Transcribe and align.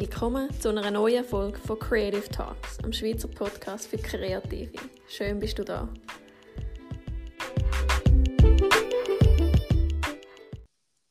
Willkommen 0.00 0.48
zu 0.60 0.68
einer 0.68 0.92
neuen 0.92 1.24
Folge 1.24 1.58
von 1.58 1.76
Creative 1.76 2.28
Talks, 2.28 2.78
am 2.84 2.92
Schweizer 2.92 3.26
Podcast 3.26 3.88
für 3.88 3.98
Kreative. 3.98 4.70
Schön 5.08 5.40
bist 5.40 5.58
du 5.58 5.64
da. 5.64 5.92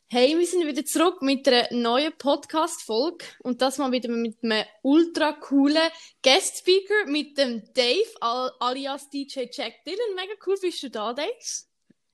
Hey, 0.10 0.39
wir 0.39 0.47
sind 0.47 0.65
wieder 0.65 0.86
zurück 0.86 1.21
mit 1.21 1.46
einer 1.50 1.68
neuen 1.71 2.13
Podcast-Folge 2.18 3.26
und 3.44 3.62
das 3.62 3.78
mal 3.78 3.92
wieder 3.92 4.08
mit 4.08 4.37
einem 4.42 4.63
ultra 4.83 5.33
coolen 5.33 5.90
Guest-Speaker, 6.24 7.08
mit 7.08 7.38
dem 7.38 7.63
Dave 7.74 8.56
alias 8.62 9.10
DJ 9.10 9.47
Jack 9.51 9.83
Dylan. 9.85 10.15
Mega 10.15 10.31
cool, 10.46 10.56
bist 10.62 10.81
du 10.81 10.90
da, 10.90 11.12
Dave? 11.12 11.28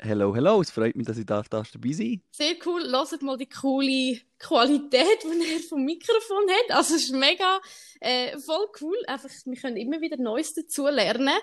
Hello, 0.05 0.35
hello, 0.35 0.59
es 0.59 0.69
freut 0.69 0.97
mich, 0.97 1.07
dass 1.07 1.17
ich 1.17 1.25
da, 1.25 1.41
da 1.49 1.63
dabei 1.71 1.93
sein 1.93 2.21
Sehr 2.29 2.55
cool, 2.65 2.91
hört 2.91 3.21
mal 3.21 3.37
die 3.37 3.47
coole 3.47 4.19
Qualität, 4.37 5.23
die 5.23 5.53
er 5.53 5.59
vom 5.61 5.85
Mikrofon 5.85 6.43
hat. 6.49 6.75
Also 6.75 6.95
es 6.95 7.05
ist 7.05 7.13
mega 7.13 7.61
äh, 8.01 8.37
voll 8.37 8.67
cool, 8.81 8.97
einfach, 9.07 9.29
wir 9.45 9.55
können 9.55 9.77
immer 9.77 10.01
wieder 10.01 10.17
Neues 10.17 10.55
dazu 10.55 10.87
lernen. 10.87 11.33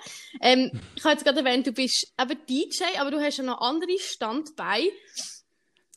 Ähm, 0.43 0.71
ich 0.95 1.03
habe 1.03 1.15
jetzt 1.15 1.25
gerade 1.25 1.39
erwähnt, 1.39 1.69
du 1.69 1.73
bist 1.73 2.13
eben 2.21 2.39
DJ, 2.47 2.99
aber 2.99 3.11
du 3.11 3.19
hast 3.19 3.39
ja 3.39 3.45
noch 3.45 3.63
andere 3.63 3.99
Standbeine. 3.99 4.91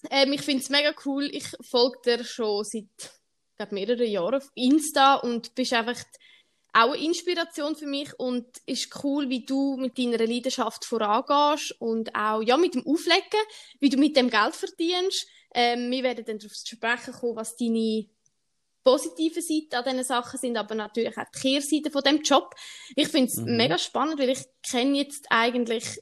Ähm, 0.09 0.31
ich 0.31 0.41
finde 0.41 0.63
es 0.63 0.69
mega 0.69 0.93
cool. 1.05 1.29
Ich 1.33 1.47
folge 1.59 1.97
dir 2.05 2.23
schon 2.23 2.63
seit 2.63 3.11
glaub, 3.57 3.73
mehreren 3.73 4.07
Jahren 4.07 4.35
auf 4.35 4.49
Insta 4.55 5.15
und 5.15 5.53
bist 5.53 5.73
einfach 5.73 6.01
auch 6.73 6.93
eine 6.93 7.05
Inspiration 7.05 7.75
für 7.75 7.85
mich 7.85 8.11
und 8.19 8.45
ist 8.65 9.03
cool, 9.03 9.29
wie 9.29 9.45
du 9.45 9.77
mit 9.77 9.97
deiner 9.97 10.17
Leidenschaft 10.17 10.85
vorangehst 10.85 11.79
und 11.79 12.13
auch 12.15 12.41
ja, 12.41 12.57
mit 12.57 12.73
dem 12.73 12.85
Auflegen, 12.85 13.39
wie 13.79 13.89
du 13.89 13.97
mit 13.97 14.17
dem 14.17 14.29
Geld 14.29 14.55
verdienst. 14.55 15.27
Ähm, 15.53 15.91
wir 15.91 16.01
werden 16.03 16.25
dann 16.25 16.39
darauf 16.39 16.53
zu 16.53 16.75
sprechen 16.75 17.13
kommen, 17.13 17.35
was 17.35 17.55
deine 17.55 18.07
positiven 18.83 19.41
Seiten 19.41 19.75
an 19.75 19.83
diesen 19.85 20.03
Sachen 20.03 20.39
sind, 20.39 20.57
aber 20.57 20.75
natürlich 20.75 21.17
auch 21.17 21.25
die 21.35 21.39
Kehrseite 21.39 21.91
von 21.91 22.01
dem 22.01 22.21
Job. 22.21 22.55
Ich 22.95 23.07
finde 23.07 23.31
es 23.31 23.37
mhm. 23.37 23.55
mega 23.55 23.77
spannend, 23.77 24.19
weil 24.19 24.29
ich 24.29 24.43
kenne 24.67 24.97
jetzt 24.97 25.27
eigentlich 25.29 26.01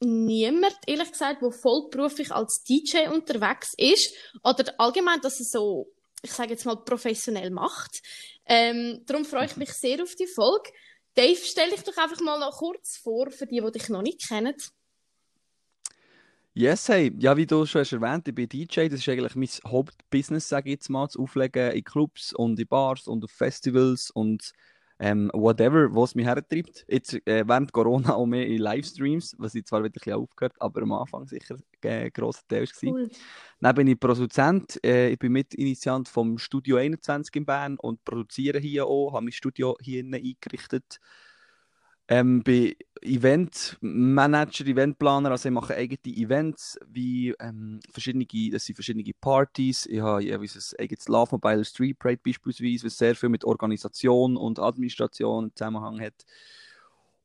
niemand, 0.00 0.76
ehrlich 0.86 1.10
gesagt, 1.10 1.42
der 1.42 1.52
vollberuflich 1.52 2.32
als 2.32 2.64
DJ 2.64 3.08
unterwegs 3.08 3.72
ist 3.76 4.14
oder 4.42 4.72
allgemein, 4.78 5.20
dass 5.20 5.40
er 5.40 5.46
so, 5.46 5.88
ich 6.22 6.32
sage 6.32 6.50
jetzt 6.50 6.64
mal, 6.64 6.76
professionell 6.76 7.50
macht. 7.50 8.00
Ähm, 8.46 9.02
darum 9.06 9.24
freue 9.24 9.46
ich 9.46 9.56
mich 9.56 9.72
sehr 9.72 10.02
auf 10.02 10.14
die 10.14 10.26
Folge. 10.26 10.70
Dave, 11.14 11.38
stell 11.42 11.70
dich 11.70 11.82
doch 11.82 11.96
einfach 11.96 12.20
mal 12.20 12.38
noch 12.38 12.56
kurz 12.56 12.96
vor, 12.96 13.30
für 13.30 13.46
die, 13.46 13.60
die 13.60 13.72
dich 13.72 13.88
noch 13.88 14.02
nicht 14.02 14.26
kennen. 14.26 14.54
Yes, 16.54 16.88
hey. 16.88 17.12
Ja, 17.18 17.36
wie 17.36 17.46
du 17.46 17.64
schon 17.64 17.80
hast 17.80 17.92
erwähnt, 17.92 18.28
ich 18.28 18.34
bin 18.34 18.48
DJ. 18.48 18.88
Das 18.88 19.00
ist 19.00 19.08
eigentlich 19.08 19.34
mein 19.34 19.70
Hauptbusiness, 19.70 20.48
sage 20.48 20.68
ich 20.68 20.74
jetzt 20.74 20.90
mal, 20.90 21.08
zu 21.08 21.22
auflegen 21.22 21.72
in 21.72 21.82
Clubs 21.82 22.34
und 22.34 22.60
in 22.60 22.66
Bars 22.66 23.08
und 23.08 23.24
auf 23.24 23.30
Festivals 23.30 24.10
und 24.10 24.52
ähm, 24.98 25.30
whatever, 25.34 25.94
was 25.94 26.14
mich 26.14 26.26
hertreibt. 26.26 26.84
Jetzt 26.88 27.14
äh, 27.26 27.44
während 27.46 27.72
Corona 27.72 28.14
auch 28.14 28.26
mehr 28.26 28.46
in 28.46 28.58
Livestreams, 28.58 29.34
was 29.38 29.54
ich 29.54 29.64
zwar 29.64 29.82
bisschen 29.88 30.14
aufgehört 30.14 30.54
aber 30.58 30.82
am 30.82 30.92
Anfang 30.92 31.26
sicher 31.26 31.56
äh, 31.84 32.10
grosser 32.10 32.42
Teil 32.48 32.66
war. 32.66 32.92
Cool. 32.92 33.10
Dann 33.60 33.74
bin 33.74 33.86
ich 33.86 34.00
Produzent, 34.00 34.82
äh, 34.84 35.10
ich 35.10 35.18
bin 35.18 35.32
Mitinitiant 35.32 36.08
vom 36.08 36.38
Studio 36.38 36.76
21 36.76 37.34
in 37.36 37.46
Bern 37.46 37.76
und 37.78 38.04
produziere 38.04 38.58
hier 38.58 38.86
auch, 38.86 39.12
habe 39.12 39.24
mein 39.24 39.32
Studio 39.32 39.76
hier 39.80 40.04
eingerichtet. 40.04 41.00
Ähm, 42.08 42.42
bin 42.42 42.74
Eventmanager, 43.00 44.66
Eventplaner, 44.66 45.30
also 45.30 45.48
ich 45.48 45.54
mache 45.54 45.74
eigene 45.74 46.16
Events, 46.16 46.78
wie 46.86 47.34
ähm, 47.40 47.80
verschiedene, 47.90 48.26
das 48.50 48.64
sind 48.64 48.74
verschiedene 48.74 49.10
Partys. 49.20 49.86
Ich 49.86 50.00
habe 50.00 50.18
ein 50.18 50.50
eigenes 50.78 51.08
Love 51.08 51.30
Mobile 51.32 51.64
Street 51.64 51.98
Parade 51.98 52.20
beispielsweise, 52.22 52.86
was 52.86 52.98
sehr 52.98 53.14
viel 53.14 53.28
mit 53.28 53.44
Organisation 53.44 54.36
und 54.36 54.58
Administration 54.58 55.52
Zusammenhang 55.54 56.00
hat. 56.00 56.24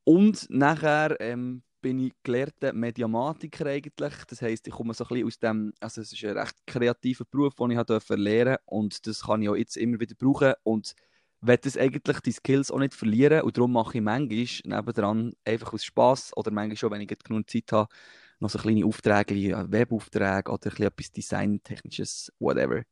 Und 0.03 0.47
nachher 0.49 1.19
ähm, 1.19 1.63
bin 1.81 1.99
ich 1.99 2.13
gelehrter 2.23 2.73
Mediamatiker 2.73 3.65
eigentlich. 3.67 4.13
Das 4.27 4.41
heisst, 4.41 4.67
ich 4.67 4.73
komme 4.73 4.93
so 4.93 5.03
ein 5.05 5.07
bisschen 5.09 5.27
aus 5.27 5.39
dem, 5.39 5.73
also 5.79 6.01
es 6.01 6.11
ist 6.11 6.23
ein 6.23 6.37
recht 6.37 6.55
kreativer 6.65 7.25
Beruf, 7.25 7.55
den 7.55 7.71
ich 7.71 7.75
lernen 7.75 7.85
durfte 7.87 8.59
und 8.65 9.07
das 9.07 9.23
kann 9.23 9.41
ich 9.41 9.49
auch 9.49 9.55
jetzt 9.55 9.77
immer 9.77 9.99
wieder 9.99 10.15
brauchen 10.15 10.53
und 10.63 10.93
will 11.41 11.57
das 11.57 11.77
eigentlich 11.77 12.19
die 12.21 12.31
Skills 12.31 12.71
auch 12.71 12.79
nicht 12.79 12.93
verlieren 12.93 13.41
und 13.41 13.57
darum 13.57 13.73
mache 13.73 13.97
ich 13.97 14.03
manchmal 14.03 14.47
nebendran 14.63 15.33
einfach 15.45 15.73
aus 15.73 15.83
Spass 15.83 16.35
oder 16.35 16.51
manchmal 16.51 16.77
schon, 16.77 16.91
wenn 16.91 17.01
ich 17.01 17.07
genug 17.07 17.49
Zeit 17.49 17.71
habe, 17.71 17.93
noch 18.39 18.49
so 18.49 18.59
kleine 18.59 18.85
Aufträge 18.85 19.35
wie 19.35 19.53
Webaufträge 19.53 20.51
oder 20.51 20.79
etwas 20.79 21.11
Designtechnisches, 21.11 22.31
whatever. 22.39 22.83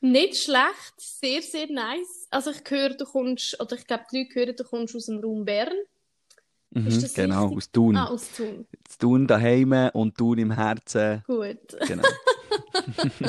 nicht 0.00 0.36
schlecht, 0.36 0.94
sehr, 0.98 1.42
sehr 1.42 1.70
nice. 1.70 2.26
Also 2.30 2.50
ich 2.50 2.62
höre, 2.68 2.90
du 2.90 3.04
kommst, 3.04 3.60
oder 3.60 3.76
ich 3.76 3.86
glaube, 3.86 4.04
die 4.12 4.18
Leute 4.18 4.34
hören, 4.34 4.56
du 4.56 4.64
kommst 4.64 4.94
aus 4.94 5.06
dem 5.06 5.20
Raum 5.20 5.44
Bern. 5.44 5.74
Mhm, 6.74 7.10
genau, 7.14 7.42
richtig? 7.42 7.56
aus 7.56 7.70
Thun. 7.70 7.96
Ah, 7.96 8.06
aus 8.06 8.32
Thun. 8.32 8.66
Thun 8.98 9.26
daheim 9.26 9.90
und 9.92 10.18
Thun 10.18 10.38
im 10.38 10.50
Herzen. 10.50 11.22
Gut. 11.26 11.58
Genau. 11.86 12.02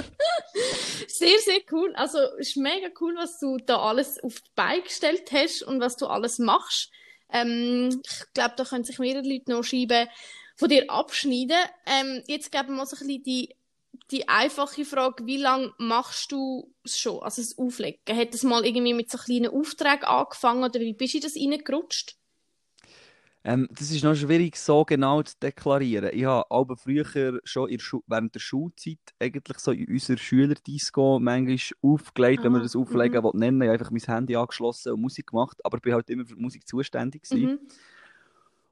sehr, 1.08 1.40
sehr 1.40 1.60
cool. 1.72 1.94
Also, 1.96 2.18
es 2.40 2.50
ist 2.50 2.58
mega 2.58 2.88
cool, 3.00 3.16
was 3.16 3.40
du 3.40 3.58
da 3.58 3.78
alles 3.78 4.22
auf 4.24 4.42
die 4.42 4.52
Beine 4.56 4.82
gestellt 4.82 5.32
hast 5.32 5.62
und 5.62 5.80
was 5.80 5.96
du 5.96 6.08
alles 6.08 6.40
machst. 6.40 6.92
Ähm, 7.32 8.02
ich 8.04 8.34
glaube, 8.34 8.56
da 8.58 8.64
können 8.64 8.84
sich 8.84 8.98
mehrere 8.98 9.28
Leute 9.28 9.52
noch 9.52 9.64
schreiben, 9.64 10.08
von 10.56 10.70
dir 10.70 10.90
abschneiden. 10.90 11.58
Ähm, 11.86 12.24
jetzt 12.28 12.52
geben 12.52 12.70
wir 12.70 12.76
mal 12.78 12.86
so 12.86 12.96
ein 12.96 13.08
bisschen 13.08 13.24
die, 13.24 13.56
die 14.12 14.28
einfache 14.28 14.86
Frage, 14.86 15.26
wie 15.26 15.38
lange 15.38 15.72
machst 15.78 16.32
du 16.32 16.74
es 16.84 16.98
schon, 16.98 17.22
also 17.22 17.42
das 17.42 17.58
Auflegen? 17.58 18.00
Hat 18.10 18.34
das 18.34 18.44
mal 18.44 18.66
irgendwie 18.66 18.94
mit 18.94 19.12
so 19.12 19.18
kleinen 19.18 19.52
Aufträgen 19.52 20.06
angefangen 20.06 20.64
oder 20.64 20.80
wie 20.80 20.94
bist 20.94 21.14
du 21.14 21.20
das 21.20 21.36
reingerutscht? 21.36 22.16
Ähm, 23.48 23.68
das 23.70 23.92
ist 23.92 24.04
noch 24.04 24.16
schwierig, 24.16 24.58
so 24.58 24.84
genau 24.84 25.22
zu 25.22 25.36
deklarieren. 25.40 26.10
Ich 26.14 26.26
habe 26.26 26.50
aber 26.50 26.76
früher 26.78 27.06
schon 27.44 27.70
während 28.08 28.34
der 28.34 28.40
Schulzeit 28.40 28.98
eigentlich 29.20 29.60
so 29.60 29.72
in 29.72 29.88
unserer 29.88 30.18
Schülerdisco 30.18 31.20
manchmal 31.20 31.60
aufgelegt, 31.84 32.40
ah, 32.40 32.44
wenn 32.46 32.54
wir 32.54 32.60
ah, 32.62 32.64
das 32.64 32.76
auflegen 32.76 33.24
mhm. 33.24 33.40
nennen. 33.40 33.62
Ich 33.62 33.68
habe 33.68 33.78
einfach 33.78 33.92
mein 33.92 34.02
Handy 34.02 34.36
angeschlossen 34.36 34.94
und 34.94 35.02
Musik 35.02 35.28
gemacht, 35.28 35.64
aber 35.64 35.78
ich 35.78 35.84
bin 35.84 35.94
halt 35.94 36.10
immer 36.10 36.26
für 36.26 36.36
Musik 36.36 36.68
zuständig 36.68 37.24
Mhm. 37.32 37.60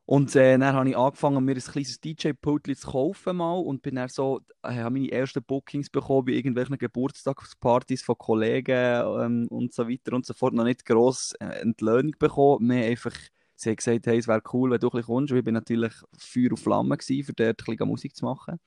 Und 0.06 0.36
äh, 0.36 0.58
dann 0.58 0.74
habe 0.74 0.90
ich 0.90 0.98
angefangen, 0.98 1.46
mir 1.46 1.56
ein 1.56 1.62
kleines 1.62 2.02
DJ-Pult 2.02 2.66
zu 2.78 2.92
kaufen 2.92 3.38
mal 3.38 3.54
und 3.54 3.82
bin 3.82 3.96
dann 3.96 4.10
so, 4.10 4.42
äh, 4.64 4.74
habe 4.76 4.96
meine 4.96 5.12
ersten 5.12 5.44
Bookings 5.44 5.90
bekommen 5.90 6.26
bei 6.26 6.34
irgendwelchen 6.34 6.78
Geburtstagspartys 6.78 8.02
von 8.02 8.18
Kollegen 8.18 9.04
ähm, 9.22 9.48
und 9.50 9.74
so 9.74 9.88
weiter 9.88 10.14
und 10.14 10.26
so 10.26 10.34
fort. 10.34 10.54
Noch 10.54 10.66
nicht 10.66 10.86
gross 10.86 11.34
äh, 11.40 11.62
Entlöhnung 11.62 12.16
bekommen, 12.20 12.68
mehr 12.68 12.88
einfach 12.88 13.14
sie 13.56 13.72
hat 13.72 13.78
gesagt, 13.78 14.08
hey, 14.08 14.18
es 14.18 14.28
wäre 14.28 14.42
cool, 14.54 14.72
wenn 14.72 14.80
du 14.80 14.88
ein 14.88 14.92
bisschen 14.92 15.06
kommst. 15.06 15.32
Und 15.32 15.40
ich 15.40 15.46
war 15.46 15.54
natürlich 15.54 15.94
Feuer 16.18 16.52
und 16.52 16.60
Flamme, 16.60 16.98
gewesen, 16.98 17.26
für 17.26 17.34
dort 17.34 17.62
ein 17.62 17.66
bisschen 17.66 17.88
Musik 17.88 18.16
zu 18.16 18.26
machen. 18.26 18.60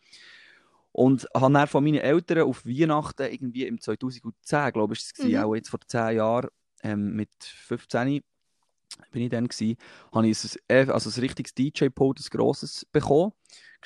Und 0.92 1.26
habe 1.34 1.52
dann 1.52 1.66
von 1.66 1.84
meinen 1.84 1.98
Eltern 1.98 2.42
auf 2.42 2.64
Weihnachten, 2.64 3.30
irgendwie 3.30 3.66
im 3.66 3.80
2010, 3.80 4.72
glaube 4.72 4.94
ich, 4.94 5.00
es 5.00 5.18
war, 5.18 5.26
mhm. 5.26 5.36
auch 5.36 5.54
jetzt 5.54 5.68
vor 5.68 5.80
10 5.86 6.16
Jahren, 6.16 6.48
ähm, 6.82 7.14
mit 7.14 7.30
15 7.40 8.22
bin 9.12 9.22
ich 9.22 9.30
dann 9.30 9.48
gewesen, 9.48 9.76
habe 10.12 10.28
ich 10.28 10.58
ein, 10.68 10.90
also 10.90 11.10
ein 11.10 11.20
richtiges 11.20 11.54
DJ-Pult, 11.54 12.20
ein 12.20 12.38
grosses 12.38 12.84
bekommen 12.92 13.32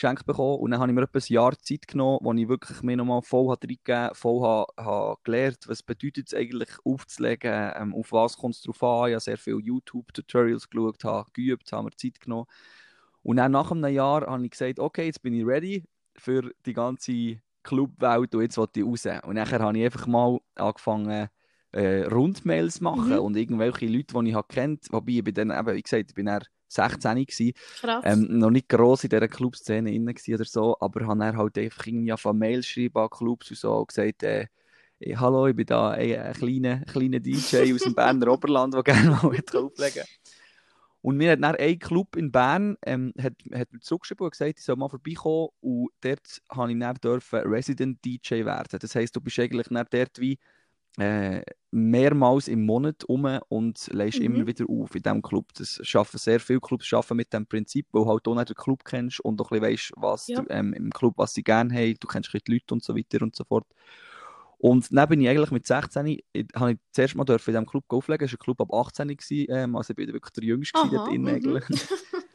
geschenkt 0.00 0.26
bekommen. 0.26 0.59
Und 0.59 0.71
dann 0.71 0.81
habe 0.81 0.91
ich 0.91 0.94
mir 0.94 1.03
etwa 1.03 1.19
ein 1.19 1.32
Jahr 1.32 1.59
Zeit 1.59 1.87
genommen, 1.87 2.19
wo 2.22 2.32
ich 2.32 2.48
wirklich 2.48 2.82
mir 2.82 2.97
nochmal 2.97 3.22
voll 3.22 3.48
reingegeben 3.48 4.15
voll 4.15 4.43
habe, 4.43 4.72
habe 4.78 5.16
gelernt, 5.25 5.65
was 5.66 5.82
bedeutet 5.82 6.28
es 6.28 6.34
eigentlich 6.34 6.71
aufzulegen, 6.84 7.72
ähm, 7.76 7.94
auf 7.94 8.12
was 8.12 8.37
kommt 8.37 8.54
es 8.54 8.62
drauf 8.62 8.82
an. 8.82 9.09
Ich 9.09 9.15
habe 9.15 9.21
sehr 9.21 9.38
viele 9.38 9.60
YouTube-Tutorials 9.60 10.69
geschaut, 10.71 11.04
habe 11.04 11.31
geübt, 11.32 11.71
habe 11.72 11.84
mir 11.84 11.97
Zeit 11.97 12.21
genommen. 12.21 12.47
Und 13.22 13.37
dann 13.37 13.53
nach 13.53 13.71
einem 13.71 13.92
Jahr 13.92 14.27
habe 14.27 14.44
ich 14.44 14.50
gesagt, 14.50 14.78
okay, 14.78 15.06
jetzt 15.06 15.22
bin 15.22 15.34
ich 15.34 15.44
ready 15.44 15.84
für 16.16 16.50
die 16.65 16.72
ganze 16.72 17.41
Clubwelt 17.62 18.34
und 18.34 18.42
jetzt 18.42 18.56
will 18.56 18.69
ich 18.75 18.84
raus. 18.84 19.06
Und 19.25 19.34
nachher 19.34 19.60
habe 19.60 19.77
ich 19.78 19.84
einfach 19.84 20.06
mal 20.06 20.38
angefangen, 20.54 21.28
äh, 21.72 22.03
Rundmails 22.05 22.81
machen 22.81 23.13
mhm. 23.13 23.21
und 23.21 23.37
irgendwelche 23.37 23.87
Leute, 23.87 24.15
die 24.15 24.28
ich 24.31 24.34
habe 24.34 24.49
kennt, 24.49 24.87
wobei 24.91 25.13
ich 25.13 25.25
bin 25.25 25.34
dann 25.34 25.51
eben, 25.51 25.77
wie 25.77 25.83
gesagt, 25.83 26.11
ich 26.11 26.15
bin 26.15 26.27
dann 26.27 26.43
16 26.69 27.27
gewesen, 27.27 27.53
ähm, 28.05 28.39
noch 28.39 28.51
nicht 28.51 28.69
gross 28.69 29.05
in 29.05 29.11
dieser 29.11 29.28
Clubszene 29.28 29.93
inne 29.93 30.15
oder 30.28 30.45
so, 30.45 30.77
aber 30.81 31.07
habe 31.07 31.19
dann 31.19 31.37
halt 31.37 31.59
einfach 31.59 31.87
irgendwie 31.87 32.15
von 32.17 32.39
Mail 32.39 32.63
schreiben 32.63 32.99
an 32.99 33.11
Clubs 33.11 33.51
und 33.51 33.57
so 33.57 33.77
und 33.77 33.89
gesagt, 33.89 34.22
äh, 34.22 34.47
hallo, 35.17 35.47
ich 35.49 35.57
bin 35.57 35.67
da 35.67 35.91
ein, 35.91 36.17
ein 36.17 36.33
kleiner, 36.34 36.81
kleiner 36.84 37.19
DJ 37.19 37.75
aus 37.75 37.83
dem 37.83 37.95
Berner 37.95 38.28
Oberland, 38.33 38.75
der 38.75 38.83
gerne 38.83 39.11
mal 39.11 39.17
auflegen 39.25 40.05
Und 41.01 41.17
mir 41.17 41.33
hat 41.33 41.43
dann 41.43 41.57
ein 41.57 41.78
Club 41.78 42.15
in 42.17 42.31
Bern 42.31 42.77
ähm, 42.84 43.13
hat, 43.21 43.34
hat 43.53 43.72
mir 43.72 43.81
zugeschrieben 43.81 44.25
und 44.25 44.31
gesagt, 44.31 44.59
ich 44.59 44.65
soll 44.65 44.77
mal 44.77 44.89
vorbeikommen 44.89 45.49
und 45.61 45.91
dort 46.03 46.41
habe 46.53 46.72
ich 46.72 46.78
dann 46.78 46.97
dürfen 46.97 47.41
Resident 47.41 48.05
DJ 48.05 48.45
werden. 48.45 48.78
Das 48.81 48.95
heisst, 48.95 49.17
du 49.17 49.21
bist 49.21 49.39
eigentlich 49.41 49.69
dann 49.69 49.87
dort 49.91 50.21
wie 50.21 50.39
äh, 50.98 51.42
mehrmals 51.71 52.48
im 52.48 52.66
Monat 52.66 53.04
um 53.04 53.25
und 53.48 53.89
leist 53.92 54.19
mhm. 54.19 54.25
immer 54.25 54.47
wieder 54.47 54.65
auf 54.69 54.95
in 54.95 55.03
diesem 55.03 55.22
Club. 55.22 55.47
Das 55.54 55.81
schaffen 55.83 56.19
sehr 56.19 56.41
viele 56.41 56.60
Clubs 56.60 56.87
schaffen 56.87 57.16
mit 57.16 57.33
dem 57.33 57.47
Prinzip, 57.47 57.87
weil 57.92 58.07
halt 58.07 58.27
auch 58.27 58.34
nicht 58.34 58.48
den 58.48 58.57
Club 58.57 58.84
kennst 58.84 59.21
und 59.21 59.41
auch 59.41 59.51
ein 59.53 59.63
weißt, 59.63 59.92
was 59.97 60.27
ja. 60.27 60.41
du, 60.41 60.47
ähm, 60.51 60.72
im 60.75 60.91
Club, 60.91 61.15
was 61.16 61.34
sie 61.34 61.45
gerne 61.45 61.72
haben, 61.72 61.97
du 62.01 62.09
kennst 62.09 62.33
die 62.33 62.53
Leute 62.53 62.75
und 62.75 62.83
so 62.83 62.97
weiter 62.97 63.22
und 63.22 63.37
so 63.37 63.45
fort. 63.45 63.66
Und 64.59 64.95
dann 64.95 65.09
bin 65.09 65.22
ich 65.22 65.28
eigentlich 65.28 65.53
mit 65.53 65.66
16, 65.66 66.19
habe 66.54 66.72
ich 66.72 66.78
zuerst 66.93 67.15
mal 67.15 67.25
in 67.27 67.36
diesem 67.39 67.66
Club 67.66 67.84
auflegen. 67.89 68.27
Es 68.27 68.33
war 68.33 68.39
ein 68.39 68.45
Club 68.45 68.60
ab 68.60 68.75
18, 68.75 69.09
gewesen, 69.09 69.47
ähm, 69.48 69.77
also 69.77 69.93
ich 69.93 69.97
bin 69.97 70.13
wirklich 70.13 70.33
der 70.33 70.45
Jüngste 70.45 70.78
Aha, 70.78 70.89
dort 70.91 71.09
drin, 71.09 71.28
eigentlich. 71.28 71.65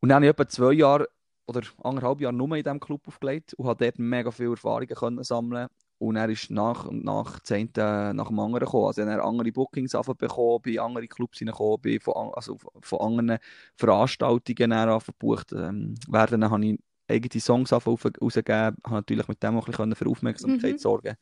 und 0.00 0.08
dann 0.08 0.16
habe 0.16 0.26
ich 0.26 0.30
etwa 0.30 0.46
zwei 0.46 0.72
Jahre 0.72 1.08
oder 1.46 1.62
anderthalb 1.82 2.20
Jahre 2.20 2.34
nur 2.34 2.54
in 2.56 2.64
diesem 2.64 2.80
Club 2.80 3.06
aufgelegt 3.06 3.54
und 3.54 3.66
habe 3.66 3.84
dort 3.84 3.98
mega 3.98 4.30
viele 4.30 4.50
Erfahrungen 4.50 4.88
können 4.88 5.24
sammeln 5.24 5.68
und 5.98 6.16
er 6.16 6.28
ist 6.28 6.50
nach 6.50 6.84
und 6.84 7.04
nach 7.04 7.40
Zehnten 7.40 8.16
nach 8.16 8.28
dem 8.28 8.38
anderen 8.38 8.64
gekommen. 8.64 8.86
Also 8.86 9.02
er 9.02 9.24
andere 9.24 9.52
Bookings 9.52 9.92
bekommen, 9.92 10.62
bei 10.64 10.80
anderen 10.80 11.08
Clubs 11.08 11.38
hineingekommen, 11.38 11.80
bei 11.82 11.98
von, 12.00 12.32
also 12.34 12.58
von 12.80 13.00
anderen 13.00 13.38
Veranstaltungen 13.76 14.98
gebucht 15.04 15.52
ähm, 15.52 15.94
werden. 16.08 16.42
Dann 16.42 16.50
habe 16.50 16.66
ich 16.66 16.78
eigene 17.08 17.40
Songs 17.40 17.72
rausgegeben, 17.72 18.76
habe 18.84 18.94
natürlich 18.94 19.28
mit 19.28 19.42
dem 19.42 19.56
auch 19.56 19.66
ein 19.66 19.72
bisschen 19.72 19.94
für 19.94 20.08
Aufmerksamkeit 20.08 20.74
mhm. 20.74 20.78
sorgen 20.78 21.16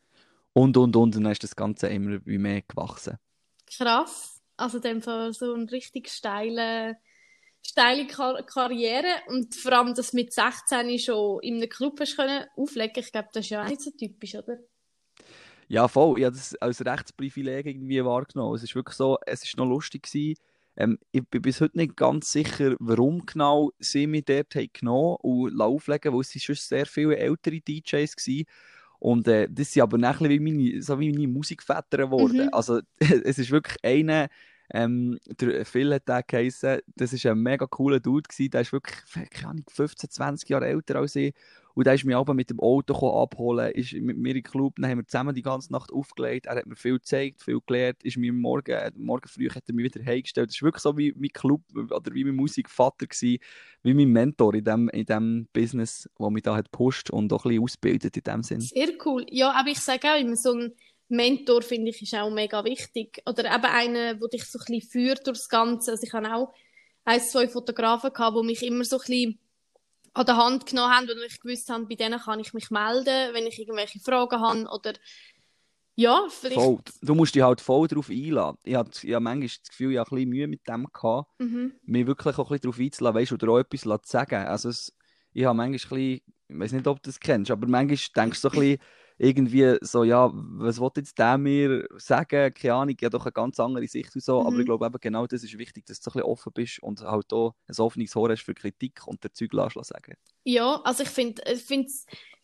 und 0.53 0.77
und 0.77 0.95
und 0.95 1.15
dann 1.15 1.25
ist 1.27 1.43
das 1.43 1.55
Ganze 1.55 1.87
immer 1.87 2.19
wie 2.25 2.37
mehr 2.37 2.61
gewachsen. 2.61 3.17
Krass, 3.67 4.41
also 4.57 4.77
in 4.77 4.83
dem 4.83 5.01
Fall 5.01 5.33
so 5.33 5.53
ein 5.53 5.67
richtig 5.69 6.09
steile, 6.09 6.97
steile 7.65 8.07
Kar 8.07 8.43
Karriere 8.43 9.07
und 9.27 9.55
vor 9.55 9.73
allem, 9.73 9.93
dass 9.93 10.13
mit 10.13 10.33
16 10.33 10.99
schon 10.99 11.39
in 11.41 11.55
einem 11.55 11.69
Club 11.69 11.99
hast 11.99 12.15
können 12.15 12.45
auflegen, 12.55 13.03
ich 13.03 13.11
glaube, 13.11 13.29
das 13.33 13.45
ist 13.45 13.49
ja 13.49 13.63
auch 13.63 13.69
nicht 13.69 13.81
so 13.81 13.91
typisch, 13.91 14.35
oder? 14.35 14.57
Ja, 15.67 15.87
voll. 15.87 16.19
Ich 16.19 16.25
habe 16.25 16.35
das 16.35 16.55
als 16.55 16.85
Rechtsprivileg 16.85 17.65
irgendwie 17.65 18.05
wahrgenommen. 18.05 18.55
Es 18.55 18.63
ist 18.63 18.75
wirklich 18.75 18.95
so, 18.95 19.17
es 19.25 19.43
ist 19.43 19.57
noch 19.57 19.65
lustig 19.65 20.03
gewesen, 20.03 20.35
ähm, 20.77 20.99
ich 21.11 21.25
bin 21.27 21.41
bis 21.41 21.61
heute 21.61 21.77
nicht 21.77 21.95
ganz 21.95 22.31
sicher, 22.31 22.75
warum 22.79 23.25
genau 23.25 23.71
sie 23.79 24.07
mich 24.07 24.25
dort 24.25 24.55
haben 24.55 24.69
genommen 24.73 25.17
und 25.21 25.61
auflegen, 25.61 26.13
weil 26.13 26.21
es 26.21 26.43
schon 26.43 26.55
sehr 26.55 26.85
viele 26.85 27.17
ältere 27.17 27.61
DJs 27.61 28.15
waren. 28.15 28.43
Und 28.99 29.27
äh, 29.27 29.47
das 29.49 29.71
sind 29.71 29.83
aber 29.83 29.97
nachher 29.97 30.29
wie 30.29 30.39
meine, 30.39 30.81
so 30.81 30.99
wie 30.99 31.11
meine 31.11 31.27
Musikväter 31.27 31.97
geworden. 31.97 32.45
Mhm. 32.45 32.49
Also 32.51 32.81
es 32.99 33.37
ist 33.37 33.51
wirklich 33.51 33.77
einer, 33.83 34.27
ähm, 34.73 35.19
der 35.39 35.65
Phil 35.65 35.93
hat 35.93 36.07
den 36.07 36.21
geheißen, 36.27 36.79
das 36.95 37.23
war 37.23 37.31
ein 37.31 37.39
mega 37.39 37.65
cooler 37.67 37.99
Dude 37.99 38.27
gewesen, 38.27 38.51
der 38.51 38.61
ist 38.61 38.73
wirklich, 38.73 38.97
keine 39.31 39.49
Ahnung, 39.49 39.65
15, 39.69 40.09
20 40.09 40.49
Jahre 40.49 40.67
älter 40.67 40.97
als 40.97 41.15
ich 41.15 41.33
und 41.75 41.85
der 41.85 41.93
ist 41.93 42.05
mich 42.05 42.15
aber 42.15 42.33
mit 42.33 42.49
dem 42.49 42.59
Auto 42.61 43.21
abholen, 43.21 43.71
ist 43.73 43.93
mit 43.93 44.17
mir 44.17 44.33
den 44.33 44.43
Club, 44.43 44.75
dann 44.77 44.89
haben 44.89 44.99
wir 44.99 45.07
zusammen 45.07 45.35
die 45.35 45.41
ganze 45.41 45.73
Nacht 45.73 45.91
aufgelegt. 45.91 46.45
Er 46.45 46.55
hat 46.55 46.65
mir 46.65 46.75
viel 46.77 46.93
gezeigt, 46.93 47.43
viel 47.43 47.59
gelernt, 47.67 48.01
ist 48.01 48.17
mir 48.17 48.31
morgen, 48.31 48.79
morgen 48.95 49.27
früh 49.27 49.49
hat 49.49 49.63
er 49.67 49.75
mich 49.75 49.93
wieder 49.93 50.05
heimgestellt. 50.05 50.49
Das 50.49 50.61
war 50.61 50.67
wirklich 50.67 50.81
so 50.81 50.97
wie 50.97 51.13
mein 51.17 51.31
Club 51.31 51.61
oder 51.75 52.13
wie 52.13 52.23
mein 52.23 52.35
Musikvater 52.35 53.07
gewesen, 53.07 53.39
wie 53.83 53.93
mein 53.93 54.07
Mentor 54.07 54.55
in 54.55 54.63
dem, 54.63 54.89
in 54.89 55.05
dem 55.05 55.47
Business, 55.51 56.09
der 56.17 56.29
mich 56.29 56.43
da 56.43 56.55
hat 56.55 56.71
gepusht 56.71 57.09
und 57.09 57.31
auch 57.33 57.43
ein 57.43 57.49
bisschen 57.49 57.63
ausgebildet 57.63 58.15
in 58.15 58.23
dem 58.23 58.43
Sinn. 58.43 58.61
Sehr 58.61 58.93
cool. 59.05 59.25
Ja, 59.29 59.51
aber 59.51 59.69
ich 59.69 59.79
sage 59.79 60.07
auch 60.07 60.19
immer 60.19 60.37
so 60.37 60.53
ein 60.53 60.71
Mentor 61.07 61.61
finde 61.61 61.91
ich 61.91 62.01
ist 62.01 62.15
auch 62.15 62.29
mega 62.29 62.63
wichtig. 62.63 63.21
Oder 63.25 63.53
eben 63.53 63.65
einer, 63.65 64.15
der 64.15 64.27
dich 64.27 64.45
so 64.45 64.59
ein 64.59 64.65
bisschen 64.65 64.89
führt 64.89 65.27
durch 65.27 65.37
das 65.37 65.49
Ganze. 65.49 65.91
Also 65.91 66.03
ich 66.03 66.13
habe 66.13 66.33
auch 66.33 66.53
ein, 67.05 67.21
zwei 67.21 67.47
Fotografen 67.47 68.11
gehabt, 68.11 68.37
die 68.37 68.45
mich 68.45 68.63
immer 68.63 68.83
so 68.83 68.97
ein 68.97 68.99
bisschen 68.99 69.39
an 70.13 70.25
der 70.25 70.37
Hand 70.37 70.65
genommen 70.65 70.93
haben 70.93 71.09
und 71.09 71.21
ich 71.27 71.39
gewusst 71.39 71.69
habe, 71.69 71.85
bei 71.85 71.95
denen 71.95 72.19
kann 72.19 72.39
ich 72.39 72.53
mich 72.53 72.71
melden, 72.71 73.33
wenn 73.33 73.45
ich 73.45 73.59
irgendwelche 73.59 73.99
Fragen 73.99 74.39
habe 74.39 74.67
oder 74.69 74.93
ja, 75.97 76.27
vielleicht... 76.29 76.55
Voll. 76.55 76.79
Du 77.01 77.15
musst 77.15 77.35
dich 77.35 77.41
halt 77.41 77.61
voll 77.61 77.87
darauf 77.87 78.09
einladen. 78.09 78.57
Ich 78.63 78.75
habe 78.75 78.89
ja 79.03 79.19
manchmal 79.19 79.47
das 79.47 79.69
Gefühl, 79.69 79.93
ich 79.93 79.97
habe 79.97 80.11
ein 80.11 80.15
bisschen 80.15 80.29
Mühe 80.29 80.47
mit 80.47 80.67
dem 80.67 80.87
gehabt, 80.91 81.29
mhm. 81.39 81.73
mich 81.83 82.07
wirklich 82.07 82.37
auch 82.37 82.51
ein 82.51 82.59
bisschen 82.59 82.61
darauf 82.61 82.79
einzuladen, 82.79 83.15
weißt, 83.15 83.31
oder 83.31 83.49
auch 83.49 83.59
etwas 83.59 83.81
zu 83.81 84.11
sagen. 84.11 84.45
Also 84.45 84.69
es, 84.69 84.93
ich 85.33 85.45
habe 85.45 85.55
manchmal 85.55 85.67
ein 85.67 85.71
bisschen, 85.71 86.21
ich 86.47 86.59
weiß 86.59 86.71
nicht, 86.73 86.87
ob 86.87 87.01
du 87.01 87.09
das 87.09 87.19
kennst, 87.19 87.51
aber 87.51 87.67
manchmal 87.67 87.97
denkst 88.15 88.41
du 88.41 88.49
so 88.49 88.55
ein 88.55 88.59
bisschen, 88.59 88.79
irgendwie 89.17 89.77
so, 89.81 90.03
ja, 90.03 90.29
was 90.33 90.79
will 90.79 90.89
jetzt 90.97 91.17
der 91.17 91.37
mir 91.37 91.87
sagen? 91.97 92.53
Keine 92.53 92.73
Ahnung, 92.73 92.95
ja 92.99 93.09
doch 93.09 93.25
eine 93.25 93.31
ganz 93.31 93.59
andere 93.59 93.87
Sicht 93.87 94.13
und 94.15 94.23
so, 94.23 94.41
mhm. 94.41 94.47
aber 94.47 94.59
ich 94.59 94.65
glaube 94.65 94.85
eben 94.85 94.97
genau 94.99 95.25
das 95.25 95.43
ist 95.43 95.57
wichtig, 95.57 95.85
dass 95.85 96.01
du 96.01 96.09
ein 96.09 96.13
bisschen 96.13 96.29
offen 96.29 96.51
bist 96.53 96.83
und 96.83 97.01
halt 97.01 97.31
auch 97.31 97.55
ein 97.67 97.75
offenes 97.77 98.15
Ohr 98.15 98.29
hast 98.29 98.43
für 98.43 98.53
Kritik 98.53 99.07
und 99.07 99.23
der 99.23 99.33
Zeug 99.33 99.51
sagen. 99.83 100.15
Ja, 100.43 100.81
also 100.83 101.03
ich 101.03 101.09
finde 101.09 101.41
ich 101.49 101.61
finde 101.61 101.87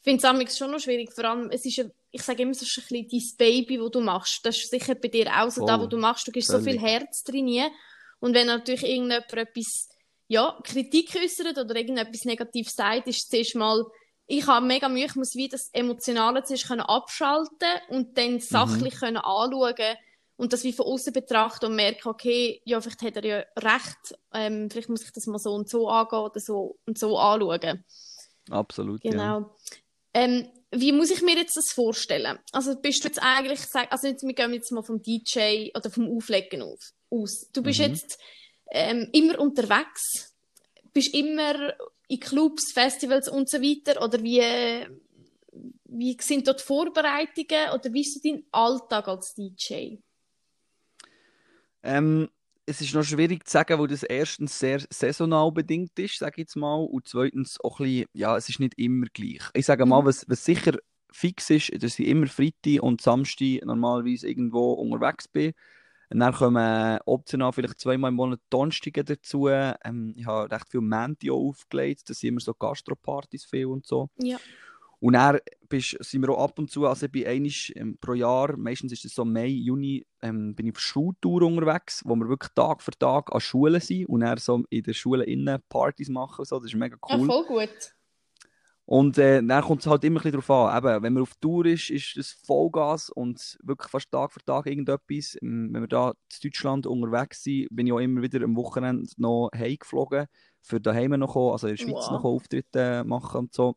es 0.03 0.57
schon 0.57 0.71
noch 0.71 0.79
schwierig, 0.79 1.12
vor 1.13 1.25
allem, 1.25 1.50
es 1.51 1.65
ist, 1.65 1.79
ein, 1.79 1.91
ich 2.09 2.21
sage 2.21 2.44
immer, 2.44 2.51
es 2.51 2.62
ist 2.62 2.77
ein 2.77 3.07
bisschen 3.07 3.35
dein 3.38 3.38
Baby, 3.38 3.77
das 3.77 3.91
du 3.91 4.01
machst, 4.01 4.39
das 4.44 4.57
ist 4.57 4.71
sicher 4.71 4.95
bei 4.95 5.09
dir 5.09 5.27
auch 5.27 5.51
so, 5.51 5.63
oh, 5.63 5.65
da, 5.65 5.79
wo 5.79 5.88
du 5.88 5.97
machst, 5.97 6.27
du 6.27 6.31
gibst 6.31 6.50
völlig. 6.50 6.65
so 6.65 6.71
viel 6.71 6.79
Herz 6.79 7.24
drin 7.24 7.69
und 8.19 8.33
wenn 8.33 8.47
natürlich 8.47 8.83
irgendjemand 8.83 9.33
etwas, 9.33 9.89
ja, 10.27 10.57
Kritik 10.63 11.13
äußert 11.21 11.57
oder 11.57 11.75
irgendetwas 11.75 12.24
Negatives 12.24 12.74
sagt, 12.74 13.07
ist 13.07 13.29
zuerst 13.29 13.56
mal 13.56 13.83
ich 14.31 14.48
habe 14.48 14.66
mega 14.66 14.88
Mühe, 14.88 15.06
ich 15.06 15.16
muss 15.16 15.36
wie 15.36 15.50
das 15.50 15.69
Emotionale 15.74 16.44
zuerst 16.44 16.68
können 16.68 16.81
abschalten 16.81 17.68
und 17.89 18.18
dann 18.18 18.39
sachlich 18.39 18.95
mhm. 18.95 19.00
können 19.00 19.18
anschauen 19.18 19.98
und 20.38 20.54
das 20.54 20.63
wie 20.63 20.72
von 20.72 20.86
außen 20.86 21.12
betrachten 21.12 21.66
und 21.66 21.75
merken, 21.75 22.07
okay, 22.07 22.62
ja, 22.63 22.80
vielleicht 22.80 23.01
hat 23.01 23.18
er 23.18 23.25
ja 23.25 23.44
recht, 23.57 24.18
ähm, 24.33 24.69
vielleicht 24.72 24.88
muss 24.88 25.04
ich 25.04 25.12
das 25.12 25.28
mal 25.28 25.38
so 25.38 25.51
und 25.51 25.69
so 25.69 25.89
angehen 25.89 26.19
oder 26.19 26.39
so 26.39 26.80
und 26.86 26.98
so 26.98 27.18
anschauen. 27.18 27.83
Absolut, 28.50 29.01
genau. 29.01 29.39
Ja. 29.39 29.56
Ähm, 30.13 30.48
wie 30.72 30.94
muss 30.94 31.12
ich 31.12 31.22
mir 31.22 31.36
jetzt 31.36 31.57
das 31.57 31.74
vorstellen? 31.74 32.39
Also 32.54 32.80
bist 32.80 33.04
du 33.04 33.10
jetzt 33.10 33.22
eigentlich, 33.22 33.60
also 33.89 34.07
jetzt, 34.07 34.25
wir 34.25 34.34
gehen 34.34 34.54
jetzt 34.54 34.72
mal 34.72 34.84
vom 34.84 35.01
DJ 35.01 35.72
oder 35.75 35.92
vom 35.92 36.10
Auflegen 36.16 36.62
auf, 36.62 36.80
aus. 37.10 37.50
Du 37.51 37.62
bist 37.62 37.80
mhm. 37.80 37.86
jetzt 37.88 38.18
ähm, 38.72 39.10
immer 39.12 39.39
unterwegs, 39.39 40.34
bist 40.94 41.13
immer 41.13 41.74
in 42.12 42.19
Clubs, 42.19 42.74
Festivals 42.74 43.30
und 43.30 43.50
so 43.50 43.62
weiter? 43.62 44.04
Oder 44.04 44.22
wie, 44.22 44.42
wie 45.86 46.18
sind 46.19 46.48
dort 46.48 46.60
Vorbereitungen 46.60 47.72
oder 47.74 47.94
wie 47.94 48.02
ist 48.02 48.24
dein 48.25 48.44
Alltag 48.52 49.08
als 49.08 49.34
DJ? 49.34 49.98
Ähm, 51.84 52.30
es 52.66 52.81
ist 52.81 52.94
noch 52.94 53.04
schwierig 53.04 53.48
zu 53.48 53.54
sagen, 53.54 53.80
weil 53.80 53.88
das 53.88 54.04
erstens 54.04 54.60
sehr 54.60 54.81
saisonal 54.90 55.52
bedingt 55.54 55.98
ist, 55.98 56.19
sage 56.19 56.34
ich 56.36 56.48
jetzt 56.48 56.58
mal, 56.58 56.84
und 56.84 57.08
zweitens 57.08 57.60
auch 57.62 57.80
ein 57.80 57.86
bisschen, 57.86 58.06
ja, 58.13 58.36
es 58.36 58.50
ist 58.50 58.60
nicht 58.60 58.78
immer 58.78 59.08
gleich. 59.13 59.42
Ich 59.54 59.66
sage 59.66 59.86
mal, 59.86 60.02
mhm. 60.02 60.08
was, 60.08 60.25
was 60.28 60.44
sicher 60.44 60.78
fix 61.13 61.50
ist, 61.50 61.72
dass 61.81 61.98
ich 61.98 62.08
immer 62.08 62.28
Freitag 62.28 62.84
und 62.84 63.02
Samstag 63.02 63.66
normalerweise 63.66 64.28
irgendwo 64.28 64.74
unterwegs 64.74 65.28
bin. 65.28 65.54
Und 66.12 66.19
dann 66.19 66.34
kommen 66.34 67.00
optional 67.06 67.54
vielleicht 67.54 67.80
zweimal 67.80 68.10
im 68.10 68.16
Monat 68.16 68.42
Donnerstag 68.50 69.06
dazu. 69.06 69.48
Ähm, 69.48 70.13
ich 70.16 70.25
habe 70.25 70.52
recht 70.52 70.69
viel 70.69 70.81
Menti 70.81 71.31
aufgelegt. 71.31 72.10
Das 72.10 72.19
sind 72.19 72.30
immer 72.30 72.42
so 72.42 72.54
Gastropartys 72.54 73.46
viel 73.46 73.68
und 73.68 73.86
so. 73.86 74.10
Ja. 74.18 74.38
Und 75.00 75.13
dann 75.13 75.40
bist, 75.68 75.98
sind 76.02 76.22
wir 76.22 76.30
auch 76.30 76.44
ab 76.44 76.60
und 76.60 76.69
zu, 76.69 76.86
also 76.86 77.08
ich 77.08 77.12
bin 77.12 77.25
einmal 77.25 77.52
ähm, 77.74 77.98
pro 78.00 78.13
Jahr, 78.13 78.56
meistens 78.56 78.92
ist 78.92 79.04
es 79.04 79.16
so 79.16 79.25
Mai, 79.25 79.48
Juni, 79.48 80.06
ähm, 80.22 80.53
bin 80.53 80.68
ich 80.68 80.74
auf 80.74 80.80
Schultour 80.80 81.41
unterwegs, 81.41 82.03
wo 82.06 82.15
wir 82.15 82.30
wirklich 82.30 82.51
Tag 82.53 82.84
für 82.84 82.91
Tag 82.91 83.34
an 83.34 83.41
Schulen 83.41 83.82
sind 83.82 84.06
und 84.06 84.20
dann 84.20 84.38
so 84.38 84.63
in 84.70 84.84
der 84.84 84.94
Schule 84.94 85.24
innen 85.24 85.60
Partys 85.70 86.08
machen. 86.08 86.46
So. 86.46 86.58
Das 86.58 86.65
ist 86.65 86.75
mega 86.75 86.98
cool. 87.10 87.20
Ja, 87.20 87.25
voll 87.25 87.46
gut. 87.46 87.96
Und 88.85 89.17
äh, 89.17 89.41
dann 89.41 89.63
kommt 89.63 89.81
es 89.81 89.88
halt 89.88 90.03
immer 90.03 90.25
ein 90.25 90.31
darauf 90.31 90.50
an. 90.50 90.77
Eben, 90.77 91.03
wenn 91.03 91.13
man 91.13 91.23
auf 91.23 91.35
Tour 91.35 91.65
ist, 91.65 91.89
ist 91.89 92.17
es 92.17 92.31
Vollgas 92.45 93.09
und 93.09 93.57
wirklich 93.63 93.89
fast 93.89 94.11
Tag 94.11 94.33
für 94.33 94.43
Tag 94.43 94.65
irgendetwas. 94.65 95.38
Ähm, 95.41 95.69
wenn 95.71 95.83
wir 95.83 95.88
da 95.88 96.09
in 96.09 96.15
Deutschland 96.43 96.88
unterwegs 96.88 97.43
sind, 97.43 97.67
bin 97.71 97.88
ich 97.88 97.93
auch 97.93 98.00
immer 98.00 98.21
wieder 98.21 98.43
am 98.43 98.55
Wochenende 98.55 99.07
noch 99.17 99.50
heimgeflogen, 99.55 100.27
für 100.61 100.81
daheim 100.81 101.11
noch 101.11 101.33
kommen, 101.33 101.53
also 101.53 101.67
in 101.67 101.75
der 101.75 101.83
Schweiz 101.83 101.93
wow. 101.93 102.11
noch 102.11 102.23
Auftritte 102.23 103.03
machen 103.05 103.39
und 103.39 103.53
so. 103.53 103.75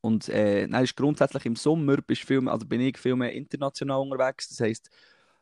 Und 0.00 0.28
äh, 0.28 0.68
dann 0.68 0.84
ist 0.84 0.96
grundsätzlich 0.96 1.44
im 1.44 1.56
Sommer 1.56 1.96
bist 1.96 2.22
viel, 2.22 2.48
also 2.48 2.66
bin 2.66 2.80
ich 2.80 2.98
viel 2.98 3.16
mehr 3.16 3.32
international 3.32 4.00
unterwegs. 4.00 4.48
Das 4.48 4.60
heisst, 4.60 4.90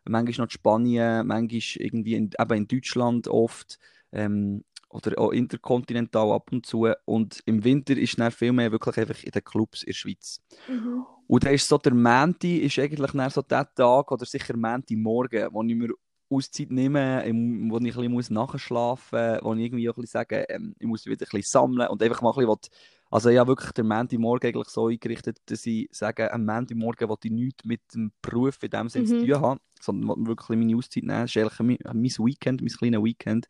manchmal 0.05 0.39
noch 0.39 0.45
in 0.47 0.51
Spanien, 0.51 1.27
manchmal 1.27 1.61
irgendwie 1.77 2.15
in, 2.15 2.31
eben 2.39 2.55
in 2.57 2.69
Deutschland 2.69 3.29
oft. 3.29 3.79
Ähm, 4.13 4.65
oder 4.91 5.19
auch 5.19 5.31
interkontinental 5.31 6.33
ab 6.33 6.51
und 6.53 6.67
zu. 6.67 6.89
Und 7.05 7.41
im 7.47 7.65
Winter 7.65 7.97
ist 7.97 8.19
dann 8.19 8.31
viel 8.31 8.53
mehr 8.53 8.71
wirklich 8.73 8.99
einfach 8.99 9.23
in 9.23 9.31
den 9.31 9.45
Clubs 9.45 9.83
in 9.83 9.91
der 9.91 9.95
Schweiz. 9.95 10.41
Mhm. 10.69 11.07
Und 11.27 11.45
dann 11.45 11.55
ist 11.55 11.69
so 11.69 11.79
der 11.79 11.95
Mänti 11.95 12.59
ist 12.59 12.79
eigentlich 12.79 13.13
dann 13.13 13.31
so 13.31 13.43
der 13.43 13.73
Tag 13.73 14.11
oder 14.11 14.27
sicher 14.27 14.57
Mänti 14.57 14.97
morgen, 14.97 15.49
wo 15.53 15.63
ich 15.63 15.75
mir 15.75 15.91
Auszeit 16.29 16.71
nehme, 16.71 17.25
wo 17.71 17.79
ich 17.79 17.97
ein 17.97 18.17
bisschen 18.17 18.35
nachschlafen 18.35 19.33
muss, 19.35 19.43
wo 19.43 19.55
ich 19.55 19.61
irgendwie 19.61 19.89
auch 19.89 19.97
ein 19.97 20.01
bisschen 20.01 20.21
sage, 20.21 20.45
ähm, 20.49 20.75
ich 20.79 20.87
muss 20.87 21.07
wieder 21.07 21.27
ein 21.27 21.31
bisschen 21.31 21.43
sammeln 21.43 21.89
und 21.89 22.03
einfach 22.03 22.23
mal 22.23 22.31
ein 22.31 22.47
bisschen 22.47 22.71
also 23.13 23.29
ich 23.29 23.39
habe 23.39 23.49
wirklich 23.49 23.73
den 23.73 23.89
Montagmorgen 23.89 24.49
eigentlich 24.49 24.69
so 24.69 24.87
eingerichtet, 24.87 25.39
dass 25.47 25.67
ich 25.67 25.89
sage, 25.91 26.33
am 26.33 26.47
Montagmorgen 26.47 27.09
will 27.09 27.17
ich 27.25 27.31
nichts 27.33 27.65
mit 27.65 27.81
dem 27.93 28.13
Beruf 28.23 28.63
in 28.63 28.71
dem 28.71 28.89
Sinne 28.89 29.05
mhm. 29.05 29.09
zu 29.09 29.27
tun 29.27 29.41
haben, 29.41 29.61
sondern 29.81 30.27
wirklich 30.29 30.57
meine 30.57 30.77
Auszeit 30.77 31.03
nehmen. 31.03 31.23
Das 31.23 31.35
ist 31.35 31.37
eigentlich 31.37 31.59
mein, 31.59 31.79
mein 31.93 32.27
Weekend, 32.27 32.61
mein 32.61 32.71
kleines 32.71 33.03
Weekend. 33.03 33.49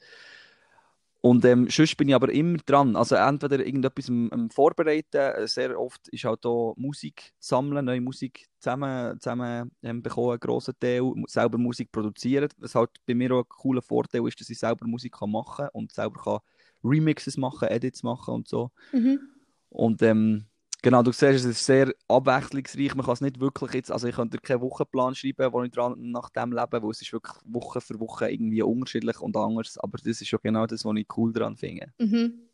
Und 1.23 1.45
ähm, 1.45 1.69
sonst 1.69 1.97
bin 1.97 2.09
ich 2.09 2.15
aber 2.15 2.33
immer 2.33 2.57
dran. 2.65 2.97
Also 2.97 3.15
entweder 3.15 3.59
irgendetwas 3.65 4.09
am, 4.09 4.31
am 4.31 4.51
Vorbereiten, 4.51 5.47
sehr 5.47 5.79
oft 5.79 6.09
ist 6.09 6.25
halt 6.25 6.47
auch 6.47 6.75
Musik 6.77 7.35
sammeln, 7.39 7.85
neue 7.85 8.01
Musik 8.01 8.49
zusammen, 8.59 9.21
zusammen 9.21 9.71
ähm, 9.83 10.03
bekommen, 10.03 10.31
einen 10.31 10.41
grossen 10.41 10.75
Teil, 10.81 11.03
selber 11.27 11.59
Musik 11.59 11.93
produzieren. 11.93 12.49
Was 12.57 12.75
halt 12.75 12.91
bei 13.07 13.15
mir 13.15 13.33
auch 13.33 13.43
ein 13.43 13.49
cooler 13.49 13.83
Vorteil 13.83 14.27
ist, 14.27 14.41
dass 14.41 14.49
ich 14.49 14.59
selber 14.59 14.87
Musik 14.87 15.13
kann 15.19 15.31
machen 15.31 15.67
kann 15.67 15.69
und 15.75 15.93
selber 15.93 16.21
kann 16.23 16.39
Remixes 16.83 17.37
machen, 17.37 17.69
Edits 17.69 18.03
machen 18.03 18.35
und 18.35 18.49
so. 18.49 18.71
Mhm. 18.93 19.21
Und 19.69 20.01
ähm, 20.03 20.47
Genau, 20.83 21.03
du 21.03 21.13
siehst, 21.13 21.45
es 21.45 21.45
ist 21.45 21.67
sehr 21.67 21.93
abwechslungsreich. 22.09 22.95
Man 22.95 23.05
kann 23.05 23.13
es 23.13 23.21
nicht 23.21 23.39
wirklich 23.39 23.75
jetzt, 23.75 23.93
also 23.93 24.09
ich 24.09 24.15
könnte 24.15 24.39
keinen 24.39 24.63
Wochenplan 24.63 25.15
schreiben, 25.15 25.53
wo 25.53 25.63
ich 25.63 25.71
dran 25.71 25.95
nach 25.99 26.31
dem 26.31 26.53
lebe, 26.53 26.83
wo 26.83 26.91
es 26.91 27.03
ist 27.03 27.13
wirklich 27.13 27.35
Woche 27.45 27.81
für 27.81 28.01
Woche 28.01 28.31
irgendwie 28.31 28.63
unterschiedlich 28.63 29.21
und 29.21 29.37
anders. 29.37 29.77
Aber 29.79 29.99
das 29.99 30.21
ist 30.21 30.29
schon 30.29 30.41
genau 30.43 30.67
das, 30.67 30.85
was 30.85 30.97
ich 30.97 31.07
cool 31.17 31.33
daran 31.33 31.57
finde. 31.57 31.93
Mhm. 31.99 32.49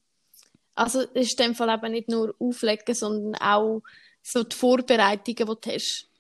Also 0.75 1.03
es 1.15 1.29
ist 1.29 1.41
in 1.41 1.47
dem 1.47 1.55
Fall 1.55 1.75
eben 1.75 1.93
nicht 1.93 2.09
nur 2.09 2.35
Auflegen, 2.39 2.95
sondern 2.95 3.35
auch 3.41 3.83
so 4.23 4.43
die 4.43 4.57
Vorbereitungen, 4.57 5.37
die 5.37 5.45
du 5.45 5.73
hast. 5.73 6.11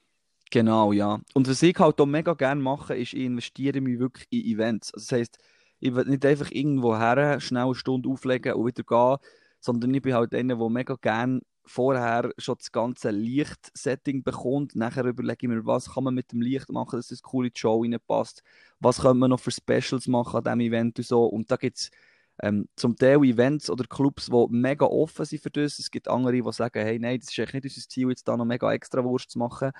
Genau, 0.51 0.93
ja. 0.93 1.21
Und 1.35 1.49
was 1.49 1.63
ich 1.63 1.77
halt 1.77 2.01
auch 2.01 2.07
mega 2.07 2.35
gerne 2.35 2.63
mache, 2.63 2.97
ist, 2.97 3.15
ich 3.15 3.21
investiere 3.21 3.81
mich 3.81 3.99
wirklich 3.99 4.27
in 4.31 4.55
Events. 4.55 4.95
Also 4.95 5.05
das 5.05 5.19
heisst, 5.19 5.39
ich 5.81 5.95
will 5.95 6.05
nicht 6.05 6.25
einfach 6.25 6.51
irgendwo 6.53 6.97
her, 6.97 7.41
schnell 7.41 7.65
eine 7.65 7.75
Stunde 7.75 8.09
auflegen 8.09 8.55
und 8.55 8.67
wieder 8.67 8.85
gehen, 8.85 9.19
sondern 9.61 9.93
ich 9.93 10.03
bin 10.03 10.15
halt 10.15 10.35
einer, 10.35 10.57
der 10.57 10.71
mega 10.71 10.97
gerne 11.01 11.41
vorher 11.67 12.31
schon 12.39 12.57
das 12.59 12.73
ganze 12.73 13.11
Lichtsetting 13.11 14.23
bekommt. 14.23 14.77
Nachher 14.77 15.05
überlege 15.05 15.39
ich 15.41 15.49
mir, 15.49 15.67
was 15.67 15.95
kann 15.95 16.05
man 16.05 16.15
mit 16.15 16.33
dem 16.33 16.41
Licht 16.41 16.71
machen, 16.71 16.97
dass 16.97 17.11
es 17.11 17.23
cool 17.33 17.47
in 17.47 17.53
die 17.53 17.59
Show 17.61 17.83
reinpasst. 17.83 18.43
Was 18.81 19.01
könnte 19.01 19.19
man 19.19 19.31
noch 19.31 19.41
für 19.41 19.51
Specials 19.51 20.07
machen 20.07 20.37
an 20.37 20.45
diesem 20.45 20.61
Event 20.61 20.99
und 20.99 21.07
so. 21.07 21.25
Und 21.27 21.51
da 21.51 21.57
gibt 21.57 21.79
es 21.79 21.91
ähm, 22.43 22.69
zum 22.77 22.97
Teil 22.97 23.23
Events 23.25 23.71
oder 23.71 23.85
Clubs, 23.85 24.27
die 24.27 24.47
mega 24.51 24.87
offen 24.87 25.25
sind 25.25 25.43
für 25.43 25.51
das. 25.51 25.79
Es 25.79 25.91
gibt 25.91 26.09
andere, 26.09 26.41
die 26.41 26.53
sagen, 26.53 26.85
hey, 26.85 26.99
nein, 26.99 27.19
das 27.19 27.31
ist 27.31 27.39
eigentlich 27.39 27.65
nicht 27.65 27.77
unser 27.77 27.89
Ziel, 27.89 28.09
jetzt 28.11 28.29
da 28.29 28.37
noch 28.37 28.45
mega 28.45 28.73
extra 28.73 29.03
Wurst 29.03 29.31
zu 29.31 29.39
machen. 29.39 29.73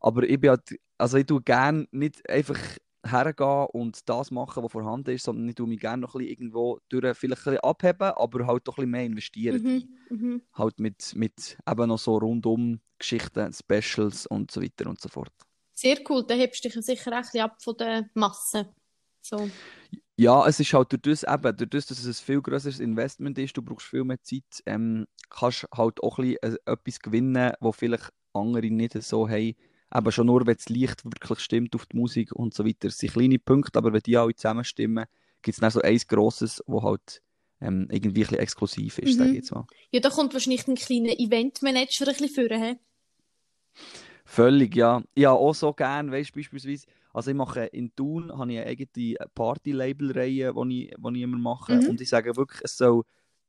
Aber 0.00 0.22
ich 0.24 0.40
bin 0.40 0.50
halt, 0.50 0.78
also 0.98 1.16
ich 1.16 1.26
tue 1.26 1.42
gerne 1.42 1.86
nicht 1.90 2.28
einfach 2.28 2.58
hergehen 3.04 3.66
und 3.72 4.08
das 4.08 4.30
machen, 4.30 4.62
was 4.62 4.72
vorhanden 4.72 5.10
ist, 5.10 5.24
sondern 5.24 5.48
ich 5.48 5.54
tue 5.54 5.66
mich 5.66 5.80
gerne 5.80 6.02
noch 6.02 6.14
ein 6.14 6.18
bisschen 6.18 6.32
irgendwo 6.32 6.78
durch, 6.88 7.16
vielleicht 7.16 7.46
ein 7.46 7.54
bisschen 7.54 7.64
abheben, 7.64 8.12
aber 8.16 8.46
halt 8.46 8.68
doch 8.68 8.74
ein 8.74 8.82
bisschen 8.82 8.90
mehr 8.90 9.04
investieren. 9.04 9.62
Mhm, 9.62 10.16
mhm. 10.16 10.42
Halt 10.54 10.78
mit, 10.78 11.14
mit 11.14 11.58
eben 11.68 11.88
noch 11.88 11.98
so 11.98 12.16
rundum 12.16 12.80
Geschichten, 12.98 13.52
Specials 13.52 14.26
und 14.26 14.50
so 14.50 14.62
weiter 14.62 14.88
und 14.88 15.00
so 15.00 15.08
fort. 15.08 15.32
Sehr 15.72 15.98
cool, 16.08 16.24
dann 16.26 16.38
hebst 16.38 16.64
du 16.64 16.68
dich 16.68 16.84
sicher 16.84 17.10
auch 17.12 17.16
ein 17.16 17.22
bisschen 17.22 17.40
ab 17.40 17.56
von 17.62 17.76
der 17.76 18.08
Masse. 18.14 18.72
So. 19.20 19.50
Ja, 20.16 20.46
es 20.46 20.60
ist 20.60 20.72
halt 20.72 20.92
durch 20.92 21.02
das 21.02 21.22
eben, 21.24 21.56
durch 21.56 21.70
das, 21.70 21.86
dass 21.86 22.04
es 22.04 22.20
ein 22.20 22.24
viel 22.24 22.42
größeres 22.42 22.80
Investment 22.80 23.38
ist, 23.38 23.56
du 23.56 23.62
brauchst 23.62 23.86
viel 23.86 24.04
mehr 24.04 24.22
Zeit, 24.22 24.62
ähm, 24.66 25.06
kannst 25.30 25.66
halt 25.74 26.02
auch 26.02 26.18
ein 26.18 26.36
bisschen 26.40 26.58
äh, 26.66 26.72
etwas 26.72 27.00
gewinnen, 27.00 27.52
wo 27.60 27.72
vielleicht 27.72 28.12
andere 28.32 28.70
nicht 28.70 29.02
so 29.02 29.28
haben 29.28 29.54
aber 29.92 30.10
schon 30.10 30.26
nur, 30.26 30.46
wenn 30.46 30.56
das 30.56 30.70
Licht 30.70 31.04
wirklich 31.04 31.38
stimmt 31.40 31.74
auf 31.74 31.84
die 31.84 31.98
Musik 31.98 32.32
und 32.32 32.54
so 32.54 32.64
weiter. 32.64 32.88
Es 32.88 32.96
sind 32.96 33.12
kleine 33.12 33.38
Punkte, 33.38 33.78
aber 33.78 33.92
wenn 33.92 34.00
die 34.00 34.16
alle 34.16 34.34
zusammen 34.34 34.64
stimmen, 34.64 35.04
gibt 35.42 35.54
es 35.54 35.60
dann 35.60 35.70
so 35.70 35.82
eins 35.82 36.06
Grosses, 36.06 36.62
wo 36.66 36.82
halt 36.82 37.20
ähm, 37.60 37.88
irgendwie 37.90 38.08
ein 38.08 38.14
bisschen 38.14 38.38
exklusiv 38.38 38.98
ist, 38.98 39.14
mhm. 39.14 39.18
sage 39.18 39.30
ich 39.30 39.36
jetzt 39.36 39.52
mal. 39.52 39.66
Ja, 39.90 40.00
da 40.00 40.08
kommt 40.08 40.32
wahrscheinlich 40.32 40.66
ein 40.66 40.76
kleiner 40.76 41.12
Eventmanager 41.18 42.08
ein 42.08 42.14
bisschen 42.14 42.28
führen, 42.30 42.78
Völlig, 44.24 44.76
ja. 44.76 45.02
Ja, 45.14 45.32
auch 45.32 45.54
so 45.54 45.74
gerne, 45.74 46.10
weißt 46.10 46.30
du, 46.30 46.38
beispielsweise, 46.38 46.86
also 47.12 47.30
ich 47.30 47.36
mache 47.36 47.64
in 47.66 47.94
Thun, 47.94 48.32
habe 48.32 48.50
ich 48.50 48.60
eine 48.60 48.68
eigene 48.68 49.16
Party-Label-Reihe, 49.34 50.54
die 50.54 50.84
ich, 50.84 50.92
ich 50.92 51.22
immer 51.22 51.38
mache 51.38 51.74
mhm. 51.74 51.90
und 51.90 52.00
ich 52.00 52.08
sage 52.08 52.34
wirklich, 52.34 52.60
es 52.64 52.78
soll 52.78 53.02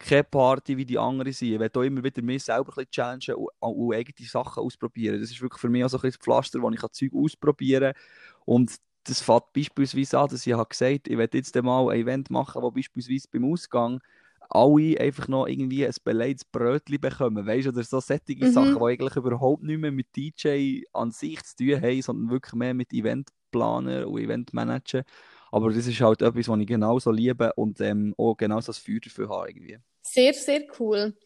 keine 0.04 0.24
Party 0.24 0.78
wie 0.78 0.86
die 0.86 0.98
anderen 0.98 1.32
sein. 1.32 1.54
Ich 1.54 1.60
will 1.60 1.72
auch 1.74 1.82
immer 1.82 2.04
wieder 2.04 2.22
mich 2.22 2.44
selber 2.44 2.70
ein 2.70 2.86
bisschen 2.86 2.92
challengen 2.92 3.36
und, 3.36 3.50
und 3.60 3.96
eigene 3.96 4.28
Sachen 4.28 4.64
ausprobieren. 4.64 5.20
Das 5.20 5.32
ist 5.32 5.42
wirklich 5.42 5.62
für 5.62 5.70
mich 5.70 5.84
auch 5.84 5.90
so 5.90 5.98
ein 5.98 6.02
bisschen 6.02 6.20
das 6.20 6.24
Pflaster, 6.24 6.62
wo 6.62 6.70
ich 6.70 6.82
Zeug 6.92 7.12
ausprobieren 7.14 7.94
kann. 7.94 8.04
Und 8.46 8.76
das 9.06 9.22
fängt 9.22 9.54
beispielsweise 9.54 10.20
an, 10.20 10.30
dass 10.30 10.46
ich 10.46 10.54
habe 10.54 10.70
gesagt 10.70 11.08
ich 11.08 11.18
werde 11.18 11.38
jetzt 11.38 11.56
mal 11.62 11.90
ein 11.90 12.00
Event 12.00 12.30
machen, 12.30 12.62
wo 12.62 12.72
beispielsweise 12.72 13.28
beim 13.32 13.52
Ausgang 13.52 14.02
alle 14.50 15.00
einfach 15.00 15.28
noch 15.28 15.48
irgendwie 15.48 15.86
ein 15.86 15.94
beleidigtes 16.04 16.46
Brötchen 16.46 17.00
bekommen, 17.00 17.46
weißt 17.46 17.66
du, 17.66 17.70
oder 17.72 17.84
so 17.84 18.00
sättige 18.00 18.46
mhm. 18.46 18.52
Sachen, 18.52 18.76
die 18.76 18.84
eigentlich 18.84 19.16
überhaupt 19.16 19.64
nicht 19.64 19.80
mehr 19.80 19.92
mit 19.92 20.16
DJ 20.16 20.84
an 20.94 21.12
sich 21.12 21.42
zu 21.44 21.56
tun 21.58 21.82
haben, 21.82 22.02
sondern 22.02 22.30
wirklich 22.30 22.54
mehr 22.54 22.74
mit 22.74 22.94
Eventplaner 22.94 24.08
und 24.08 24.22
Eventmanager. 24.22 25.04
Aber 25.52 25.72
das 25.72 25.88
ist 25.88 26.02
halt 26.02 26.22
etwas, 26.22 26.48
was 26.48 26.60
ich 26.60 26.68
genauso 26.68 27.12
liebe 27.12 27.54
und 27.54 27.80
ähm, 27.82 28.14
auch 28.18 28.36
genauso 28.36 28.68
das 28.68 28.80
Feuer 28.80 29.00
dafür 29.00 29.30
habe 29.30 29.50
irgendwie. 29.50 29.80
Sehr, 30.14 30.36
sehr 30.36 30.62
cool. 30.80 31.18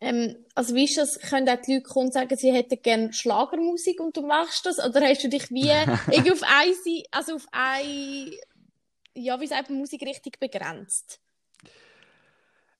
Ähm, 0.00 0.44
also 0.56 0.74
wie 0.74 0.84
ist 0.84 0.98
das, 0.98 1.20
können 1.20 1.48
auch 1.48 1.60
die 1.60 1.74
Leute 1.74 1.84
kommen 1.84 2.06
und 2.06 2.12
sagen, 2.12 2.36
sie 2.36 2.52
hätten 2.52 2.82
gerne 2.82 3.12
Schlagermusik 3.12 4.00
und 4.00 4.16
du 4.16 4.22
machst 4.22 4.66
das? 4.66 4.78
Oder 4.80 5.02
hast 5.02 5.22
du 5.22 5.28
dich 5.28 5.50
wie 5.50 5.68
irgendwie 6.10 6.32
auf 6.32 6.42
eine, 6.42 7.02
also 7.12 7.36
auf 7.36 7.46
eine, 7.52 8.32
ja, 9.14 9.40
wie 9.40 9.46
sagt 9.46 9.70
man, 9.70 9.78
Musikrichtung 9.78 10.32
begrenzt? 10.40 11.20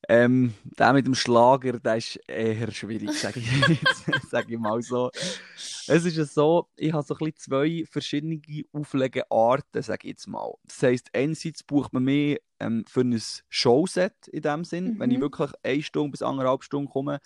Ähm, 0.09 0.55
der 0.78 0.93
mit 0.93 1.07
dem 1.07 1.14
Schlager, 1.14 1.81
der 1.81 1.97
ist 1.97 2.17
eher 2.28 2.71
schwierig, 2.71 3.12
sage 3.12 3.40
ich, 3.40 3.49
sag 4.31 4.49
ich 4.49 4.59
mal 4.59 4.81
so. 4.81 5.11
Es 5.57 6.05
ist 6.05 6.17
ja 6.17 6.25
so, 6.25 6.69
ich 6.76 6.93
habe 6.93 7.05
so 7.05 7.14
ein 7.14 7.19
bisschen 7.19 7.37
zwei 7.37 7.85
verschiedene 7.90 8.40
Auflegearten, 8.73 9.83
sage 9.83 10.07
ich 10.07 10.11
jetzt 10.11 10.28
mal. 10.28 10.55
Das 10.64 10.83
heisst, 10.83 11.09
einerseits 11.12 11.64
bucht 11.64 11.93
man 11.93 12.05
mehr 12.05 12.38
ähm, 12.61 12.85
für 12.87 13.00
ein 13.00 13.21
Showset 13.49 14.28
in 14.28 14.43
dem 14.43 14.64
Sinn, 14.64 14.95
mhm. 14.95 15.00
wenn 15.00 15.11
ich 15.11 15.21
wirklich 15.21 15.50
eine 15.62 15.83
Stunde 15.83 16.12
bis 16.12 16.23
anderthalb 16.23 16.62
Stunden 16.62 16.88
komme. 16.88 17.21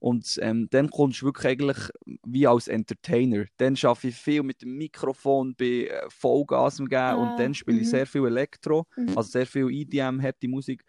Und 0.00 0.38
ähm, 0.42 0.68
dann 0.70 0.90
kommst 0.90 1.22
du 1.22 1.26
wirklich 1.26 1.46
eigentlich 1.46 1.90
wie 2.24 2.46
als 2.46 2.68
Entertainer. 2.68 3.46
Dann 3.56 3.76
arbeite 3.82 4.08
ich 4.08 4.14
viel 4.14 4.44
mit 4.44 4.62
dem 4.62 4.76
Mikrofon, 4.76 5.56
bin 5.56 5.88
äh, 5.88 6.02
Vollgas 6.08 6.76
geben 6.78 6.94
ah, 6.94 7.14
und 7.14 7.36
dann 7.40 7.52
spiele 7.54 7.78
ich 7.78 7.86
mhm. 7.86 7.90
sehr 7.90 8.06
viel 8.06 8.26
Elektro, 8.26 8.86
mhm. 8.96 9.08
also 9.16 9.22
sehr 9.22 9.46
viel 9.46 9.68
EDM, 9.70 10.20
Happy 10.20 10.46
Musik 10.46 10.84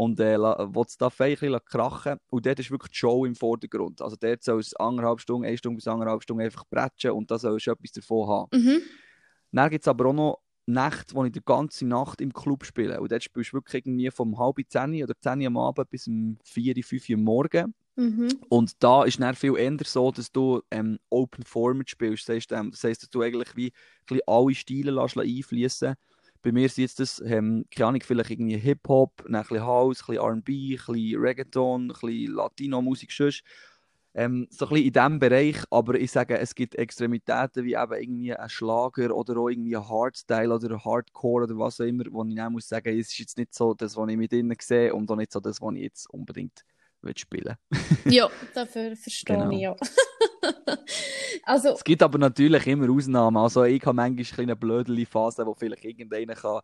und 0.00 0.18
äh, 0.18 0.38
will 0.38 0.84
es 0.86 0.96
da 0.96 1.08
ein 1.08 1.12
bisschen 1.36 1.60
krachen. 1.62 2.16
Und 2.30 2.46
dort 2.46 2.58
ist 2.58 2.70
wirklich 2.70 2.92
die 2.92 2.96
Show 2.96 3.26
im 3.26 3.34
Vordergrund. 3.34 4.00
Also 4.00 4.16
dort 4.18 4.42
soll 4.42 4.58
es 4.58 4.74
anderthalb 4.76 5.20
Stunden, 5.20 5.44
eine 5.44 5.58
Stunde 5.58 5.76
bis 5.76 5.86
anderthalb 5.86 6.22
Stunden 6.22 6.42
einfach 6.42 6.64
bretschen 6.64 7.10
und 7.10 7.30
da 7.30 7.38
sollst 7.38 7.66
du 7.66 7.72
etwas 7.72 7.92
davon 7.92 8.26
haben. 8.26 8.48
Mhm. 8.58 8.80
Dann 9.52 9.68
gibt 9.68 9.84
es 9.84 9.88
aber 9.88 10.06
auch 10.06 10.14
noch 10.14 10.38
Nächte, 10.64 11.14
wo 11.14 11.24
ich 11.24 11.32
die 11.32 11.42
ganze 11.44 11.86
Nacht 11.86 12.22
im 12.22 12.32
Club 12.32 12.64
spiele. 12.64 12.98
Und 12.98 13.12
dort 13.12 13.22
spielst 13.22 13.52
du 13.52 13.58
wirklich 13.58 13.84
irgendwie 13.84 14.10
vom 14.10 14.38
halb 14.38 14.56
zehn 14.68 15.04
oder 15.04 15.14
zehn 15.20 15.46
am 15.46 15.58
Abend 15.58 15.90
bis 15.90 16.08
um 16.08 16.38
vier, 16.44 16.74
fünf 16.82 17.06
Uhr 17.10 17.18
morgen. 17.18 17.74
Mhm. 17.96 18.28
Und 18.48 18.82
da 18.82 19.04
ist 19.04 19.20
dann 19.20 19.34
viel 19.34 19.58
eher 19.58 19.76
so, 19.84 20.10
dass 20.12 20.32
du 20.32 20.62
ähm, 20.70 20.98
Open 21.10 21.44
Format 21.44 21.90
spielst. 21.90 22.26
Das 22.26 22.36
heisst, 22.36 22.52
ähm, 22.52 22.70
das 22.70 22.82
heisst, 22.84 23.02
dass 23.02 23.10
du 23.10 23.20
eigentlich 23.20 23.54
wie 23.54 23.72
alle 24.26 24.54
Stile 24.54 24.98
einfließen 24.98 25.88
lässt 25.88 25.98
bei 26.42 26.52
mir 26.52 26.68
sind 26.68 26.82
jetzt 26.82 27.00
das, 27.00 27.20
ähm, 27.24 27.64
keine 27.70 27.88
Ahnung, 27.88 28.00
vielleicht 28.02 28.30
irgendwie 28.30 28.56
Hip-Hop, 28.56 29.24
ein 29.26 29.32
bisschen 29.32 29.62
House, 29.62 30.00
ein 30.00 30.06
bisschen 30.06 30.24
R&B, 30.24 30.52
ein 30.72 30.76
bisschen 30.76 31.20
Reggaeton, 31.20 31.82
ein 31.82 31.88
bisschen 31.88 32.34
Latino-Musik, 32.34 33.12
ähm, 34.14 34.48
so 34.50 34.66
ein 34.66 34.70
bisschen 34.70 34.86
in 34.86 34.92
diesem 34.92 35.18
Bereich, 35.20 35.56
aber 35.70 35.94
ich 35.94 36.10
sage, 36.10 36.36
es 36.38 36.54
gibt 36.54 36.74
Extremitäten 36.74 37.64
wie 37.64 37.74
eben 37.74 37.92
irgendwie 37.92 38.34
ein 38.34 38.48
Schlager 38.48 39.14
oder 39.14 39.36
auch 39.36 39.48
irgendwie 39.48 39.76
ein 39.76 39.88
Hardstyle 39.88 40.52
oder 40.52 40.84
Hardcore 40.84 41.44
oder 41.44 41.56
was 41.58 41.80
auch 41.80 41.84
immer, 41.84 42.04
wo 42.10 42.24
ich 42.24 42.34
dann 42.34 42.52
muss 42.52 42.68
sagen, 42.68 42.98
es 42.98 43.08
ist 43.08 43.18
jetzt 43.18 43.38
nicht 43.38 43.54
so 43.54 43.72
das, 43.72 43.96
was 43.96 44.08
ich 44.08 44.16
mit 44.16 44.32
ihnen 44.32 44.56
sehe 44.60 44.92
und 44.92 45.08
auch 45.10 45.16
nicht 45.16 45.30
so 45.30 45.38
das, 45.38 45.60
was 45.60 45.74
ich 45.74 45.82
jetzt 45.82 46.10
unbedingt 46.10 46.64
spielen 47.16 47.56
Ja, 48.04 48.30
dafür 48.54 48.96
verstehe 48.96 49.36
genau. 49.36 49.50
ich 49.50 49.60
ja. 49.60 49.76
also, 51.44 51.70
es 51.70 51.84
gibt 51.84 52.02
aber 52.02 52.18
natürlich 52.18 52.66
immer 52.66 52.90
Ausnahmen. 52.90 53.36
Also 53.36 53.64
ich 53.64 53.84
habe 53.84 53.94
manchmal 53.94 54.42
eine 54.42 54.56
blöde 54.56 55.06
Phase, 55.06 55.46
wo 55.46 55.54
vielleicht 55.54 55.84
irgendeiner 55.84 56.34
kann, 56.34 56.60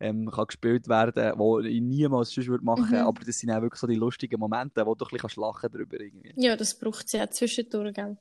ähm, 0.00 0.30
kann 0.30 0.46
gespielt 0.46 0.88
werden 0.88 1.14
kann, 1.14 1.38
wo 1.38 1.60
ich 1.60 1.80
niemals 1.80 2.30
sonst 2.30 2.48
würde 2.48 2.64
machen 2.64 2.84
würde. 2.84 3.02
Mhm. 3.02 3.08
Aber 3.08 3.24
das 3.24 3.38
sind 3.38 3.50
auch 3.50 3.62
wirklich 3.62 3.80
so 3.80 3.86
die 3.86 3.96
lustigen 3.96 4.38
Momente, 4.38 4.84
wo 4.86 4.94
du 4.94 5.04
ein 5.04 5.18
bisschen 5.18 5.42
lachen 5.42 5.70
darüber 5.72 6.00
irgendwie. 6.00 6.32
Ja, 6.36 6.56
das 6.56 6.78
braucht 6.78 7.06
es 7.06 7.12
ja 7.12 7.28
zwischendurch, 7.28 7.94
gell? 7.94 8.16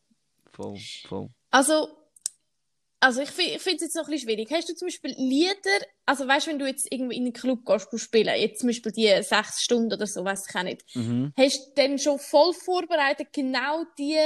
Voll, 0.51 0.77
voll. 1.07 1.29
Also, 1.51 1.87
also 2.99 3.21
ich, 3.21 3.29
ich 3.29 3.61
finde 3.61 3.77
es 3.77 3.81
jetzt 3.81 3.95
noch 3.95 4.05
ein 4.05 4.11
bisschen 4.11 4.29
schwierig. 4.29 4.51
Hast 4.51 4.69
du 4.69 4.75
zum 4.75 4.87
Beispiel 4.87 5.13
Lieder, 5.17 5.85
also 6.05 6.27
weißt 6.27 6.47
du, 6.47 6.51
wenn 6.51 6.59
du 6.59 6.67
jetzt 6.67 6.91
irgendwie 6.91 7.17
in 7.17 7.23
einen 7.25 7.33
Club 7.33 7.65
gehst, 7.65 7.87
spielen, 7.99 8.33
jetzt 8.39 8.61
zum 8.61 8.69
Beispiel 8.69 8.91
die 8.91 9.21
sechs 9.21 9.61
Stunden 9.61 9.93
oder 9.93 10.07
so, 10.07 10.25
weiß 10.25 10.47
ich 10.49 10.55
auch 10.55 10.63
nicht, 10.63 10.95
mhm. 10.95 11.31
hast 11.37 11.67
du 11.67 11.71
dann 11.75 11.99
schon 11.99 12.17
voll 12.17 12.53
vorbereitet, 12.53 13.27
genau 13.31 13.83
die 13.97 14.17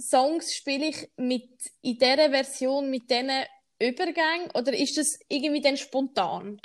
Songs 0.00 0.54
spiele 0.54 0.86
ich 0.86 1.10
mit, 1.16 1.48
in 1.82 1.98
dieser 1.98 2.30
Version, 2.30 2.90
mit 2.90 3.10
diesen 3.10 3.30
Übergängen, 3.78 4.50
oder 4.54 4.72
ist 4.72 4.96
das 4.96 5.18
irgendwie 5.28 5.60
dann 5.60 5.76
spontan? 5.76 6.60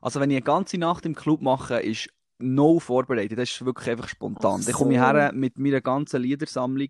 Also 0.00 0.20
wenn 0.20 0.30
ich 0.30 0.36
eine 0.36 0.44
ganze 0.44 0.78
Nacht 0.78 1.04
im 1.04 1.14
Club 1.14 1.42
mache, 1.42 1.80
ist 1.80 2.08
no 2.38 2.78
vorbereitet, 2.78 3.38
das 3.38 3.50
ist 3.50 3.64
wirklich 3.64 3.90
einfach 3.90 4.08
spontan. 4.08 4.62
So. 4.62 4.70
Dann 4.70 4.78
komme 4.78 4.94
ich 4.94 5.00
her 5.00 5.32
mit 5.34 5.58
meiner 5.58 5.80
ganzen 5.80 6.22
Liedersammlung 6.22 6.88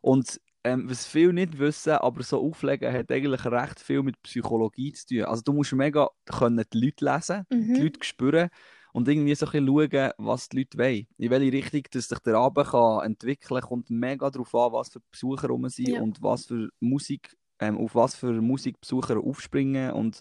und 0.00 0.40
ähm, 0.64 0.90
was 0.90 1.06
viele 1.06 1.32
nicht 1.32 1.58
wissen, 1.58 1.92
aber 1.92 2.22
so 2.22 2.40
Auflegen 2.40 2.92
hat 2.92 3.10
eigentlich 3.10 3.44
recht 3.44 3.80
viel 3.80 4.02
mit 4.02 4.22
Psychologie 4.22 4.92
zu 4.92 5.06
tun. 5.06 5.24
Also 5.24 5.42
du 5.42 5.52
musst 5.52 5.72
mega 5.72 6.08
können 6.26 6.64
die 6.72 6.86
Leute 6.86 7.04
lesen, 7.04 7.46
mhm. 7.50 7.74
die 7.74 7.82
Leute 7.82 8.00
spüren 8.02 8.50
und 8.92 9.08
irgendwie 9.08 9.34
so 9.34 9.46
ein 9.46 9.52
bisschen 9.52 9.66
schauen, 9.66 10.12
was 10.18 10.48
die 10.48 10.58
Leute 10.58 10.78
wollen. 10.78 11.06
In 11.18 11.30
welche 11.30 11.52
Richtung 11.52 11.82
dass 11.92 12.08
sich 12.08 12.18
der 12.18 12.34
Abend 12.34 12.68
kann 12.68 13.04
entwickeln 13.04 13.60
kann, 13.60 13.68
kommt 13.68 13.90
mega 13.90 14.30
darauf 14.30 14.54
an, 14.54 14.72
was 14.72 14.90
für 14.90 15.00
Besucher 15.10 15.48
rum 15.48 15.68
sind 15.68 15.88
ja. 15.88 16.00
und 16.00 16.22
was 16.22 16.46
für 16.46 16.68
Musik, 16.80 17.36
ähm, 17.58 17.78
auf 17.78 17.94
was 17.94 18.14
für 18.14 18.32
Musik 18.32 18.80
Besucher 18.80 19.18
aufspringen 19.18 19.92
und 19.92 20.20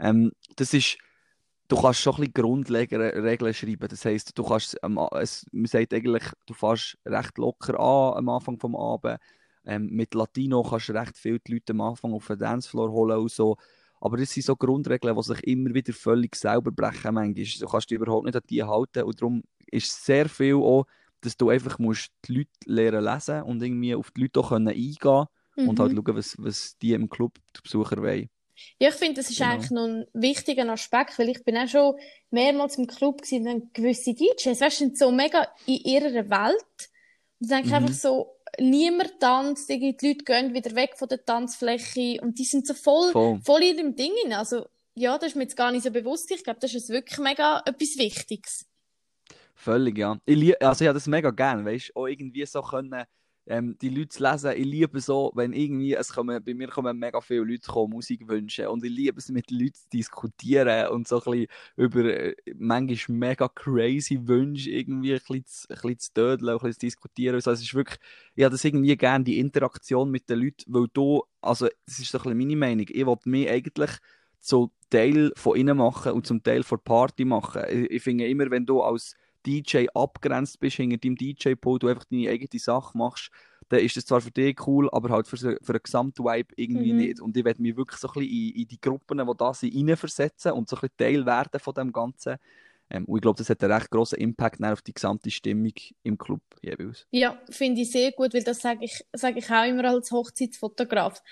ähm, 0.00 0.32
das 0.56 0.74
ist 0.74 0.98
du 1.68 1.76
kannst 1.80 2.00
schon 2.00 2.14
ein 2.14 2.32
bisschen 2.32 2.32
Grundregeln 2.32 3.54
schreiben. 3.54 3.88
Das 3.88 4.04
heisst, 4.04 4.36
du 4.36 4.42
kannst, 4.42 4.76
ähm, 4.82 4.98
es, 5.12 5.46
man 5.52 5.66
sagt 5.66 5.92
eigentlich, 5.92 6.24
du 6.46 6.54
fährst 6.54 6.98
recht 7.04 7.36
locker 7.38 7.78
an 7.78 8.18
am 8.18 8.28
Anfang 8.30 8.58
des 8.58 8.74
Abends. 8.74 9.22
Ähm, 9.68 9.90
mit 9.90 10.14
Latino 10.14 10.62
kannst 10.62 10.88
du 10.88 10.92
recht 10.94 11.18
viele 11.18 11.40
Leute 11.46 11.72
am 11.72 11.82
Anfang 11.82 12.14
auf 12.14 12.26
den 12.26 12.38
Dancefloor 12.38 12.90
holen 12.90 13.18
und 13.18 13.30
so. 13.30 13.58
Aber 14.00 14.16
das 14.16 14.30
sind 14.30 14.46
so 14.46 14.56
Grundregeln, 14.56 15.14
die 15.14 15.22
sich 15.22 15.44
immer 15.44 15.74
wieder 15.74 15.92
völlig 15.92 16.34
selber 16.36 16.70
brechen 16.70 17.14
manchmal. 17.14 17.44
Du 17.44 17.66
kannst 17.66 17.90
dich 17.90 17.96
überhaupt 17.96 18.24
nicht 18.24 18.36
an 18.36 18.42
die 18.48 18.62
halten 18.62 19.02
und 19.02 19.20
darum 19.20 19.42
ist 19.70 20.04
sehr 20.04 20.28
viel 20.28 20.54
auch, 20.54 20.86
dass 21.20 21.36
du 21.36 21.50
einfach 21.50 21.78
musst 21.78 22.10
die 22.24 22.38
Leute 22.38 22.50
lernen 22.64 23.04
lesen 23.04 23.42
und 23.42 23.62
irgendwie 23.62 23.94
auf 23.94 24.10
die 24.12 24.22
Leute 24.22 24.40
auch 24.40 24.52
eingehen 24.52 24.96
können 25.00 25.26
mhm. 25.56 25.68
und 25.68 25.80
halt 25.80 25.92
mhm. 25.92 25.96
schauen, 25.96 26.16
was, 26.16 26.36
was 26.38 26.78
die 26.78 26.92
im 26.92 27.10
Club 27.10 27.38
die 27.56 27.60
Besucher 27.62 27.98
wollen. 27.98 28.30
Ja, 28.78 28.88
ich 28.88 28.94
finde, 28.94 29.14
das 29.20 29.30
ist 29.30 29.38
genau. 29.38 29.52
eigentlich 29.52 29.70
noch 29.70 29.84
ein 29.84 30.06
wichtiger 30.14 30.68
Aspekt, 30.70 31.18
weil 31.18 31.28
ich 31.28 31.44
bin 31.44 31.56
auch 31.56 31.68
schon 31.68 31.94
mehrmals 32.30 32.76
im 32.78 32.86
Club 32.86 33.22
gewesen 33.22 33.40
und 33.40 33.44
dann 33.44 33.70
gewisse 33.72 34.14
DJs, 34.14 34.60
weißt 34.60 34.80
du, 34.80 34.84
sind 34.84 34.98
so 34.98 35.12
mega 35.12 35.46
in 35.66 35.76
ihrer 35.76 36.28
Welt 36.28 36.90
und 37.40 37.50
dann 37.50 37.66
mhm. 37.66 37.74
einfach 37.74 37.94
so, 37.94 38.37
niemand 38.60 39.20
tanzt, 39.20 39.68
die 39.68 39.96
Leute 40.00 40.24
gehen 40.24 40.54
wieder 40.54 40.74
weg 40.74 40.94
von 40.96 41.08
der 41.08 41.24
Tanzfläche 41.24 42.20
und 42.22 42.38
die 42.38 42.44
sind 42.44 42.66
so 42.66 42.74
voll, 42.74 43.12
voll, 43.12 43.40
voll 43.42 43.62
in 43.62 43.76
dem 43.76 43.96
Ding. 43.96 44.12
Also, 44.32 44.66
ja, 44.94 45.16
das 45.18 45.28
ist 45.30 45.36
mir 45.36 45.42
jetzt 45.42 45.56
gar 45.56 45.72
nicht 45.72 45.84
so 45.84 45.90
bewusst. 45.90 46.30
Ich 46.30 46.44
glaube, 46.44 46.60
das 46.60 46.74
ist 46.74 46.88
wirklich 46.88 47.18
mega 47.18 47.62
etwas 47.64 47.96
Wichtiges. 47.98 48.66
Völlig, 49.54 49.98
ja. 49.98 50.18
Ich, 50.24 50.62
also, 50.62 50.84
ich 50.84 50.88
habe 50.88 50.96
das 50.96 51.06
mega 51.06 51.30
gern, 51.30 51.64
weißt 51.64 51.90
du, 51.90 52.00
auch 52.00 52.06
irgendwie 52.06 52.46
so 52.46 52.62
können 52.62 53.04
ähm, 53.48 53.76
die 53.80 53.88
Leute 53.88 54.10
zu 54.10 54.22
lesen. 54.22 54.52
Ich 54.56 54.64
liebe 54.64 55.00
so, 55.00 55.32
wenn 55.34 55.52
irgendwie, 55.52 55.94
es 55.94 56.12
kommen, 56.12 56.42
bei 56.44 56.54
mir 56.54 56.68
kommen 56.68 56.98
mega 56.98 57.20
viele 57.20 57.44
Leute 57.44 57.70
kommen, 57.70 57.94
Musik 57.94 58.28
wünschen 58.28 58.66
und 58.66 58.84
ich 58.84 58.90
liebe 58.90 59.18
es, 59.18 59.28
mit 59.30 59.50
Leuten 59.50 59.74
zu 59.74 59.88
diskutieren 59.92 60.88
und 60.88 61.08
so 61.08 61.22
ein 61.22 61.32
bisschen 61.32 61.46
über 61.76 62.04
äh, 62.04 62.34
manchmal 62.56 63.18
mega 63.18 63.48
crazy 63.48 64.20
Wünsche 64.28 64.70
irgendwie 64.70 65.14
ein 65.14 65.18
bisschen, 65.18 65.46
zu, 65.46 65.68
ein 65.70 65.74
bisschen 65.76 65.98
zu 65.98 66.12
dödeln, 66.14 66.50
ein 66.50 66.58
bisschen 66.58 66.72
zu 66.74 66.80
diskutieren. 66.80 67.36
Also 67.36 67.50
es 67.52 67.62
ist 67.62 67.74
wirklich, 67.74 67.98
ich 68.34 68.44
habe 68.44 68.52
das 68.52 68.64
irgendwie 68.64 68.96
gerne, 68.96 69.24
die 69.24 69.38
Interaktion 69.38 70.10
mit 70.10 70.28
den 70.28 70.40
Leuten, 70.40 70.64
weil 70.66 70.86
du, 70.92 71.24
also 71.40 71.68
das 71.86 71.98
ist 71.98 72.10
so 72.10 72.18
ein 72.18 72.22
bisschen 72.22 72.38
meine 72.38 72.56
Meinung, 72.56 72.86
ich 72.88 73.06
wollte 73.06 73.28
mich 73.28 73.48
eigentlich 73.48 73.90
zu 74.40 74.70
Teil 74.90 75.32
von 75.36 75.56
ihnen 75.56 75.76
machen 75.76 76.12
und 76.12 76.26
zum 76.26 76.42
Teil 76.42 76.62
von 76.62 76.80
Party 76.80 77.24
machen. 77.24 77.62
Ich, 77.68 77.90
ich 77.90 78.02
finde 78.02 78.28
immer, 78.28 78.50
wenn 78.50 78.66
du 78.66 78.82
als 78.82 79.16
DJ 79.46 79.86
abgrenzt 79.94 80.60
bist, 80.60 80.76
hinter 80.76 80.98
deinem 80.98 81.16
DJ-Pult, 81.16 81.82
du 81.82 81.88
einfach 81.88 82.04
deine 82.04 82.30
eigene 82.30 82.60
Sache 82.60 82.96
machst, 82.96 83.30
dann 83.68 83.80
ist 83.80 83.96
das 83.96 84.06
zwar 84.06 84.20
für 84.20 84.30
dich 84.30 84.66
cool, 84.66 84.88
aber 84.90 85.10
halt 85.10 85.26
für, 85.26 85.36
für 85.36 85.72
einen 85.72 85.82
Gesamtvibe 85.82 86.54
irgendwie 86.56 86.92
mhm. 86.92 86.98
nicht. 86.98 87.20
Und 87.20 87.36
ich 87.36 87.44
werde 87.44 87.60
mich 87.60 87.76
wirklich 87.76 88.00
so 88.00 88.08
ein 88.08 88.14
bisschen 88.14 88.30
in, 88.30 88.62
in 88.62 88.68
die 88.68 88.80
Gruppen, 88.80 89.18
die 89.18 89.36
da 89.36 89.54
sind, 89.54 89.74
reinversetzen 89.74 90.52
und 90.52 90.68
so 90.68 90.76
ein 90.76 90.80
bisschen 90.80 90.96
Teil 90.96 91.26
werden 91.26 91.60
von 91.60 91.74
dem 91.74 91.92
Ganzen. 91.92 92.38
Ähm, 92.90 93.04
und 93.04 93.18
ich 93.18 93.22
glaube, 93.22 93.38
das 93.38 93.50
hat 93.50 93.62
einen 93.62 93.72
recht 93.72 93.90
grossen 93.90 94.18
Impact 94.18 94.62
auf 94.64 94.82
die 94.82 94.94
gesamte 94.94 95.30
Stimmung 95.30 95.72
im 96.02 96.16
Club 96.16 96.40
jeweils. 96.62 97.06
Ja, 97.10 97.38
finde 97.50 97.82
ich 97.82 97.90
sehr 97.90 98.12
gut, 98.12 98.32
weil 98.34 98.42
das 98.42 98.60
sage 98.60 98.84
ich, 98.84 99.04
sag 99.12 99.36
ich 99.36 99.50
auch 99.50 99.66
immer 99.66 99.84
als 99.84 100.10
Hochzeitsfotograf. 100.10 101.22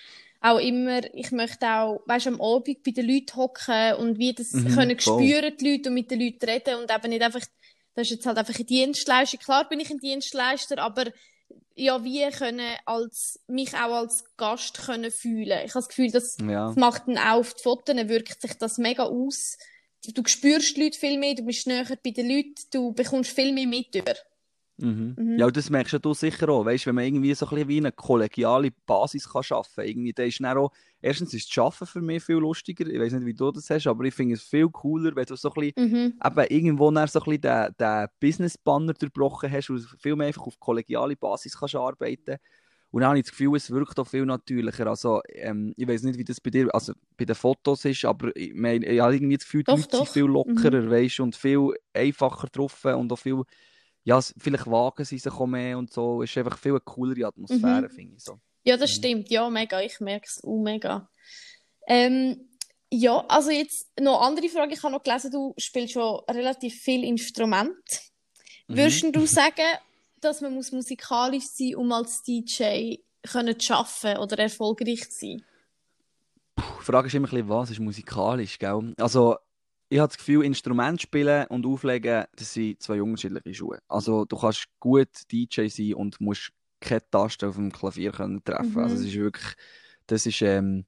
Auch 0.42 0.58
immer, 0.58 1.00
ich 1.14 1.32
möchte 1.32 1.66
auch, 1.66 2.02
weißt, 2.06 2.26
am 2.26 2.40
Abend 2.42 2.82
bei 2.82 2.90
den 2.90 3.08
Leuten 3.08 3.36
hocken 3.36 3.94
und 3.94 4.18
wie 4.18 4.34
das 4.34 4.52
mhm, 4.52 4.68
können 4.68 5.00
spüren, 5.00 5.56
die 5.58 5.70
Leute 5.72 5.88
und 5.88 5.94
mit 5.94 6.10
den 6.10 6.20
Leuten 6.20 6.44
reden 6.44 6.78
und 6.78 6.90
eben 6.90 7.08
nicht 7.08 7.22
einfach 7.22 7.40
das 7.96 8.08
ist 8.08 8.16
jetzt 8.16 8.26
halt 8.26 8.38
einfach 8.38 8.54
eine 8.54 8.64
Dienstleistung. 8.64 9.40
Klar 9.40 9.68
bin 9.68 9.80
ich 9.80 9.90
ein 9.90 9.98
Dienstleister, 9.98 10.78
aber 10.78 11.06
ja, 11.74 12.04
wir 12.04 12.30
können 12.30 12.76
als, 12.84 13.40
mich 13.48 13.74
auch 13.74 13.94
als 13.94 14.24
Gast 14.36 14.78
können 14.84 15.10
fühlen. 15.10 15.60
Ich 15.64 15.74
habe 15.74 15.80
das 15.80 15.88
Gefühl, 15.88 16.10
das, 16.10 16.36
ja. 16.40 16.68
das 16.68 16.76
macht 16.76 17.08
dann 17.08 17.18
auch 17.18 17.38
auf 17.38 17.54
die 17.54 17.62
Fotos, 17.62 17.96
wirkt 18.08 18.40
sich 18.40 18.54
das 18.54 18.78
mega 18.78 19.04
aus. 19.04 19.56
Du 20.14 20.22
spürst 20.26 20.76
die 20.76 20.84
Leute 20.84 20.98
viel 20.98 21.18
mehr, 21.18 21.34
du 21.34 21.42
bist 21.42 21.66
näher 21.66 21.86
bei 22.04 22.10
den 22.10 22.28
Leuten, 22.28 22.54
du 22.70 22.92
bekommst 22.92 23.32
viel 23.32 23.52
mehr 23.52 23.66
mit 23.66 23.94
über. 23.94 24.14
Mhm. 24.78 25.14
Mhm. 25.18 25.38
Ja, 25.38 25.50
das 25.50 25.70
merkst 25.70 25.98
du 26.02 26.14
sicher 26.14 26.48
auch. 26.48 26.64
Weißt, 26.64 26.86
wenn 26.86 26.94
man 26.94 27.04
irgendwie 27.04 27.34
so 27.34 27.46
ein 27.46 27.50
bisschen 27.50 27.68
wie 27.68 27.78
eine 27.78 27.92
kollegiale 27.92 28.70
Basis 28.86 29.28
kann 29.28 29.42
schaffen 29.42 29.76
kann, 29.76 29.86
irgendwie, 29.86 30.12
dann 30.12 30.26
ist 30.26 30.40
dann 30.40 30.58
auch, 30.58 30.72
erstens 31.00 31.32
ist 31.34 31.48
das 31.48 31.64
Arbeiten 31.64 31.86
für 31.86 32.02
mich 32.02 32.22
viel 32.22 32.36
lustiger. 32.36 32.86
Ich 32.86 33.00
weiß 33.00 33.14
nicht, 33.14 33.26
wie 33.26 33.34
du 33.34 33.50
das 33.50 33.70
hast, 33.70 33.86
aber 33.86 34.04
ich 34.04 34.14
finde 34.14 34.34
es 34.34 34.42
viel 34.42 34.68
cooler, 34.68 35.16
wenn 35.16 35.24
du 35.24 35.36
so 35.36 35.50
ein 35.50 35.72
bisschen, 35.74 35.92
mhm. 35.92 36.14
eben 36.24 36.46
irgendwo 36.48 36.90
dann 36.90 37.08
so 37.08 37.20
ein 37.20 37.24
bisschen 37.24 37.40
den, 37.40 37.74
den 37.80 38.06
Business-Banner 38.20 38.92
durchbrochen 38.94 39.50
hast 39.50 39.70
und 39.70 39.86
viel 39.98 40.16
mehr 40.16 40.28
einfach 40.28 40.46
auf 40.46 40.60
kollegiale 40.60 41.16
Basis 41.16 41.58
kannst 41.58 41.76
arbeiten 41.76 42.36
und 42.90 43.00
dann 43.00 43.10
habe 43.10 43.18
ich 43.18 43.24
das 43.24 43.32
Gefühl, 43.32 43.56
es 43.56 43.70
wirkt 43.70 43.98
auch 43.98 44.06
viel 44.06 44.24
natürlicher. 44.24 44.86
Also, 44.86 45.20
ähm, 45.28 45.74
ich 45.76 45.86
weiß 45.86 46.02
nicht, 46.04 46.18
wie 46.18 46.24
das 46.24 46.40
bei 46.40 46.50
dir, 46.50 46.74
also 46.74 46.94
bei 47.16 47.24
den 47.24 47.34
Fotos 47.34 47.84
ist, 47.84 48.04
aber 48.04 48.34
ich, 48.34 48.54
meine, 48.54 48.86
ich 48.86 49.00
habe 49.00 49.14
irgendwie 49.14 49.36
das 49.36 49.44
Gefühl, 49.44 49.64
die 49.64 49.70
Leute 49.72 49.96
sind 49.96 50.08
viel 50.08 50.24
lockerer, 50.24 50.82
mhm. 50.82 50.90
weißt, 50.90 51.20
und 51.20 51.36
viel 51.36 51.74
einfacher 51.92 52.46
getroffen 52.46 52.94
und 52.94 53.12
auch 53.12 53.18
viel 53.18 53.42
ja, 54.06 54.20
vielleicht 54.20 54.68
wagen 54.68 55.04
sie 55.04 55.18
sich 55.18 55.32
auch 55.32 55.46
mehr 55.46 55.76
und 55.76 55.92
so. 55.92 56.22
Es 56.22 56.30
ist 56.30 56.38
einfach 56.38 56.56
viel 56.56 56.70
eine 56.70 56.80
coolere 56.80 57.26
Atmosphäre, 57.26 57.88
mhm. 57.88 57.90
finde 57.90 58.16
ich 58.16 58.22
so. 58.22 58.38
Ja, 58.62 58.76
das 58.76 58.92
mhm. 58.92 58.94
stimmt. 58.94 59.30
Ja, 59.30 59.50
mega. 59.50 59.80
Ich 59.80 59.98
merke 59.98 60.26
es 60.28 60.44
auch 60.44 60.62
mega. 60.62 61.10
Ähm, 61.88 62.48
ja, 62.88 63.24
also 63.26 63.50
jetzt 63.50 63.88
noch 63.98 64.20
eine 64.20 64.28
andere 64.28 64.48
Frage. 64.48 64.74
Ich 64.74 64.82
habe 64.84 64.92
noch 64.92 65.02
gelesen, 65.02 65.32
du 65.32 65.54
spielst 65.58 65.94
schon 65.94 66.20
relativ 66.30 66.76
viel 66.76 67.02
Instrument. 67.02 67.74
Mhm. 68.68 68.76
Würdest 68.76 69.04
du 69.12 69.26
sagen, 69.26 69.66
dass 70.20 70.40
man 70.40 70.54
muss 70.54 70.70
musikalisch 70.70 71.46
sein 71.46 71.72
muss, 71.74 71.76
um 71.76 71.92
als 71.92 72.22
DJ 72.22 72.98
können 73.28 73.58
zu 73.58 73.74
arbeiten 73.74 74.20
oder 74.20 74.38
erfolgreich 74.38 75.10
zu 75.10 75.18
sein? 75.18 75.44
Puh, 76.54 76.62
die 76.78 76.84
Frage 76.84 77.08
ist 77.08 77.14
immer 77.14 77.26
ein 77.26 77.30
bisschen, 77.30 77.48
was 77.48 77.70
ist 77.70 77.80
musikalisch, 77.80 78.56
gell? 78.60 78.94
Also, 78.98 79.36
ich 79.88 79.98
habe 79.98 80.08
das 80.08 80.18
Gefühl, 80.18 80.44
Instrument 80.44 81.00
spielen 81.00 81.46
und 81.46 81.64
auflegen, 81.64 82.24
das 82.34 82.54
sind 82.54 82.82
zwei 82.82 83.00
unterschiedliche 83.00 83.54
Schuhe. 83.54 83.78
Also 83.88 84.24
du 84.24 84.36
kannst 84.36 84.66
gut 84.80 85.08
DJ 85.30 85.68
sein 85.68 85.94
und 85.94 86.20
musst 86.20 86.52
keine 86.80 87.08
Taste 87.10 87.48
auf 87.48 87.56
dem 87.56 87.72
Klavier 87.72 88.12
können 88.12 88.42
treffen. 88.44 88.72
Mhm. 88.72 88.78
Also 88.78 88.96
es 88.96 89.02
ist 89.02 89.14
wirklich, 89.14 89.54
das 90.06 90.26
ist, 90.26 90.42
ähm, 90.42 90.86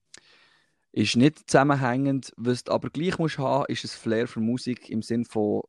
ist 0.92 1.16
nicht 1.16 1.48
zusammenhängend. 1.48 2.32
Was 2.36 2.64
du 2.64 2.72
aber 2.72 2.90
gleich 2.90 3.18
musst 3.18 3.38
haben, 3.38 3.66
ist 3.68 3.84
ein 3.84 3.88
Flair 3.88 4.26
für 4.26 4.40
Musik 4.40 4.90
im 4.90 5.02
Sinne 5.02 5.24
von 5.24 5.62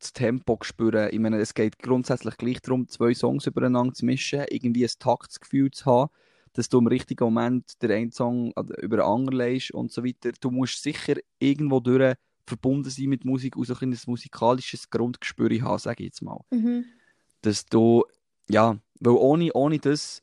das 0.00 0.12
Tempo 0.12 0.58
spüren. 0.62 1.10
Ich 1.12 1.18
meine, 1.18 1.38
es 1.38 1.54
geht 1.54 1.78
grundsätzlich 1.78 2.36
gleich 2.36 2.60
darum, 2.60 2.88
zwei 2.88 3.14
Songs 3.14 3.46
übereinander 3.46 3.94
zu 3.94 4.04
mischen, 4.04 4.44
irgendwie 4.50 4.84
ein 4.84 4.90
Taktsgefühl 4.98 5.70
zu 5.70 5.86
haben, 5.86 6.10
dass 6.52 6.68
du 6.68 6.78
im 6.78 6.88
richtigen 6.88 7.24
Moment 7.24 7.80
den 7.82 7.90
einen 7.92 8.12
Song 8.12 8.52
über 8.80 8.96
den 8.96 9.06
anderen 9.06 9.38
legst 9.38 9.70
und 9.70 9.92
so 9.92 10.04
weiter. 10.04 10.32
Du 10.40 10.50
musst 10.50 10.82
sicher 10.82 11.14
irgendwo 11.38 11.80
durch 11.80 12.16
verbunden 12.46 12.90
sein 12.90 13.06
mit 13.06 13.24
Musik 13.24 13.56
und 13.56 13.66
so 13.66 13.74
ein 13.80 13.98
musikalisches 14.06 14.90
Grundgespür 14.90 15.50
haben, 15.62 15.78
sage 15.78 16.02
ich 16.02 16.08
jetzt 16.08 16.22
mal. 16.22 16.40
Mhm. 16.50 16.84
Dass 17.42 17.66
du, 17.66 18.04
ja, 18.48 18.78
weil 19.00 19.14
ohne, 19.14 19.52
ohne 19.52 19.78
das 19.78 20.22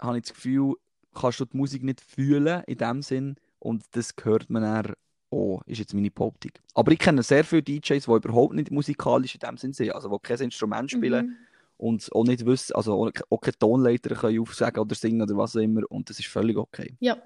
habe 0.00 0.18
ich 0.18 0.24
das 0.24 0.34
Gefühl, 0.34 0.74
kannst 1.14 1.40
du 1.40 1.44
die 1.44 1.56
Musik 1.56 1.82
nicht 1.82 2.00
fühlen 2.00 2.62
in 2.66 2.78
dem 2.78 3.02
Sinn 3.02 3.36
und 3.58 3.84
das 3.92 4.14
hört 4.22 4.50
man 4.50 4.62
dann 4.62 4.94
auch, 5.30 5.62
ist 5.66 5.78
jetzt 5.78 5.94
meine 5.94 6.10
Behauptung. 6.10 6.52
Aber 6.74 6.92
ich 6.92 6.98
kenne 6.98 7.22
sehr 7.22 7.44
viele 7.44 7.62
DJs, 7.62 8.04
die 8.04 8.10
überhaupt 8.10 8.54
nicht 8.54 8.70
musikalisch 8.70 9.34
in 9.34 9.40
dem 9.40 9.56
Sinn 9.56 9.72
sind, 9.72 9.92
also 9.92 10.08
die 10.08 10.18
kein 10.22 10.40
Instrument 10.40 10.90
spielen 10.90 11.26
mhm. 11.26 11.36
und 11.76 12.12
auch 12.12 12.24
nicht 12.24 12.44
wissen, 12.44 12.74
also 12.74 12.94
auch, 12.94 13.10
auch 13.30 13.40
keine 13.40 13.58
Tonleiter 13.58 14.14
können 14.14 14.40
aufsagen 14.40 14.80
oder 14.80 14.94
singen 14.94 15.22
oder 15.22 15.36
was 15.36 15.56
auch 15.56 15.60
immer 15.60 15.82
und 15.90 16.10
das 16.10 16.18
ist 16.18 16.28
völlig 16.28 16.56
okay. 16.56 16.96
Ja, 17.00 17.16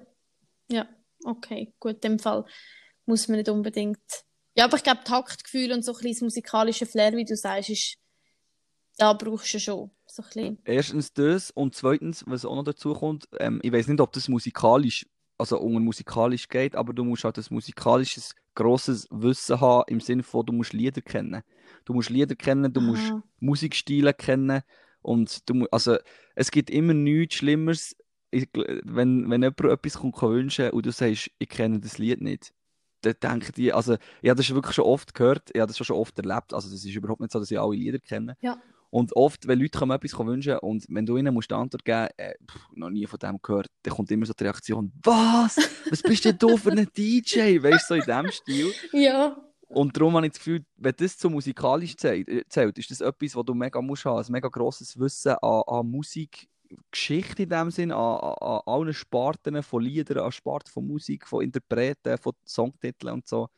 ja, 0.71 0.87
okay, 1.25 1.73
gut, 1.79 1.95
in 1.95 2.01
dem 2.01 2.19
Fall 2.19 2.45
muss 3.09 3.27
man 3.27 3.37
nicht 3.37 3.49
unbedingt. 3.49 3.99
Ja, 4.55 4.65
aber 4.65 4.77
ich 4.77 4.83
glaube, 4.83 5.03
Taktgefühl 5.03 5.73
und 5.73 5.83
so 5.83 5.93
ein 5.93 6.01
bisschen 6.01 6.27
musikalische 6.27 6.85
Flair, 6.85 7.13
wie 7.13 7.25
du 7.25 7.35
sagst, 7.35 7.69
ist, 7.69 7.97
da 8.97 9.13
brauchst 9.13 9.53
du 9.53 9.59
schon. 9.59 9.91
So 10.05 10.23
ein 10.35 10.57
Erstens 10.63 11.13
das 11.13 11.51
und 11.51 11.75
zweitens, 11.75 12.23
was 12.27 12.45
auch 12.45 12.55
noch 12.55 12.63
dazu 12.63 12.93
kommt, 12.93 13.27
ähm, 13.39 13.59
ich 13.63 13.71
weiß 13.71 13.87
nicht, 13.87 13.99
ob 13.99 14.11
das 14.13 14.27
musikalisch, 14.27 15.05
also 15.37 15.59
unter 15.59 15.79
musikalisch 15.79 16.47
geht, 16.47 16.75
aber 16.75 16.93
du 16.93 17.03
musst 17.03 17.23
halt 17.23 17.37
ein 17.37 17.45
musikalisches, 17.49 18.35
grosses 18.55 19.07
Wissen 19.11 19.59
haben, 19.61 19.85
im 19.87 20.01
Sinne 20.01 20.23
von, 20.23 20.45
du 20.45 20.53
musst 20.53 20.73
Lieder 20.73 21.01
kennen. 21.01 21.41
Du 21.85 21.93
musst 21.93 22.09
Lieder 22.09 22.35
kennen, 22.35 22.73
du 22.73 22.81
Aha. 22.81 22.87
musst 22.87 23.13
Musikstile 23.39 24.13
kennen 24.13 24.61
und 25.01 25.49
du 25.49 25.65
also 25.71 25.97
es 26.35 26.51
gibt 26.51 26.69
immer 26.69 26.93
nichts 26.93 27.35
Schlimmeres, 27.35 27.95
wenn, 28.31 29.29
wenn 29.29 29.41
jemand 29.41 29.61
etwas 29.61 29.93
kommt, 29.93 30.21
wünschen 30.21 30.71
und 30.71 30.85
du 30.85 30.91
sagst, 30.91 31.31
ich 31.39 31.49
kenne 31.49 31.79
das 31.79 31.97
Lied 31.97 32.21
nicht 32.21 32.53
dann 33.01 33.15
denke 33.21 33.61
ich, 33.61 33.73
also 33.73 33.97
ich 34.21 34.29
habe 34.29 34.37
das 34.37 34.49
wirklich 34.53 34.75
schon 34.75 34.85
oft 34.85 35.13
gehört, 35.13 35.49
ich 35.53 35.59
habe 35.59 35.67
das 35.67 35.77
schon 35.77 35.95
oft 35.95 36.17
erlebt, 36.17 36.53
also 36.53 36.69
das 36.69 36.83
ist 36.83 36.95
überhaupt 36.95 37.21
nicht 37.21 37.31
so, 37.31 37.39
dass 37.39 37.51
ich 37.51 37.59
alle 37.59 37.75
Lieder 37.75 37.99
kenne. 37.99 38.37
Ja. 38.41 38.57
Und 38.91 39.15
oft, 39.15 39.47
wenn 39.47 39.59
Leute 39.59 39.77
kommen, 39.77 39.91
etwas 39.91 40.17
wünschen 40.17 40.57
und 40.57 40.85
wenn 40.89 41.05
du 41.05 41.17
ihnen 41.17 41.33
musst 41.33 41.53
Antwort 41.53 41.85
geben 41.85 42.07
äh, 42.17 42.33
pff, 42.49 42.69
noch 42.73 42.89
nie 42.89 43.05
von 43.05 43.19
dem 43.19 43.39
gehört, 43.41 43.67
dann 43.83 43.93
kommt 43.93 44.09
immer 44.09 44.25
so 44.25 44.33
die 44.33 44.43
Reaktion, 44.43 44.91
was? 45.03 45.57
Was 45.89 46.01
bist 46.01 46.25
denn 46.25 46.37
du 46.37 46.57
für 46.57 46.71
ein 46.71 46.87
DJ? 46.97 47.61
Weißt 47.61 47.89
du, 47.89 47.93
so 47.93 47.95
in 47.95 48.01
dem 48.01 48.31
Stil. 48.31 48.73
Ja. 48.93 49.37
Und 49.67 49.95
darum 49.95 50.15
habe 50.15 50.25
ich 50.25 50.31
das 50.31 50.39
Gefühl, 50.39 50.65
wenn 50.77 50.95
das 50.97 51.17
zu 51.19 51.29
musikalisch 51.29 51.95
zählt, 51.95 52.27
äh, 52.27 52.43
zählt 52.49 52.79
ist 52.79 52.89
das 52.89 53.01
etwas, 53.01 53.35
was 53.35 53.45
du 53.45 53.53
mega 53.53 53.79
musst 53.81 54.05
haben, 54.05 54.25
ein 54.25 54.31
mega 54.31 54.47
grosses 54.47 54.99
Wissen 54.99 55.33
an, 55.33 55.61
an 55.67 55.87
Musik, 55.87 56.49
Geschichte 56.91 57.43
in 57.43 57.49
dem 57.49 57.71
Sinn, 57.71 57.91
an, 57.91 58.19
an, 58.19 58.35
an 58.39 58.61
allen 58.65 58.93
Sparten 58.93 59.61
von 59.63 59.83
Liedern, 59.83 60.19
an 60.25 60.31
Sparten 60.31 60.71
von 60.71 60.87
Musik, 60.87 61.27
von 61.27 61.43
Interpreten, 61.43 62.17
von 62.17 62.33
Songtiteln 62.45 63.13
und 63.13 63.27
so. 63.27 63.49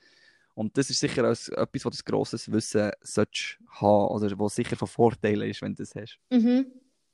Und 0.53 0.77
das 0.77 0.89
ist 0.89 0.99
sicher 0.99 1.23
als, 1.23 1.49
etwas, 1.49 1.85
was 1.85 1.97
das 1.97 2.05
grosses 2.05 2.51
Wissen 2.51 2.91
solltest 3.01 3.57
haben, 3.69 4.07
oder 4.07 4.37
was 4.39 4.55
sicher 4.55 4.75
von 4.75 4.87
Vorteil 4.87 5.41
ist, 5.43 5.61
wenn 5.61 5.73
du 5.73 5.83
das 5.83 5.95
hast. 5.95 6.19
Mhm. 6.29 6.65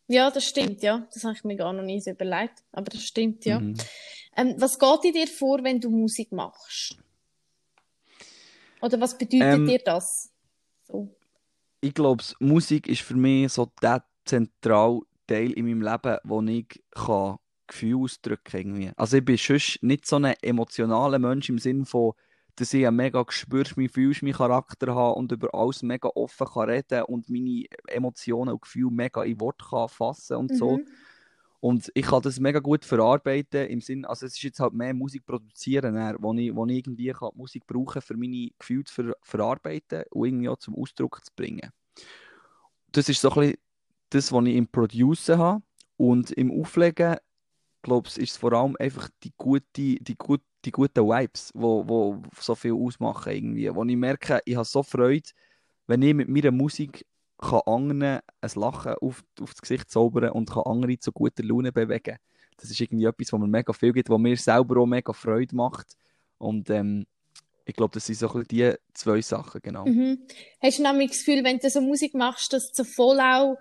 Ja, 0.08 0.32
das 0.32 0.46
stimmt, 0.46 0.82
ja. 0.82 1.08
Das 1.14 1.24
habe 1.24 1.34
ich 1.36 1.44
mir 1.44 1.56
gar 1.56 1.74
noch 1.74 1.84
nie 1.84 2.00
so 2.00 2.12
überlegt, 2.12 2.64
aber 2.72 2.90
das 2.90 3.04
stimmt, 3.04 3.46
ja. 3.46 3.60
Mhm. 3.60 3.76
Ähm, 4.36 4.56
was 4.58 4.80
geht 4.80 5.04
in 5.04 5.14
dir 5.14 5.28
vor, 5.28 5.64
wenn 5.64 5.80
du 5.80 5.90
Musik 5.90 6.32
machst? 6.32 6.98
Oder 8.82 9.00
was 9.00 9.18
bedeutet 9.18 9.42
Ähm, 9.42 9.66
dir 9.66 9.80
das? 9.80 10.32
So. 10.88 11.10
Ich 11.82 11.94
glaube, 11.94 12.24
Musik 12.40 12.88
ist 12.88 13.02
für 13.02 13.16
mich 13.16 13.52
so 13.52 13.72
der 13.82 14.04
zentrale 14.26 15.02
Teil 15.28 15.52
in 15.52 15.66
meinem 15.66 15.82
Leben, 15.82 16.18
wo 16.24 16.42
ich 16.42 16.84
kann 16.92 17.38
Gefühle 17.68 18.04
ausdrücken 18.04 18.44
kann. 18.44 18.60
Irgendwie. 18.62 18.92
Also 18.96 19.18
ich 19.18 19.26
bin 19.26 19.38
sonst 19.38 19.80
nicht 19.84 20.06
so 20.06 20.16
ein 20.16 20.34
emotionaler 20.42 21.20
Mensch 21.20 21.50
im 21.50 21.60
Sinne 21.60 21.86
von, 21.86 22.13
dass 22.56 22.74
ich 22.74 22.88
ein 22.88 22.96
mega 22.96 23.24
spürst, 23.30 23.78
mich 23.78 23.92
fühlst, 23.92 24.24
meinen 24.24 24.34
Charakter 24.34 24.96
habe 24.96 25.16
und 25.16 25.32
über 25.32 25.54
alles 25.54 25.84
mega 25.84 26.10
offen 26.16 26.48
kann 26.48 26.70
reden 26.70 27.04
und 27.04 27.30
meine 27.30 27.66
Emotionen 27.88 28.54
und 28.54 28.62
Gefühle 28.63 28.92
mega 28.92 29.24
in 29.24 29.40
Worte 29.40 29.66
kann 29.70 29.90
fassen 29.90 30.38
und 30.38 30.58
so. 30.58 30.78
Mhm. 30.78 30.88
Und 31.60 31.92
ich 31.96 32.06
kann 32.06 32.22
das 32.22 32.40
mega 32.40 32.60
gut 32.60 32.86
verarbeiten, 32.86 33.68
im 33.68 33.82
Sinn, 33.82 34.06
also 34.06 34.26
es 34.26 34.34
ist 34.34 34.44
jetzt 34.44 34.60
halt 34.60 34.74
mehr 34.74 34.94
Musik 34.94 35.26
produzieren, 35.26 35.96
wo, 36.20 36.34
ich, 36.34 36.56
wo 36.56 36.66
ich 36.68 36.78
irgendwie 36.78 37.12
kann 37.12 37.32
Musik 37.36 37.66
brauchen 37.66 38.02
für 38.02 38.16
meine 38.16 38.50
Gefühle 38.60 38.84
zu 38.84 38.94
ver 38.94 39.16
verarbeiten 39.22 40.04
und 40.12 40.28
irgendwie 40.28 40.50
auch 40.50 40.60
zum 40.60 40.76
Ausdruck 40.76 41.24
zu 41.26 41.32
bringen. 41.36 41.72
Das 42.92 43.10
ist 43.10 43.22
so 43.22 43.32
ein 43.32 43.40
bisschen 43.40 43.58
das, 44.10 44.32
was 44.32 44.46
ich 44.46 44.56
im 44.56 44.67
Producen 44.67 45.38
habe. 45.38 45.63
Und 45.98 46.32
im 46.32 46.52
Auflegen, 46.52 47.17
glaube 47.82 48.08
ich, 48.10 48.17
ist 48.17 48.32
es 48.32 48.38
vor 48.38 48.54
allem 48.54 48.76
einfach 48.80 49.10
die, 49.24 49.34
gute, 49.38 49.63
die, 49.74 50.15
gut, 50.17 50.41
die 50.65 50.72
guten 50.72 51.06
Vibes, 51.06 51.52
die 51.54 51.60
wo, 51.60 51.88
wo 51.88 52.22
so 52.39 52.56
viel 52.56 52.74
ausmachen 52.74 53.34
irgendwie. 53.34 53.74
Wo 53.74 53.84
ich 53.84 53.96
merke, 53.96 54.41
ich 54.46 54.56
habe 54.56 54.65
so 54.65 54.84
Freude, 54.84 55.30
wenn 55.88 56.02
ich 56.02 56.13
mit 56.13 56.30
meiner 56.30 56.52
Musik 56.52 57.06
kann 57.39 57.62
anderen 57.65 58.20
ein 58.41 58.52
Lachen 58.56 58.96
auf, 58.96 59.24
auf 59.39 59.52
das 59.52 59.62
Gesicht 59.62 59.91
zaubern 59.91 60.32
und 60.32 60.50
kann 60.50 60.63
andere 60.65 60.98
zu 61.00 61.12
guter 61.12 61.43
Laune 61.43 61.72
bewegen. 61.72 62.17
Das 62.58 62.72
ist 62.72 62.80
irgendwie 62.80 63.06
etwas, 63.06 63.32
was 63.32 63.39
mir 63.39 63.48
mega 63.48 63.72
viel 63.74 63.93
gibt, 63.93 64.10
was 64.10 64.20
mir 64.20 64.36
selber 64.38 64.82
auch 64.82 64.88
mega 64.88 65.13
Freude 65.13 65.56
macht. 65.56 65.96
Und 66.39 66.70
ähm, 66.72 67.06
ich 67.65 67.76
glaube, 67.76 67.93
das 67.93 68.06
sind 68.06 68.17
so 68.17 68.34
ein 68.34 68.43
die 68.46 68.74
zwei 68.93 69.22
Sachen, 69.22 69.62
genau. 69.62 69.86
Mhm. 69.86 70.26
Hast 70.62 70.80
du 70.80 70.84
nämlich 70.84 71.12
das 71.12 71.20
Gefühl, 71.20 71.43
wenn 71.43 71.60
du 71.60 71.70
so 71.70 71.82
Musik 71.82 72.15
machst, 72.15 72.54
dass 72.54 72.72
du 72.72 72.84
voll 72.84 73.20
auch 73.20 73.58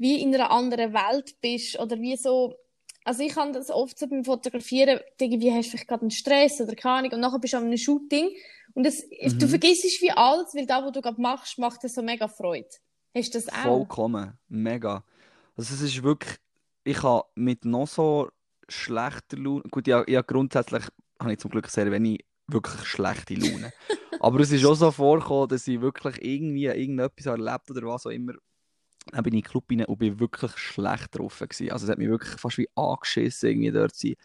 wie 0.00 0.20
in 0.20 0.34
einer 0.34 0.50
anderen 0.50 0.94
Welt 0.94 1.36
bist 1.42 1.78
oder 1.78 2.00
wie 2.00 2.16
so, 2.16 2.56
also 3.04 3.22
ich 3.22 3.34
kann 3.34 3.52
das 3.52 3.70
oft 3.70 3.98
so 3.98 4.06
beim 4.08 4.24
Fotografieren, 4.24 4.98
irgendwie 5.20 5.52
hast 5.52 5.66
du 5.66 5.70
vielleicht 5.72 5.88
gerade 5.88 6.02
einen 6.02 6.10
Stress 6.10 6.60
oder 6.60 6.74
keine 6.74 6.94
Ahnung 6.96 7.12
und 7.12 7.20
nachher 7.20 7.38
bist 7.38 7.52
du 7.52 7.58
an 7.58 7.64
einem 7.64 7.76
Shooting 7.76 8.30
und 8.74 8.84
das, 8.84 9.02
du 9.08 9.46
Mhm. 9.46 9.48
vergisst 9.48 10.00
wie 10.00 10.10
alles, 10.10 10.54
weil 10.54 10.66
das, 10.66 10.82
was 10.84 10.92
du 10.92 11.02
gerade 11.02 11.20
machst, 11.20 11.58
macht 11.58 11.82
dir 11.82 11.90
so 11.90 12.02
mega 12.02 12.28
Freude. 12.28 12.68
Hast 13.14 13.34
du 13.34 13.38
das 13.38 13.48
auch? 13.48 13.62
Vollkommen, 13.62 14.38
mega. 14.48 15.04
Also 15.56 15.74
es 15.74 15.82
ist 15.82 16.02
wirklich, 16.02 16.38
ich 16.84 17.02
habe 17.02 17.28
mit 17.34 17.64
noch 17.66 17.86
so 17.88 18.30
schlechter 18.68 19.36
Laune, 19.36 19.62
gut, 19.70 19.86
ja, 19.86 20.02
ja 20.08 20.22
grundsätzlich 20.22 20.84
habe 21.20 21.32
ich 21.32 21.38
zum 21.38 21.50
Glück 21.50 21.68
sehr 21.68 21.90
wenig 21.90 22.24
wirklich 22.46 22.84
schlechte 22.86 23.34
Laune. 23.34 23.72
Aber 24.20 24.40
es 24.40 24.50
ist 24.52 24.64
auch 24.64 24.74
so 24.74 24.90
vorgekommen, 24.90 25.48
dass 25.48 25.66
ich 25.68 25.80
wirklich 25.80 26.22
irgendwie 26.22 26.66
irgendetwas 26.66 27.26
erlebt 27.26 27.70
oder 27.70 27.82
was 27.88 28.06
auch 28.06 28.10
immer. 28.10 28.32
Dann 29.12 29.22
bin 29.24 29.32
ich 29.34 29.38
in 29.38 29.42
den 29.44 29.50
Club 29.50 29.64
rein 29.70 29.84
und 29.86 29.98
bin 29.98 30.20
wirklich 30.20 30.52
schlecht 30.56 31.18
drauf 31.18 31.38
gewesen. 31.38 31.70
Also 31.72 31.84
es 31.86 31.90
hat 31.90 31.98
mich 31.98 32.08
wirklich 32.08 32.38
fast 32.40 32.58
wie 32.58 32.68
angeschissen, 32.74 33.48
irgendwie 33.50 33.70
dort 33.72 33.94
zu 33.94 34.08
sein. 34.08 34.16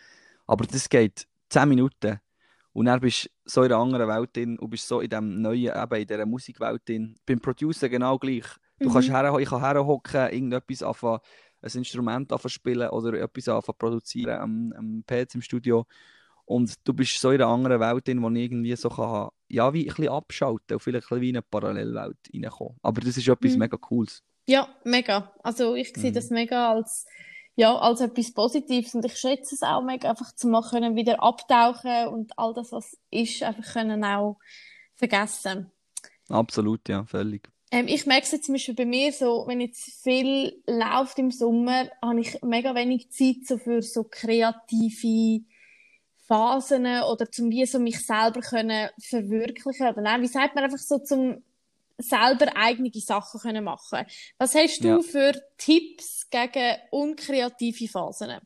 Aber 0.48 0.66
das 0.66 0.90
geht 0.90 1.28
10 1.50 1.70
Minuten. 1.70 2.20
Und 2.74 2.86
dann 2.88 3.00
bist 3.00 3.26
du 3.26 3.30
so 3.46 3.64
in 3.64 3.72
einer 3.72 3.82
anderen 3.82 4.08
Welt 4.10 4.36
drin 4.36 4.60
und 4.60 4.70
bist 4.70 4.88
so 4.88 5.00
in 5.00 5.10
diesem 5.10 5.42
neuen, 5.42 5.72
eben 5.76 5.96
in 6.02 6.08
dieser 6.08 6.26
Musikwelt 6.26 6.88
drin. 6.88 7.16
Beim 7.26 7.40
Producer 7.40 7.88
genau 7.88 8.18
gleich. 8.20 8.44
Du 8.80 8.90
Mhm. 8.90 8.94
kannst 8.94 9.10
her, 9.10 9.38
ich 9.40 9.50
kann 9.50 9.62
herhocken, 9.62 10.30
irgendetwas 10.34 10.84
anfangen, 10.84 11.20
ein 11.62 11.72
Instrument 11.74 12.32
anfangen 12.34 12.50
spielen 12.52 12.90
oder 12.90 13.14
etwas 13.14 13.48
anfangen 13.48 13.78
produzieren 13.78 14.38
am, 14.40 14.74
am 14.78 15.04
PC 15.08 15.36
im 15.36 15.42
Studio. 15.42 15.86
Und 16.44 16.76
du 16.84 16.94
bist 16.94 17.18
so 17.20 17.32
in 17.32 17.42
einer 17.42 17.50
anderen 17.50 17.80
Welt 17.80 18.06
drin, 18.08 18.22
wo 18.22 18.30
ich 18.30 18.36
irgendwie 18.44 18.76
so 18.76 18.90
kann, 18.90 19.30
ja, 19.48 19.74
wie 19.74 19.84
ein 19.90 19.96
bisschen 19.96 20.10
abschalten 20.10 20.76
und 20.76 20.80
vielleicht 20.82 21.06
ein 21.06 21.10
bisschen 21.10 21.22
wie 21.22 21.30
in 21.30 21.36
eine 21.38 21.42
Parallelwelt 21.44 22.18
reinkommen. 22.34 22.76
Aber 22.84 23.02
das 23.02 23.16
ist 23.18 23.28
etwas 23.28 23.54
Mhm. 23.54 23.60
mega 23.60 23.78
Cooles. 23.78 24.22
Ja, 24.48 24.68
mega. 24.84 25.34
Also 25.44 25.76
ich 25.76 25.94
sehe 25.96 26.12
Mhm. 26.12 26.16
das 26.16 26.30
mega 26.30 26.72
als, 26.72 27.06
ja, 27.56 27.76
als 27.78 28.02
etwas 28.02 28.34
Positives 28.34 28.94
und 28.96 29.06
ich 29.06 29.18
schätze 29.18 29.56
es 29.56 29.64
auch 29.64 29.82
mega, 29.84 30.10
einfach 30.10 30.34
zu 30.36 30.48
mal 30.48 30.62
können 30.62 30.96
wieder 30.96 31.22
abtauchen 31.24 32.08
und 32.10 32.38
all 32.38 32.54
das, 32.54 32.72
was 32.72 32.98
ist, 33.12 33.44
einfach 33.44 33.74
können 33.74 34.04
auch 34.04 34.38
vergessen. 34.96 35.72
Absolut, 36.30 36.88
ja, 36.90 37.06
völlig. 37.06 37.50
Ähm, 37.72 37.88
ich 37.88 38.06
merke 38.06 38.24
es 38.26 38.32
jetzt 38.32 38.46
zum 38.46 38.54
Beispiel 38.56 38.76
bei 38.76 38.86
mir 38.86 39.12
so, 39.12 39.46
wenn 39.48 39.62
jetzt 39.62 40.02
viel 40.04 40.62
läuft 40.68 41.18
im 41.20 41.32
Sommer, 41.32 41.90
habe 42.02 42.20
ich 42.22 42.42
mega 42.44 42.76
wenig 42.76 43.10
Zeit 43.12 43.46
so 43.46 43.58
für 43.58 43.82
so 43.82 44.04
kreative 44.04 45.44
Phasen 46.28 46.86
oder 46.86 47.30
zum 47.32 47.50
wie 47.52 47.66
so 47.66 47.80
mich 47.80 48.06
selber 48.06 48.42
können 48.42 48.90
verwirklichen 49.00 49.88
oder 49.88 50.02
nein, 50.02 50.22
wie 50.22 50.28
sagt 50.28 50.56
man 50.56 50.64
einfach 50.64 50.80
so 50.80 51.00
zum 51.00 51.44
selber 51.98 52.56
eigene 52.56 52.92
Sachen 52.94 53.40
können 53.40 53.64
machen. 53.64 54.06
Was 54.38 54.56
hast 54.56 54.84
du 54.84 55.02
Ja. 55.02 55.02
für 55.02 55.34
Tipps 55.58 56.30
gegen 56.30 56.78
unkreative 56.92 57.88
Phasen? 57.88 58.40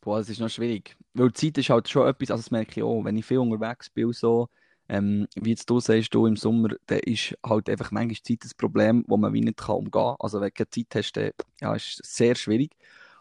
Boah, 0.00 0.18
das 0.18 0.30
ist 0.30 0.40
noch 0.40 0.48
schwierig. 0.48 0.96
Weil 1.14 1.32
Zeit 1.32 1.58
ist 1.58 1.70
halt 1.70 1.88
schon 1.88 2.08
etwas, 2.08 2.30
also 2.30 2.42
das 2.42 2.50
merke 2.50 2.80
ich 2.80 2.82
auch, 2.82 3.04
wenn 3.04 3.16
ich 3.18 3.26
viel 3.26 3.38
unterwegs 3.38 3.90
bin 3.90 4.06
und 4.06 4.16
so, 4.16 4.48
ähm, 4.88 5.26
wie 5.36 5.50
jetzt 5.50 5.68
du 5.68 5.78
sagst, 5.80 6.14
du 6.14 6.26
im 6.26 6.36
Sommer, 6.36 6.70
dann 6.86 7.00
ist 7.00 7.36
halt 7.46 7.68
einfach 7.68 7.90
manchmal 7.90 8.16
Zeit 8.22 8.44
ein 8.44 8.50
Problem, 8.56 9.04
wo 9.08 9.16
man 9.16 9.32
wie 9.32 9.40
nicht 9.42 9.58
kann 9.58 9.76
umgehen 9.76 9.92
kann. 9.92 10.16
Also 10.18 10.40
wenn 10.40 10.48
du 10.48 10.52
keine 10.52 10.70
Zeit 10.70 10.86
hast, 10.94 11.12
dann 11.12 11.30
ja, 11.60 11.74
ist 11.74 12.00
es 12.02 12.16
sehr 12.16 12.34
schwierig. 12.34 12.72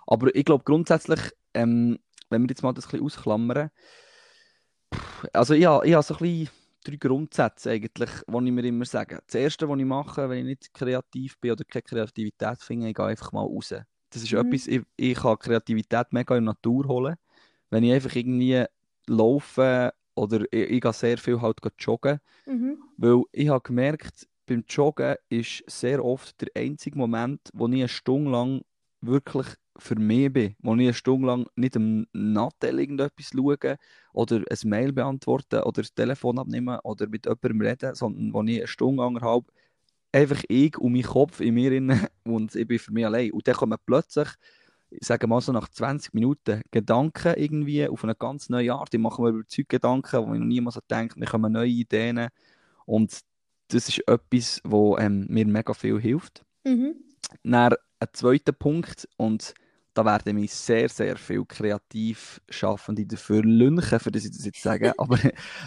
Aber 0.07 0.33
ich 0.35 0.45
glaube 0.45 0.63
grundsätzlich, 0.63 1.19
ähm, 1.53 1.99
wenn 2.29 2.43
wir 2.43 2.49
jetzt 2.49 2.63
mal 2.63 2.73
das 2.73 2.85
ein 2.85 2.91
bisschen 2.91 3.05
ausklammern, 3.05 3.69
also 5.33 5.53
ich 5.53 5.65
habe, 5.65 5.87
ich 5.87 5.93
habe 5.93 6.03
so 6.03 6.15
ein 6.15 6.19
bisschen 6.19 6.49
drei 6.83 6.95
Grundsätze 6.97 7.71
eigentlich, 7.71 8.09
die 8.27 8.45
ich 8.45 8.51
mir 8.51 8.63
immer 8.65 8.85
sage. 8.85 9.21
Das 9.25 9.35
Erste, 9.35 9.67
was 9.69 9.79
ich 9.79 9.85
mache, 9.85 10.29
wenn 10.29 10.39
ich 10.39 10.45
nicht 10.45 10.73
kreativ 10.73 11.37
bin 11.39 11.51
oder 11.51 11.63
keine 11.65 11.83
Kreativität 11.83 12.61
finde, 12.61 12.89
ich 12.89 12.95
gehe 12.95 13.05
einfach 13.05 13.31
mal 13.31 13.41
raus. 13.41 13.73
Das 14.11 14.23
ist 14.23 14.33
Mhm. 14.33 14.37
etwas, 14.53 14.67
ich, 14.67 14.81
ich 14.95 15.15
kann 15.17 15.37
Kreativität 15.39 16.07
mega 16.11 16.35
in 16.37 16.45
der 16.45 16.53
Natur 16.53 16.87
holen. 16.87 17.15
Wenn 17.69 17.83
ich 17.83 17.93
einfach 17.93 18.15
irgendwie 18.15 18.65
laufe 19.07 19.93
oder 20.15 20.41
ich, 20.51 20.71
ich 20.71 20.81
gehe 20.81 20.93
sehr 20.93 21.17
viel 21.17 21.41
halt 21.41 21.59
joggen, 21.79 22.19
Mhm. 22.47 22.77
weil 22.97 23.23
ich 23.31 23.49
habe 23.49 23.61
gemerkt, 23.61 24.27
beim 24.45 24.63
Joggen 24.67 25.15
ist 25.29 25.63
sehr 25.67 26.03
oft 26.03 26.41
der 26.41 26.49
einzige 26.55 26.97
Moment, 26.97 27.41
wo 27.53 27.67
ich 27.67 27.73
eine 27.75 27.87
Stunde 27.87 28.31
lang 28.31 28.61
wirklich 29.01 29.47
für 29.79 29.95
mich 29.95 30.31
bin, 30.31 30.55
wo 30.59 30.73
ich 30.75 30.81
eine 30.81 30.93
Stunde 30.93 31.27
lang 31.27 31.45
nicht 31.55 31.75
am 31.75 32.05
Nattel 32.13 32.79
irgendetwas 32.79 33.31
schaue 33.33 33.77
oder 34.13 34.37
ein 34.37 34.69
Mail 34.69 34.91
beantworten 34.91 35.61
oder 35.61 35.81
das 35.81 35.93
Telefon 35.93 36.39
abnehmen 36.39 36.79
oder 36.83 37.07
mit 37.07 37.25
jemandem 37.25 37.61
reden, 37.61 37.95
sondern 37.95 38.33
wo 38.33 38.43
ich 38.43 38.59
eine 38.59 38.67
Stunde, 38.67 39.03
anderthalb 39.03 39.45
einfach 40.11 40.41
ich 40.47 40.77
und 40.77 40.93
mein 40.93 41.03
Kopf 41.03 41.39
in 41.39 41.53
mir 41.53 41.69
drin 41.69 42.07
und 42.23 42.55
ich 42.55 42.67
bin 42.67 42.79
für 42.79 42.91
mich 42.91 43.05
allein. 43.05 43.31
Und 43.31 43.47
dann 43.47 43.55
kommen 43.55 43.77
plötzlich, 43.85 44.29
ich 44.89 45.05
sage 45.05 45.27
mal 45.27 45.41
so 45.41 45.51
nach 45.51 45.69
20 45.69 46.13
Minuten, 46.13 46.61
Gedanken 46.71 47.35
irgendwie 47.37 47.87
auf 47.87 48.03
eine 48.03 48.15
ganz 48.15 48.49
neue 48.49 48.73
Art. 48.73 48.93
Ich 48.93 48.99
mache 48.99 49.21
mir 49.21 49.29
über 49.29 49.47
Zeug 49.47 49.69
Gedanken, 49.69 50.27
wo 50.27 50.33
ich 50.33 50.39
noch 50.39 50.47
niemals 50.47 50.75
so 50.75 50.81
denke, 50.89 51.19
mir 51.19 51.27
kommen 51.27 51.51
neue 51.53 51.69
Ideen 51.69 52.29
und 52.85 53.19
das 53.67 53.87
ist 53.87 54.07
etwas, 54.07 54.61
wo 54.63 54.97
ähm, 54.97 55.27
mir 55.29 55.45
mega 55.45 55.73
viel 55.73 55.99
hilft. 55.99 56.43
Mhm. 56.63 56.95
Dann 57.43 57.75
ein 57.99 58.07
zweiter 58.13 58.51
Punkt 58.51 59.07
und 59.17 59.53
da 59.99 60.05
werden 60.05 60.35
mich 60.35 60.53
sehr, 60.53 60.88
sehr 60.89 61.17
viel 61.17 61.43
kreativ 61.45 62.41
Schaffende 62.49 63.05
dafür 63.05 63.43
lünchen, 63.43 63.99
für 63.99 64.12
das 64.12 64.25
ich 64.25 64.31
das 64.31 64.45
jetzt 64.45 64.62
sage, 64.62 64.93
aber 64.97 65.17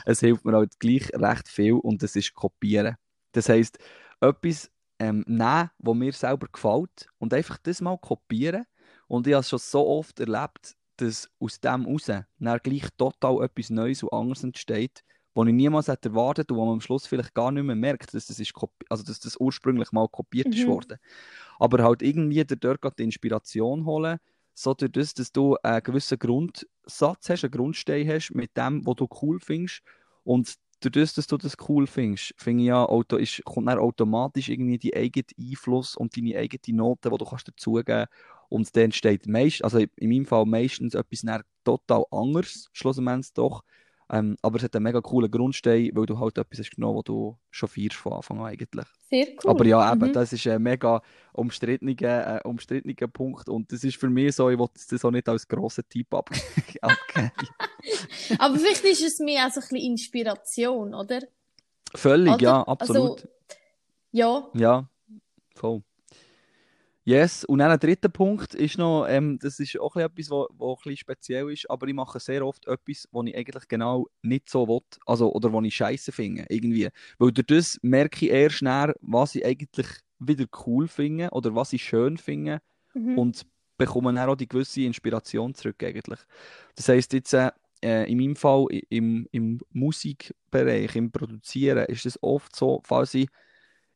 es 0.07 0.21
hilft 0.21 0.45
mir 0.45 0.55
halt 0.55 0.79
gleich 0.81 1.11
recht 1.15 1.49
viel 1.49 1.75
und 1.75 2.03
das 2.03 2.17
ist 2.17 2.35
Kopieren. 2.35 2.97
Das 3.33 3.49
heisst, 3.49 3.79
etwas 4.21 4.71
ähm, 4.99 5.25
nehmen, 5.27 5.71
was 5.79 5.95
mir 5.97 6.13
selber 6.13 6.47
gefällt 6.51 7.09
und 7.19 7.35
einfach 7.35 7.59
das 7.59 7.81
mal 7.81 7.99
kopieren 7.99 8.65
und 9.07 9.27
ich 9.27 9.35
habe 9.35 9.41
es 9.41 9.51
schon 9.51 9.59
so 9.59 9.87
oft 9.87 10.19
erlebt, 10.21 10.77
dass 10.97 11.29
aus 11.39 11.61
dem 11.61 11.85
raus 11.87 12.05
dann 12.05 12.27
gleich 12.63 12.89
total 12.97 13.45
etwas 13.45 13.71
Neues 13.71 14.03
und 14.03 14.13
anderes 14.13 14.45
entsteht, 14.45 15.03
was 15.35 15.47
ich 15.49 15.55
niemals 15.55 15.89
hätte 15.89 16.11
erwartet 16.11 16.51
und 16.51 16.59
wo 16.59 16.65
man 16.65 16.75
am 16.75 16.81
Schluss 16.81 17.07
vielleicht 17.07 17.35
gar 17.35 17.51
nicht 17.51 17.65
mehr 17.65 17.75
merkt, 17.77 18.15
dass 18.15 18.27
das, 18.27 18.39
ist 18.39 18.53
also, 18.89 19.03
dass 19.03 19.21
das 19.21 19.37
ursprünglich 19.39 19.91
mal 19.93 20.09
kopiert 20.09 20.55
ist 20.55 20.67
Mhm. 20.67 20.67
worden. 20.67 20.99
Aber 21.63 21.85
halt 21.85 22.03
irgendwie 22.03 22.45
dir 22.45 22.57
dort 22.57 22.99
die 22.99 23.05
Inspiration 23.05 23.85
holen, 23.87 24.19
so 24.53 24.75
durch 24.75 24.91
das, 24.91 25.15
dass 25.15 25.31
du 25.31 25.57
einen 25.63 25.81
gewissen 25.85 26.19
Grundsatz 26.19 27.31
hast, 27.31 27.45
einen 27.45 27.53
Grundstein 27.53 28.09
hast 28.09 28.35
mit 28.35 28.57
dem, 28.57 28.85
was 28.85 28.97
du 28.97 29.07
cool 29.23 29.39
findest. 29.39 29.81
Und 30.25 30.57
durch 30.81 30.93
das, 30.93 31.15
dass 31.15 31.29
du 31.29 31.37
das 31.37 31.57
cool 31.69 31.87
findest, 31.87 32.35
finde 32.37 32.65
ich 32.65 32.67
ja, 32.67 32.85
auto, 32.85 33.17
ist, 33.17 33.45
kommt 33.45 33.69
dann 33.69 33.79
automatisch 33.79 34.49
irgendwie 34.49 34.77
die 34.77 34.93
eigene 34.97 35.25
Einfluss 35.39 35.95
und 35.95 36.17
deine 36.17 36.37
eigene 36.37 36.77
Note, 36.77 37.11
die 37.11 37.17
du 37.17 37.25
kannst 37.25 37.47
dazugeben. 37.47 38.07
Und 38.49 38.75
dann 38.75 38.87
entsteht 38.87 39.29
meist, 39.29 39.63
also 39.63 39.79
in 39.79 40.09
meinem 40.09 40.27
Fall 40.27 40.47
meistens 40.47 40.95
etwas 40.95 41.25
total 41.63 42.05
anderes, 42.11 42.71
schlussendlich 42.73 43.33
doch, 43.35 43.63
Ähm, 44.13 44.37
aber 44.43 44.59
es 44.59 44.63
hat 44.65 44.77
einen 44.77 44.83
mega 44.83 45.01
coolen 45.01 45.31
Grundstein, 45.31 45.91
weil 45.95 46.05
du 46.05 46.19
halt 46.19 46.37
etwas 46.37 46.59
hast 46.59 46.71
genommen, 46.77 46.99
was 46.99 47.05
du 47.05 47.39
schon 47.51 47.69
feierst 47.69 47.97
von 47.97 48.13
Anfang 48.13 48.39
an 48.41 48.45
eigentlich. 48.47 48.85
Sehr 49.09 49.27
cool. 49.43 49.51
Aber 49.51 49.65
ja, 49.67 49.91
eben, 49.93 50.09
Mhm. 50.09 50.13
das 50.13 50.33
ist 50.35 50.47
ein 50.47 50.63
mega 50.63 51.01
umstrittener, 51.33 52.41
äh, 52.45 52.47
umstrittener 52.47 53.09
Punkt 53.09 53.49
und 53.49 53.73
das 53.73 53.83
ist 53.85 53.97
für 53.97 54.11
mich 54.11 54.37
so, 54.37 54.51
ich 54.51 54.59
wollte 54.59 54.75
das 54.91 55.05
auch 55.05 55.11
nicht 55.11 55.29
als 55.29 55.49
grossen 55.49 55.85
Tipp 55.89 56.13
ab 56.15 56.29
abgeben. 56.83 57.31
Aber 58.39 58.59
vielleicht 58.59 58.85
ist 58.85 59.03
es 59.03 59.19
mir 59.19 59.47
auch 59.47 59.51
so 59.51 59.61
ein 59.61 59.69
bisschen 59.69 59.77
Inspiration, 59.93 60.95
oder? 60.95 61.21
Völlig, 61.95 62.35
Oder? 62.35 62.43
ja, 62.43 62.63
Also, 62.63 62.71
absolut. 62.71 63.29
ja. 64.13 64.47
Ja, 64.55 64.89
voll. 65.55 65.83
Yes, 67.05 67.45
und 67.45 67.59
dann 67.59 67.73
ein 67.73 67.81
dritter 67.81 68.09
Punkt 68.09 68.55
ist 68.55 68.79
noch, 68.79 69.07
ähm, 69.09 69.37
das 69.41 69.59
ist 69.59 69.79
auch 69.81 69.97
etwas, 69.97 70.31
was 70.31 70.77
bisschen 70.79 70.97
speziell 70.99 71.51
ist, 71.51 71.69
aber 71.69 71.89
ich 71.89 71.95
mache 71.95 72.21
sehr 72.21 72.47
oft 72.47 72.67
etwas, 72.69 73.09
was 73.11 73.27
ich 73.27 73.37
eigentlich 73.37 73.67
genau 73.67 74.07
nicht 74.23 74.49
so 74.49 74.69
will, 74.69 74.81
also, 75.05 75.33
oder 75.33 75.53
was 75.53 75.65
ich 75.65 75.75
scheiße 75.75 76.13
finde, 76.13 76.47
irgendwie. 76.49 76.89
Weil 77.19 77.33
durch 77.33 77.47
das 77.47 77.79
merke 77.83 78.27
ich 78.27 78.31
erst 78.33 78.57
schnell, 78.59 78.95
was 79.01 79.35
ich 79.35 79.45
eigentlich 79.45 79.89
wieder 80.21 80.47
cool 80.67 80.87
finde 80.87 81.31
oder 81.31 81.55
was 81.57 81.73
ich 81.73 81.83
schön 81.85 82.19
finde 82.19 82.61
Mhm. 82.95 83.19
und 83.19 83.47
bekomme 83.79 84.13
dann 84.15 84.29
auch 84.29 84.37
die 84.37 84.49
gewisse 84.49 84.83
Inspiration 84.83 85.55
zurück 85.55 85.83
eigentlich. 85.83 86.21
Das 86.77 86.89
heisst 86.89 87.13
jetzt 87.15 87.33
äh, 87.35 87.51
äh, 87.83 88.11
in 88.11 88.19
meinem 88.19 88.37
Fall 88.37 88.67
im, 88.91 89.27
im 89.33 89.61
Musikbereich, 89.71 90.95
im 90.95 91.11
Produzieren, 91.11 91.87
ist 91.87 92.07
es 92.07 92.23
oft 92.23 92.55
so, 92.55 92.81
falls 92.85 93.15
ich 93.15 93.29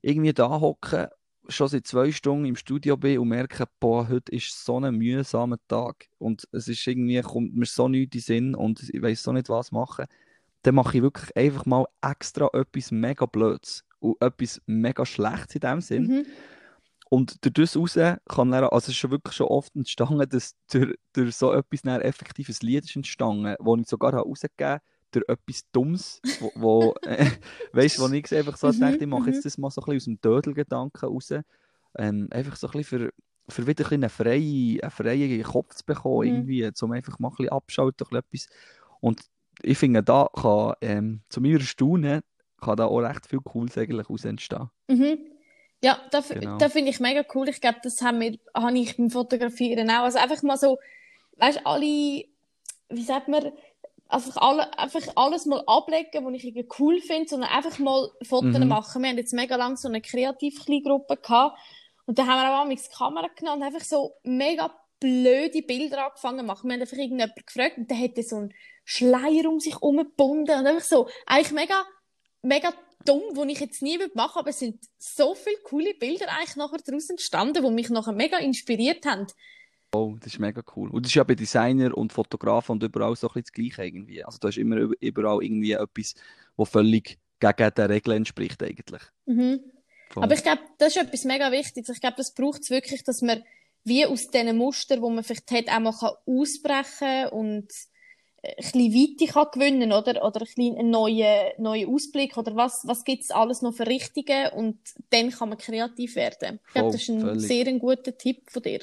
irgendwie 0.03 0.33
da 0.33 0.61
hocke, 0.61 1.11
schon 1.49 1.69
seit 1.69 1.87
zwei 1.87 2.13
Stunden 2.13 2.47
im 2.47 2.57
Studio 2.57 2.97
bin 2.97 3.19
und 3.19 3.29
merke, 3.29 3.67
boah, 3.81 4.09
heute 4.09 4.33
ist 4.33 4.65
so 4.65 4.79
ein 4.79 4.97
mühsamer 4.97 5.59
Tag 5.69 6.09
und 6.19 6.47
es 6.53 6.69
ist 6.69 6.87
irgendwie, 6.87 7.21
kommt 7.23 7.55
mir 7.55 7.67
so 7.67 7.89
nichts 7.89 8.15
in 8.15 8.21
den 8.21 8.23
Sinn 8.23 8.55
und 8.55 8.91
ich 8.93 9.03
weiß 9.03 9.23
so 9.23 9.33
nicht, 9.33 9.49
was 9.49 9.73
machen, 9.73 10.07
dann 10.63 10.75
mache 10.75 10.97
ich 10.97 11.03
wirklich 11.03 11.37
einfach 11.37 11.67
mal 11.67 11.87
extra 12.03 12.49
etwas 12.53 12.91
mega 12.91 13.27
Blödes 13.27 13.85
und 14.01 14.21
etwas 14.21 14.61
mega 14.67 15.07
Schlechtes 15.07 15.55
in 15.55 15.61
dem 15.61 15.81
Sinn. 15.81 16.07
Mhm. 16.07 16.27
Und 17.09 17.45
durch 17.45 17.55
das 17.55 17.77
raus 17.77 17.95
kann 18.29 18.51
dann, 18.51 18.65
also 18.65 18.77
es 18.79 18.89
ist 18.89 18.97
schon 18.97 19.13
wirklich 19.13 19.37
schon 19.37 19.47
oft 19.47 19.75
entstanden, 19.77 20.29
dass 20.29 20.57
durch, 20.71 20.95
durch 21.13 21.37
so 21.37 21.53
etwas 21.53 21.83
dann 21.83 22.01
effektiv 22.01 22.49
ein 22.49 22.57
Lied 22.63 22.85
ist 22.85 22.97
entstanden, 22.97 23.55
wo 23.61 23.77
ich 23.77 23.87
sogar 23.87 24.15
rausgegeben 24.15 24.73
habe, 24.73 24.83
durch 25.17 25.29
etwas 25.29 25.65
Dummes, 25.73 26.23
wo, 26.39 26.53
wo 26.55 26.95
äh, 27.05 27.27
weißt 27.73 27.99
wo 27.99 28.09
ich 28.09 28.35
einfach 28.35 28.57
so 28.57 28.71
Mhm, 28.71 28.79
dachte, 28.81 29.05
ich 29.05 29.07
mache 29.11 29.23
mhm. 29.23 29.29
jetzt 29.31 29.45
das 29.45 29.59
mal 29.59 29.71
so 29.71 29.81
ein 29.83 29.85
bisschen 29.87 29.97
aus 29.97 30.05
dem 30.05 30.21
Dödelgedanken 30.21 31.09
raus, 31.09 31.33
ähm, 31.99 32.29
einfach 32.31 32.57
so 32.57 32.67
ein 32.69 32.73
bisschen 32.73 33.11
für, 33.49 33.53
für 33.53 33.67
wieder 33.67 33.85
ein 33.85 33.89
bisschen 33.89 34.03
einen 34.05 34.11
freien, 34.11 34.81
einen 34.83 34.91
freien 34.91 35.43
Kopf 35.43 35.75
zu 35.75 35.85
bekommen, 35.85 36.27
Mhm. 36.27 36.29
irgendwie, 36.29 36.71
um 36.83 36.93
einfach 36.93 37.19
mal 37.19 37.29
ein 37.29 37.37
bisschen 37.37 37.49
abschalten, 37.53 38.07
ein 38.11 38.23
bisschen 38.31 38.49
etwas. 38.51 38.99
Und 39.01 39.21
ich 39.63 39.79
finde, 39.79 40.03
da 40.03 40.29
kann, 40.35 40.75
ähm, 40.83 41.23
zu 41.29 41.41
meiner 41.41 41.61
Erstaunen, 41.61 42.23
kann 42.61 42.77
da 42.77 42.87
auch 42.87 43.01
recht 43.01 43.27
viel 43.27 43.41
Cooles 43.41 43.77
eigentlich 43.79 44.09
aus 44.11 44.25
entstehen. 44.25 44.71
Mhm. 44.89 45.19
Ja, 45.85 46.01
da, 46.11 46.19
f- 46.19 46.29
Genau. 46.31 46.59
da 46.59 46.69
finde 46.69 46.91
ich 46.91 47.01
mega 47.01 47.25
cool. 47.35 47.49
Ich 47.49 47.61
glaube, 47.61 47.79
das 47.83 48.01
haben 48.03 48.21
wir, 48.21 48.39
habe 48.55 48.79
ich 48.79 48.97
beim 48.97 49.11
Fotografieren 49.11 49.91
auch. 49.91 50.05
Also 50.05 50.19
einfach 50.19 50.43
mal 50.43 50.57
so, 50.57 50.79
weißt 51.37 51.59
du, 51.61 51.67
alle, 51.67 52.25
wie 52.89 53.03
sagt 53.05 53.29
man, 53.29 53.53
einfach, 54.09 54.37
alle, 54.37 54.79
einfach 54.79 55.03
alles 55.17 55.47
mal 55.47 55.63
ablegen, 55.67 56.25
was 56.25 56.35
ich 56.35 56.45
irgendwie 56.45 56.69
cool 56.79 57.01
finde, 57.01 57.29
sondern 57.29 57.51
einfach 57.51 57.79
mal 57.79 58.11
Fotos 58.23 58.59
Mhm. 58.59 58.69
machen. 58.69 59.03
Wir 59.03 59.11
haben 59.11 59.19
jetzt 59.19 59.33
mega 59.33 59.57
lange 59.57 59.77
so 59.77 59.89
eine 59.89 60.01
Kreativ-Kleingruppe 60.01 61.17
gehabt 61.17 61.59
und 62.07 62.19
da 62.19 62.27
haben 62.27 62.41
wir 62.41 62.55
auch 62.55 62.63
einmal 62.63 62.77
die 62.77 62.97
Kamera 62.97 63.29
genommen 63.29 63.63
und 63.63 63.67
einfach 63.67 63.85
so 63.87 64.15
mega 64.23 64.75
blöde 65.01 65.63
Bilder 65.63 66.07
angefangen 66.07 66.39
zu 66.41 66.45
machen. 66.45 66.69
Wir 66.69 66.75
haben 66.75 66.81
einfach 66.81 66.97
irgendjemanden 66.97 67.45
gefragt 67.45 67.79
und 67.79 67.91
der 67.91 67.97
hätte 67.97 68.23
so 68.23 68.37
einen 68.37 68.55
Schleier 68.85 69.49
um 69.49 69.61
sich 69.61 69.75
herum 69.75 69.97
gebunden 69.99 70.59
und 70.59 70.67
einfach 70.67 70.85
so, 70.85 71.09
eigentlich 71.27 71.53
mega, 71.53 71.85
mega 72.43 72.73
dumm, 73.05 73.23
wo 73.35 73.45
ich 73.45 73.61
jetzt 73.61 73.83
nie 73.83 73.99
machen 73.99 74.11
würde, 74.15 74.37
aber 74.37 74.51
es 74.51 74.59
sind 74.59 74.85
so 74.99 75.35
viele 75.35 75.59
coole 75.65 75.95
Bilder 75.95 76.27
eigentlich 76.31 76.57
nachher 76.57 76.79
daraus 76.85 77.11
entstanden, 77.11 77.65
die 77.65 77.71
mich 77.71 77.91
nachher 77.91 78.13
mega 78.13 78.39
inspiriert 78.39 79.05
haben. 79.07 79.27
Oh, 79.93 80.15
das 80.19 80.35
ist 80.35 80.39
mega 80.39 80.63
cool. 80.75 80.91
Und 80.91 81.05
das 81.05 81.11
ist 81.11 81.15
ja 81.15 81.25
bei 81.25 81.35
Designer 81.35 81.97
und 81.97 82.13
Fotografen 82.13 82.73
und 82.73 82.83
überall 82.83 83.17
so 83.17 83.29
ein 83.29 83.33
bisschen 83.35 83.45
das 83.45 83.53
Gleiche 83.53 83.85
irgendwie. 83.85 84.25
Also 84.25 84.39
da 84.39 84.49
ist 84.49 84.59
immer 84.59 84.77
über- 84.77 84.95
überall 85.01 85.43
irgendwie 85.43 85.73
etwas, 85.73 86.15
was 86.57 86.69
völlig 86.69 87.19
gegen 87.41 87.71
die 87.77 87.81
Regeln 87.83 88.17
entspricht 88.19 88.63
eigentlich. 88.63 89.03
Mhm. 89.27 89.61
Aber 90.15 90.35
ich 90.35 90.43
glaube, 90.43 90.63
das 90.79 90.97
ist 90.97 91.03
etwas 91.03 91.25
mega 91.25 91.51
Wichtiges. 91.51 91.89
Ich 91.91 92.01
glaube, 92.01 92.17
das 92.17 92.33
braucht 92.33 92.63
es 92.63 92.71
wirklich, 92.71 93.05
dass 93.05 93.23
man 93.23 93.43
wie 93.85 94.05
aus 94.07 94.29
diesen 94.29 94.57
Mustern, 94.57 95.03
die 95.03 95.11
man 95.11 95.23
vielleicht 95.25 95.51
hat, 95.51 95.69
auch 95.69 95.81
mal 95.81 95.93
kann 95.93 96.11
ausbrechen 96.27 97.29
und 97.31 97.69
äh, 98.43 98.51
ein 98.51 98.57
bisschen 98.57 98.95
Weite 98.95 99.33
kann 99.33 99.47
gewinnen 99.53 99.93
oder? 99.93 100.25
Oder 100.25 100.41
ein 100.41 100.47
bisschen 100.47 100.77
einen 100.77 100.91
neuen, 100.91 101.53
neuen 101.59 101.89
Ausblick 101.89 102.37
oder 102.37 102.57
was, 102.57 102.83
was 102.87 103.05
gibt 103.05 103.23
es 103.25 103.31
alles 103.31 103.63
noch 103.63 103.75
für 103.75 103.87
Richtungen 103.87 104.49
und 104.55 104.79
dann 105.11 105.31
kann 105.31 105.51
man 105.51 105.59
kreativ 105.59 106.17
werden. 106.17 106.61
Ich 106.67 106.73
glaube, 106.73 106.93
das 106.93 107.03
ist 107.03 107.11
ein 107.11 107.21
völlig. 107.21 107.47
sehr 107.47 107.67
ein 107.67 107.79
guter 107.79 108.17
Tipp 108.17 108.51
von 108.51 108.63
dir. 108.63 108.81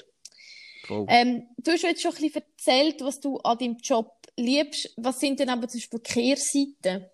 Voll. 0.87 1.05
Ähm, 1.09 1.43
du 1.57 1.71
hast 1.71 1.83
jetzt 1.83 2.01
schon 2.01 2.13
ein 2.13 2.21
bisschen 2.21 2.43
erzählt, 2.43 3.01
was 3.01 3.19
du 3.19 3.37
an 3.39 3.57
deinem 3.57 3.77
Job 3.77 4.11
liebst. 4.37 4.93
Was 4.97 5.19
sind 5.19 5.39
denn 5.39 5.49
aber 5.49 5.67
zum 5.67 5.79
Beispiel 5.79 5.99
Kehrseiten? 5.99 7.05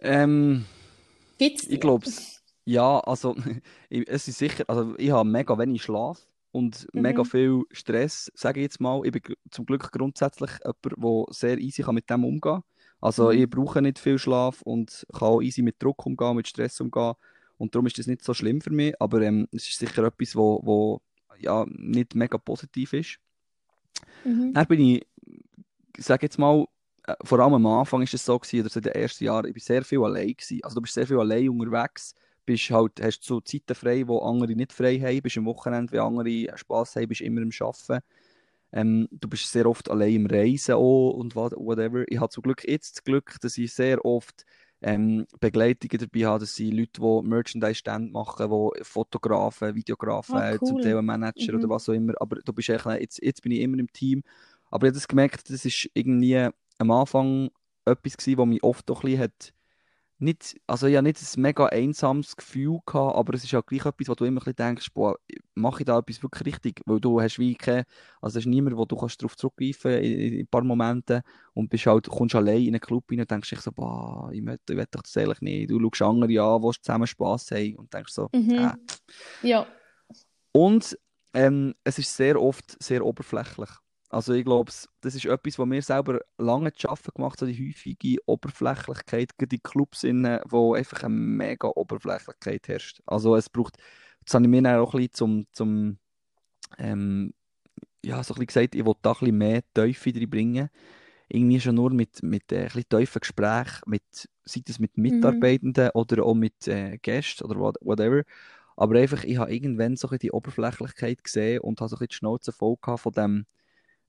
Ähm, 0.00 0.66
Gibt's 1.38 1.66
ich 1.68 1.80
glaube, 1.80 2.06
ja, 2.64 3.00
also 3.00 3.34
es 3.90 4.28
ist 4.28 4.38
sicher, 4.38 4.64
also 4.68 4.94
ich 4.98 5.10
habe 5.10 5.28
mega 5.28 5.58
wenig 5.58 5.82
Schlaf 5.82 6.18
und 6.52 6.86
Mhm. 6.92 7.02
mega 7.02 7.24
viel 7.24 7.62
Stress, 7.72 8.30
sage 8.34 8.60
ich 8.60 8.64
jetzt 8.64 8.80
mal. 8.80 9.00
Ich 9.04 9.12
bin 9.12 9.22
zum 9.50 9.66
Glück 9.66 9.90
grundsätzlich 9.92 10.50
jemand, 10.62 10.84
der 10.84 11.34
sehr 11.34 11.58
easy 11.58 11.82
kann 11.82 11.94
mit 11.94 12.08
dem 12.10 12.24
umgehen 12.24 12.40
kann. 12.40 12.62
Also 13.00 13.30
Mhm. 13.32 13.42
ich 13.42 13.50
brauche 13.50 13.82
nicht 13.82 13.98
viel 13.98 14.18
Schlaf 14.18 14.62
und 14.62 15.06
kann 15.12 15.28
auch 15.28 15.42
easy 15.42 15.62
mit 15.62 15.82
Druck 15.82 16.04
umgehen, 16.06 16.36
mit 16.36 16.48
Stress 16.48 16.80
umgehen. 16.80 17.14
Und 17.56 17.74
darum 17.74 17.86
ist 17.86 17.98
das 17.98 18.06
nicht 18.06 18.24
so 18.24 18.34
schlimm 18.34 18.60
für 18.60 18.70
mich. 18.70 18.94
Aber 19.00 19.20
ähm, 19.22 19.48
es 19.52 19.68
ist 19.68 19.78
sicher 19.78 20.04
etwas, 20.04 20.34
wo, 20.36 20.60
wo 20.64 21.00
ja, 21.38 21.64
nicht 21.68 22.14
mega 22.14 22.38
positiv 22.38 22.92
ist. 22.92 23.18
Mhm. 24.24 24.52
Dann 24.52 24.66
bin 24.66 24.80
ich, 24.80 25.06
sage 25.98 26.26
jetzt 26.26 26.38
mal, 26.38 26.66
äh, 27.06 27.14
vor 27.22 27.40
allem 27.40 27.54
am 27.54 27.66
Anfang 27.66 28.02
ist 28.02 28.14
es 28.14 28.24
so 28.24 28.38
gewesen, 28.38 28.60
oder 28.60 28.68
so 28.70 28.80
in 28.80 28.84
den 28.84 28.94
ersten 28.94 29.24
Jahren, 29.24 29.46
ich 29.46 29.54
bin 29.54 29.62
sehr 29.62 29.84
viel 29.84 30.02
allein 30.02 30.28
gewesen. 30.34 30.60
Also 30.62 30.76
du 30.76 30.82
bist 30.82 30.94
sehr 30.94 31.06
viel 31.06 31.18
allein 31.18 31.48
unterwegs, 31.48 32.14
bist 32.46 32.70
halt, 32.70 33.00
hast 33.02 33.24
so 33.24 33.40
Zeiten 33.40 33.74
frei, 33.74 34.06
wo 34.06 34.18
andere 34.18 34.54
nicht 34.54 34.72
frei 34.72 34.98
haben, 34.98 35.22
bist 35.22 35.38
am 35.38 35.46
Wochenende, 35.46 35.92
wie 35.92 35.98
andere 35.98 36.58
Spass 36.58 36.96
haben, 36.96 37.08
bist 37.08 37.20
immer 37.20 37.42
am 37.42 37.50
Arbeiten. 37.60 38.04
Ähm, 38.72 39.08
du 39.12 39.28
bist 39.28 39.50
sehr 39.50 39.66
oft 39.66 39.88
allein 39.90 40.14
im 40.14 40.26
Reisen 40.26 40.74
auch 40.74 41.10
und 41.12 41.36
what- 41.36 41.54
whatever. 41.56 42.04
Ich 42.08 42.18
habe 42.18 42.30
zum 42.30 42.42
Glück 42.42 42.66
jetzt 42.66 42.96
das 42.96 43.04
Glück, 43.04 43.36
dass 43.40 43.56
ich 43.56 43.72
sehr 43.72 44.04
oft 44.04 44.44
ähm, 44.86 45.26
Begleitungen 45.40 45.98
dabei 45.98 46.26
habe. 46.26 46.40
Das 46.40 46.54
sind 46.54 46.74
Leute, 46.74 47.00
die 47.00 47.26
Merchandise-Stände 47.28 48.12
machen, 48.12 48.50
die 48.50 48.84
Fotografen, 48.84 49.74
Videografen, 49.74 50.36
Ah, 50.36 50.58
zum 50.58 50.76
cool. 50.76 50.82
Teil 50.82 50.98
ein 50.98 51.04
Manager 51.06 51.52
Mhm. 51.52 51.58
oder 51.58 51.68
was 51.70 51.88
auch 51.88 51.94
immer. 51.94 52.12
Aber 52.20 52.36
du 52.36 52.52
bist 52.52 52.68
eigentlich, 52.68 53.00
jetzt, 53.00 53.22
jetzt 53.22 53.42
bin 53.42 53.52
ich 53.52 53.60
immer 53.60 53.78
im 53.78 53.90
Team. 53.92 54.22
Aber 54.70 54.86
ich 54.86 54.90
habe 54.90 54.98
das 54.98 55.08
gemerkt, 55.08 55.48
das 55.48 55.64
ist 55.64 55.88
irgendwie 55.94 56.48
am 56.78 56.90
Anfang 56.90 57.50
etwas 57.86 58.16
gewesen, 58.16 58.38
was 58.38 58.46
mich 58.46 58.62
oft 58.62 58.88
doch 58.88 59.02
ein 59.02 59.10
bisschen 59.10 59.22
hat, 59.22 59.54
nicht, 60.18 60.56
also 60.66 60.86
ich 60.86 60.96
habe 60.96 61.04
nicht 61.06 61.20
ein 61.20 61.42
mega 61.42 61.66
einsames 61.66 62.36
Gefühl 62.36 62.78
gehabt, 62.86 63.16
aber 63.16 63.34
es 63.34 63.44
ist 63.44 63.54
auch 63.54 63.66
gleich 63.66 63.84
etwas, 63.84 64.08
wo 64.08 64.14
du 64.14 64.24
immer 64.24 64.46
ein 64.46 64.54
denkst, 64.54 64.92
boah, 64.94 65.16
mache 65.54 65.80
ich 65.80 65.86
da 65.86 65.98
etwas 65.98 66.22
wirklich 66.22 66.46
richtig? 66.46 66.80
Weil 66.86 67.00
du 67.00 67.20
hast 67.20 67.38
wie 67.38 67.54
keine, 67.54 67.84
also 68.20 68.38
es 68.38 68.44
ist 68.44 68.50
niemand, 68.50 68.76
wo 68.76 68.84
du 68.84 68.96
kannst 68.96 69.20
darauf 69.20 69.36
zurückgreifen 69.36 69.92
in, 69.92 70.18
in 70.20 70.40
ein 70.40 70.46
paar 70.46 70.62
Momenten 70.62 71.22
und 71.52 71.68
bist 71.68 71.86
halt, 71.86 72.08
kommst 72.08 72.34
allein 72.34 72.62
in 72.62 72.68
einen 72.68 72.80
Club 72.80 73.04
rein 73.10 73.20
und 73.20 73.30
denkst 73.30 73.50
dich 73.50 73.60
so, 73.60 73.72
boah, 73.72 74.30
ich 74.32 74.44
will, 74.44 74.58
ich 74.68 74.86
doch 74.90 75.02
das 75.02 75.16
eigentlich 75.16 75.40
nicht. 75.40 75.70
Du 75.70 75.80
schaust 75.80 76.02
andere 76.02 76.42
an, 76.42 76.62
die 76.62 76.80
zusammen 76.80 77.06
Spass 77.06 77.50
haben 77.50 77.76
und 77.76 77.92
denkst 77.92 78.12
so, 78.12 78.28
Mhm. 78.32 78.50
äh. 78.50 78.72
Ja. 79.42 79.66
Und 80.52 80.96
ähm, 81.34 81.74
es 81.82 81.98
ist 81.98 82.16
sehr 82.16 82.40
oft 82.40 82.80
sehr 82.82 83.04
oberflächlich. 83.04 83.70
Also 84.14 84.32
ich 84.32 84.44
glaube, 84.44 84.70
das 85.00 85.14
ist 85.16 85.24
etwas, 85.24 85.58
was 85.58 85.66
mir 85.66 85.82
selber 85.82 86.20
lange 86.38 86.72
zu 86.72 86.82
schaffen 86.82 87.10
gemacht 87.16 87.32
hat, 87.32 87.40
so 87.40 87.46
die 87.46 87.68
häufige 87.68 88.18
Oberflächlichkeit, 88.26 89.30
in 89.40 89.62
Clubs, 89.64 90.04
innen, 90.04 90.38
wo 90.48 90.74
einfach 90.74 91.02
eine 91.02 91.12
mega 91.12 91.66
Oberflächlichkeit 91.66 92.68
herrscht. 92.68 93.02
Also 93.06 93.34
es 93.34 93.50
braucht, 93.50 93.76
das 94.24 94.34
habe 94.34 94.44
ich 94.44 94.50
mir 94.50 94.62
dann 94.62 94.78
auch 94.78 94.94
ein 94.94 94.98
bisschen 94.98 95.14
zum, 95.14 95.46
zum 95.50 95.98
ähm, 96.78 97.34
ja, 98.04 98.22
so 98.22 98.34
ein 98.34 98.38
bisschen 98.38 98.46
gesagt, 98.46 98.74
ich 98.76 98.86
will 98.86 98.94
da 99.02 99.10
ein 99.10 99.18
bisschen 99.18 99.38
mehr 99.38 99.62
Tiefe 99.74 100.14
reinbringen. 100.14 100.70
Irgendwie 101.28 101.58
schon 101.58 101.74
nur 101.74 101.90
mit, 101.90 102.22
mit 102.22 102.52
äh, 102.52 102.58
ein 102.58 102.64
bisschen 102.66 102.88
tiefen 102.88 103.18
Gesprächen, 103.18 103.82
mit, 103.86 104.28
sei 104.44 104.60
es 104.64 104.78
mit 104.78 104.96
Mitarbeitenden 104.96 105.90
oder 105.90 106.24
auch 106.24 106.34
mit 106.34 106.68
äh, 106.68 106.98
Gästen 106.98 107.46
oder 107.46 107.58
what, 107.58 107.78
whatever. 107.80 108.22
Aber 108.76 108.96
einfach, 108.96 109.24
ich 109.24 109.38
habe 109.38 109.52
irgendwann 109.52 109.96
so 109.96 110.06
ein 110.06 110.10
bisschen 110.10 110.18
die 110.20 110.30
Oberflächlichkeit 110.30 111.24
gesehen 111.24 111.62
und 111.62 111.80
habe 111.80 111.88
so 111.88 111.96
ein 111.96 111.98
bisschen 111.98 112.08
die 112.10 112.14
Schnauze 112.14 112.52
voll 112.52 112.76
gehabt 112.80 113.00
von 113.00 113.12
dem, 113.12 113.46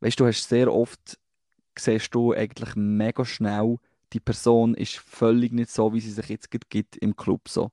weißt 0.05 0.19
du, 0.19 0.27
hast 0.27 0.47
sehr 0.47 0.71
oft, 0.71 1.17
siehst 1.77 2.13
du 2.13 2.31
eigentlich 2.31 2.75
mega 2.75 3.25
schnell, 3.25 3.77
die 4.13 4.19
Person 4.19 4.75
ist 4.75 4.97
völlig 4.97 5.51
nicht 5.51 5.71
so, 5.71 5.93
wie 5.93 5.99
sie 5.99 6.11
sich 6.11 6.29
jetzt 6.29 6.51
gibt 6.51 6.95
im 6.97 7.15
Club 7.15 7.49
so. 7.49 7.71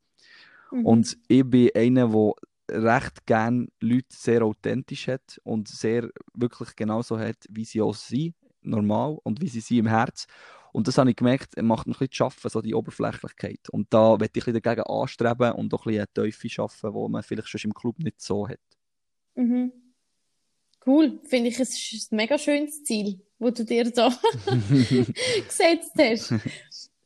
Mhm. 0.70 0.86
Und 0.86 1.18
ich 1.28 1.44
bin 1.44 1.70
einer, 1.74 2.08
der 2.08 2.32
recht 2.70 3.26
gern 3.26 3.68
Leute 3.80 4.06
sehr 4.08 4.44
authentisch 4.44 5.08
hat 5.08 5.40
und 5.44 5.68
sehr 5.68 6.08
wirklich 6.32 6.74
genauso 6.74 7.18
hat, 7.18 7.36
wie 7.50 7.66
sie 7.66 7.82
auch 7.82 7.94
sind. 7.94 8.34
normal 8.62 9.18
und 9.24 9.42
wie 9.42 9.48
sie 9.48 9.60
sind 9.60 9.78
im 9.78 9.86
Herz. 9.88 10.26
Und 10.72 10.88
das 10.88 10.96
habe 10.96 11.10
ich 11.10 11.16
gemerkt, 11.16 11.60
macht 11.60 11.86
ein 11.86 11.90
bisschen 11.90 12.12
zu 12.12 12.16
schaffen, 12.16 12.48
so 12.48 12.62
die 12.62 12.74
Oberflächlichkeit. 12.74 13.68
Und 13.70 13.92
da 13.92 14.12
werde 14.20 14.24
ich 14.24 14.46
ein 14.46 14.52
bisschen 14.54 14.62
dagegen 14.62 14.86
anstreben 14.86 15.52
und 15.52 15.74
auch 15.74 15.84
ein 15.84 15.92
bisschen 15.92 16.06
eine 16.16 16.30
Tiefe 16.30 16.48
schaffen, 16.48 16.92
die 16.94 17.08
man 17.10 17.22
vielleicht 17.22 17.48
schon 17.48 17.60
im 17.64 17.74
Club 17.74 17.98
nicht 17.98 18.22
so 18.22 18.48
hat. 18.48 18.60
Mhm. 19.34 19.72
Cool, 20.84 21.20
finde 21.24 21.48
ich, 21.48 21.60
es 21.60 21.92
ist 21.92 22.12
ein 22.12 22.16
mega 22.16 22.36
schönes 22.38 22.82
Ziel, 22.82 23.20
wo 23.38 23.50
du 23.50 23.64
dir 23.64 23.90
da 23.90 24.08
gesetzt 25.46 25.92
hast. 25.98 26.34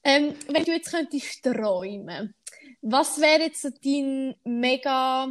Ähm, 0.03 0.35
wenn 0.49 0.65
du 0.65 0.73
jetzt 0.73 0.91
könntest 0.91 1.43
träumen, 1.43 2.35
was 2.81 3.21
wäre 3.21 3.43
jetzt 3.43 3.63
so 3.63 3.71
dein 3.71 4.35
mega 4.45 5.29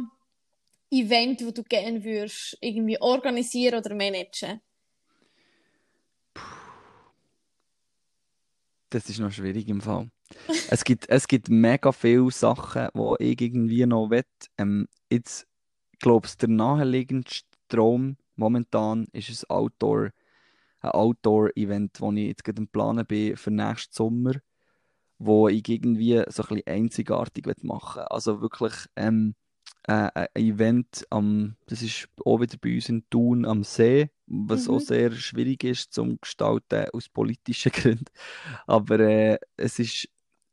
Event, 0.90 1.44
wo 1.44 1.50
du 1.50 1.62
gerne 1.64 2.04
würdest 2.04 2.56
irgendwie 2.60 3.00
organisieren 3.00 3.78
oder 3.78 3.94
managen? 3.94 4.60
Das 8.90 9.08
ist 9.08 9.18
noch 9.18 9.32
schwierig 9.32 9.68
im 9.68 9.80
Fall. 9.80 10.08
es, 10.70 10.84
gibt, 10.84 11.08
es 11.08 11.26
gibt 11.26 11.48
mega 11.48 11.90
viele 11.90 12.30
Sachen, 12.30 12.88
die 12.94 13.24
ich 13.24 13.40
irgendwie 13.40 13.86
noch 13.86 14.10
will. 14.10 14.22
Ähm, 14.58 14.86
jetzt, 15.10 15.46
glaube 15.98 16.28
ich, 16.28 16.36
der 16.36 16.48
naheliegendste 16.48 17.48
Traum 17.68 18.16
momentan 18.36 19.06
ist 19.12 19.30
ein 19.30 19.50
Outdoor, 19.50 20.10
ein 20.80 20.90
Outdoor-Event, 20.90 22.00
das 22.00 22.12
ich 22.14 22.26
jetzt 22.26 22.44
gerade 22.44 22.62
im 22.62 22.68
Planen 22.68 23.06
bin 23.06 23.36
für 23.36 23.50
nächsten 23.50 23.94
Sommer, 23.94 24.34
wo 25.18 25.48
ich 25.48 25.68
irgendwie 25.68 26.22
so 26.28 26.42
ein 26.42 26.48
bisschen 26.48 26.66
einzigartig 26.66 27.46
machen 27.62 28.00
will. 28.00 28.06
Also 28.08 28.40
wirklich 28.40 28.74
ähm, 28.96 29.34
äh, 29.84 30.10
ein 30.14 30.28
Event, 30.34 31.06
am, 31.10 31.56
das 31.66 31.82
ist 31.82 32.08
auch 32.24 32.40
wieder 32.40 32.56
bei 32.60 32.74
uns 32.74 32.88
in 32.88 33.08
Thun 33.08 33.44
am 33.44 33.62
See, 33.62 34.10
was 34.26 34.66
mhm. 34.66 34.74
auch 34.74 34.80
sehr 34.80 35.12
schwierig 35.12 35.64
ist 35.64 35.92
zum 35.92 36.18
Gestalten 36.20 36.86
aus 36.92 37.08
politischen 37.08 37.72
Gründen. 37.72 38.04
Aber 38.66 39.00
äh, 39.00 39.38
es 39.56 39.78
ist 39.78 40.08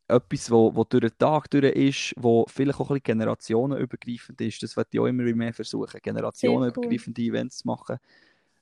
etwas, 0.08 0.50
wo, 0.50 0.74
wo 0.74 0.84
durch 0.84 1.02
den 1.02 1.18
Tag 1.18 1.50
durch 1.50 1.64
ist, 1.64 2.14
wo 2.16 2.44
vielleicht 2.48 2.78
auch 2.78 2.90
ein 2.90 2.94
bisschen 2.94 3.18
generationenübergreifend 3.18 4.40
ist. 4.40 4.62
Das 4.62 4.76
werde 4.76 4.90
ich 4.92 5.00
auch 5.00 5.06
immer 5.06 5.22
mehr 5.22 5.54
versuchen, 5.54 6.00
generationenübergreifende 6.02 7.22
cool. 7.22 7.28
Events 7.28 7.58
zu 7.58 7.66
machen. 7.66 7.98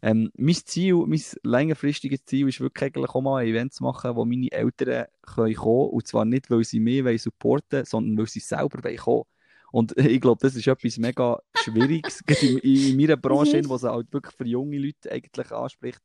Ähm, 0.05 0.33
mein 0.37 0.55
Ziel, 0.55 0.95
mein 1.07 1.23
längerfristiges 1.45 2.25
Ziel 2.25 2.49
ist 2.49 2.61
wirklich 2.61 2.95
eigentlich 2.95 3.11
auch 3.11 3.21
mal 3.21 3.43
ein 3.43 3.49
Event 3.49 3.73
zu 3.73 3.85
machen, 3.85 4.17
wo 4.17 4.25
meine 4.25 4.51
Eltern 4.51 5.07
können 5.23 5.55
kommen 5.55 5.91
und 5.91 6.09
zwar 6.09 6.25
nicht, 6.25 6.51
weil 6.51 6.65
sie 6.65 6.81
mich 6.81 7.23
supporten 7.23 7.79
wollen, 7.79 7.85
sondern 7.85 8.19
weil 8.19 8.27
sie 8.27 8.41
selber 8.41 8.83
kommen 8.83 8.99
wollen. 9.07 9.25
Und 9.71 9.97
ich 9.97 10.21
glaube, 10.21 10.41
das 10.41 10.57
ist 10.57 10.67
etwas 10.67 10.99
mega 10.99 11.41
Schwieriges, 11.55 12.21
in, 12.43 12.59
in 12.59 12.97
meiner 12.97 13.17
Branche, 13.17 13.63
was 13.69 13.85
halt 13.85 14.13
wirklich 14.13 14.35
für 14.35 14.47
junge 14.47 14.79
Leute 14.79 15.11
eigentlich 15.11 15.53
anspricht. 15.53 16.01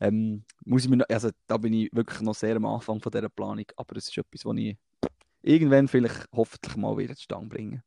Ähm, 0.00 0.44
muss 0.64 0.84
ich 0.84 0.90
mir 0.90 0.98
noch, 0.98 1.06
also 1.08 1.30
da 1.46 1.56
bin 1.56 1.74
ich 1.74 1.90
wirklich 1.92 2.20
noch 2.20 2.34
sehr 2.34 2.56
am 2.56 2.66
Anfang 2.66 3.00
von 3.00 3.12
dieser 3.12 3.28
Planung, 3.28 3.66
aber 3.76 3.96
es 3.96 4.08
ist 4.08 4.16
etwas, 4.16 4.44
was 4.44 4.56
ich 4.56 4.76
irgendwann 5.42 5.88
vielleicht 5.88 6.26
hoffentlich 6.32 6.76
mal 6.76 6.96
wieder 6.96 7.14
zustande 7.14 7.48
bringen. 7.48 7.82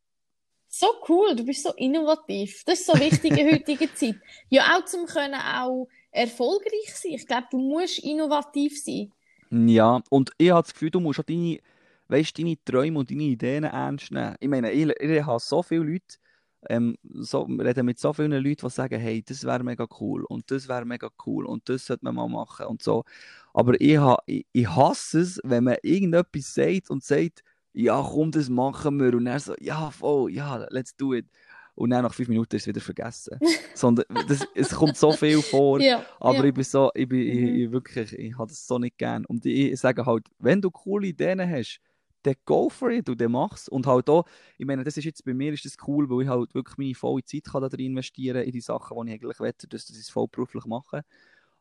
So 0.68 0.88
cool, 1.08 1.36
du 1.36 1.46
bist 1.46 1.64
so 1.64 1.72
innovativ. 1.74 2.64
Das 2.66 2.80
ist 2.80 2.88
so 2.88 2.94
wichtig 2.94 3.38
in 3.38 3.52
heutiger 3.52 3.94
Zeit. 3.94 4.16
Ja, 4.50 4.76
auch 4.76 4.86
zum 4.86 5.06
können 5.06 5.36
auch 5.36 5.88
erfolgreich 6.12 6.96
sein. 6.96 7.14
Ich 7.14 7.28
glaube, 7.28 7.48
du 7.52 7.60
musst 7.60 8.00
innovativ 8.00 8.82
sein. 8.82 9.12
Ja, 9.52 10.02
und 10.10 10.32
ich 10.38 10.50
habe 10.50 10.64
das 10.64 10.74
Gefühl, 10.74 10.90
du 10.90 11.00
musst 11.00 11.20
auch 11.20 11.24
deine 11.24 11.60
weißt, 12.08 12.38
deine 12.38 12.58
Träume 12.64 13.00
und 13.00 13.10
deine 13.10 13.24
Ideen 13.24 13.64
ernst 13.64 14.12
nehmen. 14.12 14.36
Ich 14.40 14.48
meine, 14.48 14.72
ich, 14.72 14.88
ich 14.88 15.26
habe 15.26 15.40
so 15.40 15.64
viele 15.64 15.84
Leute, 15.84 16.18
ähm, 16.70 16.98
so, 17.04 17.44
reden 17.44 17.86
mit 17.86 18.00
so 18.00 18.14
vielen 18.14 18.32
Leuten, 18.32 18.66
die 18.66 18.70
sagen, 18.70 19.00
hey, 19.00 19.24
das 19.26 19.44
wäre 19.44 19.64
mega 19.64 19.88
cool 20.00 20.24
und 20.26 20.50
das 20.52 20.68
wäre 20.68 20.86
mega 20.86 21.10
cool 21.26 21.46
und 21.46 21.68
das 21.70 21.86
sollte 21.86 22.06
man 22.06 22.16
mal 22.16 22.28
machen 22.28 22.66
und 22.68 22.82
so. 22.84 23.04
Aber 23.54 23.80
ich, 23.80 23.98
ha, 23.98 24.18
ich, 24.26 24.46
ich 24.52 24.68
hasse 24.68 25.22
es, 25.22 25.40
wenn 25.44 25.66
man 25.66 25.78
irgendetwas 25.82 26.54
sagt 26.54 26.90
und 26.90 27.04
sagt, 27.04 27.44
ja, 27.74 28.02
komm, 28.02 28.32
das 28.32 28.50
machen 28.50 29.00
wir. 29.00 29.14
Und 29.16 29.28
er 29.28 29.40
so, 29.40 29.56
ja, 29.60 29.92
voll, 29.92 30.32
ja, 30.32 30.66
let's 30.70 30.96
do 30.96 31.14
it. 31.14 31.26
Und 31.76 31.90
dann 31.90 32.04
nach 32.04 32.14
fünf 32.14 32.30
Minuten 32.30 32.56
ist 32.56 32.64
es 32.64 32.68
wieder 32.68 32.82
vergessen. 32.82 33.40
Sondern 33.74 34.06
das, 34.28 34.48
es 34.54 34.70
kommt 34.72 34.96
so 34.96 35.12
viel 35.12 35.42
vor. 35.42 35.82
Ja, 35.82 36.06
aber 36.20 36.38
ja. 36.40 36.44
ich 36.46 36.54
bin 36.54 36.64
so, 36.64 36.92
ich 36.94 37.08
bin 37.08 37.20
mhm. 37.20 37.26
ich, 37.26 37.64
ich, 37.64 37.72
wirklich, 37.72 38.14
ich 38.14 38.38
habe 38.38 38.48
das 38.48 38.68
so 38.68 38.78
nicht 38.78 38.98
gern. 38.98 39.26
Und 39.26 39.46
ich, 39.46 39.72
ich 39.72 39.80
sage 39.80 40.06
halt, 40.06 40.28
wenn 40.38 40.62
du 40.62 40.70
coole 40.70 41.08
Ideen 41.08 41.42
hast, 41.42 41.80
dann 42.24 42.36
go 42.46 42.70
for 42.70 42.90
it 42.92 43.10
und 43.10 43.20
dann 43.22 43.32
mach's. 43.32 43.68
Und 43.68 43.88
halt 43.88 44.10
auch, 44.10 44.26
ich 44.58 44.66
meine, 44.66 44.84
das 44.84 44.98
ist 44.98 45.06
jetzt 45.06 45.24
bei 45.26 45.34
mir 45.34 45.54
ist 45.54 45.66
das 45.66 45.78
cool, 45.88 46.10
weil 46.10 46.24
ich 46.24 46.30
halt 46.30 46.56
wirklich 46.56 46.78
meine 46.78 46.96
volle 46.96 47.24
Zeit 47.24 47.46
kann 47.46 47.62
da 47.62 47.70
drin 47.70 47.88
investieren 47.88 48.44
in 48.44 48.52
die 48.52 48.62
Sachen, 48.62 48.98
die 49.06 49.14
ich 49.14 49.22
eigentlich 49.22 49.40
wette, 49.40 49.68
dass 49.68 49.90
ich 49.90 49.98
es 49.98 50.10
vollberuflich 50.10 50.66
mache. 50.66 51.04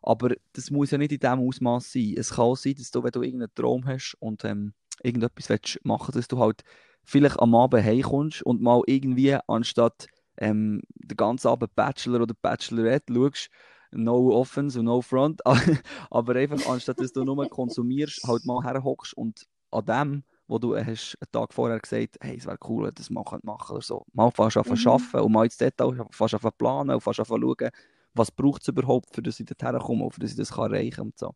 Aber 0.00 0.34
das 0.52 0.70
muss 0.70 0.90
ja 0.90 0.98
nicht 0.98 1.12
in 1.12 1.20
diesem 1.20 1.40
Ausmaß 1.40 1.92
sein. 1.92 2.14
Es 2.16 2.30
kann 2.30 2.46
auch 2.46 2.56
sein, 2.56 2.74
dass 2.76 2.90
du, 2.90 3.02
wenn 3.02 3.12
du 3.12 3.22
irgendeinen 3.22 3.54
Traum 3.54 3.86
hast 3.86 4.16
und 4.18 4.44
ähm, 4.44 4.74
irgendetwas 5.02 5.48
willst 5.48 5.84
machen 5.84 6.12
dass 6.12 6.28
du 6.28 6.38
halt 6.38 6.62
vielleicht 7.04 7.38
am 7.40 7.54
Abend 7.54 7.84
heimkommst 7.84 8.42
und 8.42 8.62
mal 8.62 8.82
irgendwie 8.86 9.36
anstatt 9.46 10.06
ähm, 10.36 10.82
den 10.94 11.16
ganzen 11.16 11.48
Abend 11.48 11.74
Bachelor 11.74 12.22
oder 12.22 12.34
Bachelorette 12.40 13.12
schaust, 13.12 13.50
no 13.90 14.30
offense 14.32 14.78
und 14.78 14.86
no 14.86 15.02
front, 15.02 15.42
aber 16.10 16.36
einfach 16.36 16.66
anstatt 16.66 17.00
dass 17.00 17.12
du 17.12 17.24
nur 17.24 17.46
konsumierst, 17.50 18.22
halt 18.26 18.44
mal 18.44 18.62
herhockst 18.62 19.14
und 19.14 19.46
an 19.70 19.84
dem 19.86 20.24
wo 20.48 20.58
du 20.58 20.76
hast 20.76 21.16
einen 21.20 21.32
Tag 21.32 21.52
vorher 21.54 21.78
gesagt 21.78 22.18
hey, 22.20 22.36
es 22.36 22.46
wäre 22.46 22.58
cool, 22.68 22.90
das 22.92 23.10
machen, 23.10 23.40
machen 23.42 23.76
oder 23.76 23.82
so. 23.82 24.04
Mal 24.12 24.30
fast 24.30 24.56
an 24.56 24.64
mhm. 24.66 24.86
arbeiten 24.86 25.20
und 25.20 25.32
mal 25.32 25.44
ins 25.44 25.56
Detail 25.56 26.06
fast 26.10 26.34
an 26.34 26.52
planen 26.56 26.90
und 26.90 27.00
fast 27.00 27.20
an 27.20 27.26
schauen, 27.26 27.70
was 28.14 28.30
braucht 28.30 28.62
es 28.62 28.68
überhaupt, 28.68 29.14
für 29.14 29.22
dass 29.22 29.40
ich 29.40 29.46
dorthin 29.46 29.78
komme, 29.78 30.10
für 30.10 30.20
dass 30.20 30.32
ich 30.32 30.36
das 30.36 30.52
kann 30.52 30.72
erreichen 30.72 30.96
kann 30.96 31.06
und 31.06 31.18
so. 31.18 31.34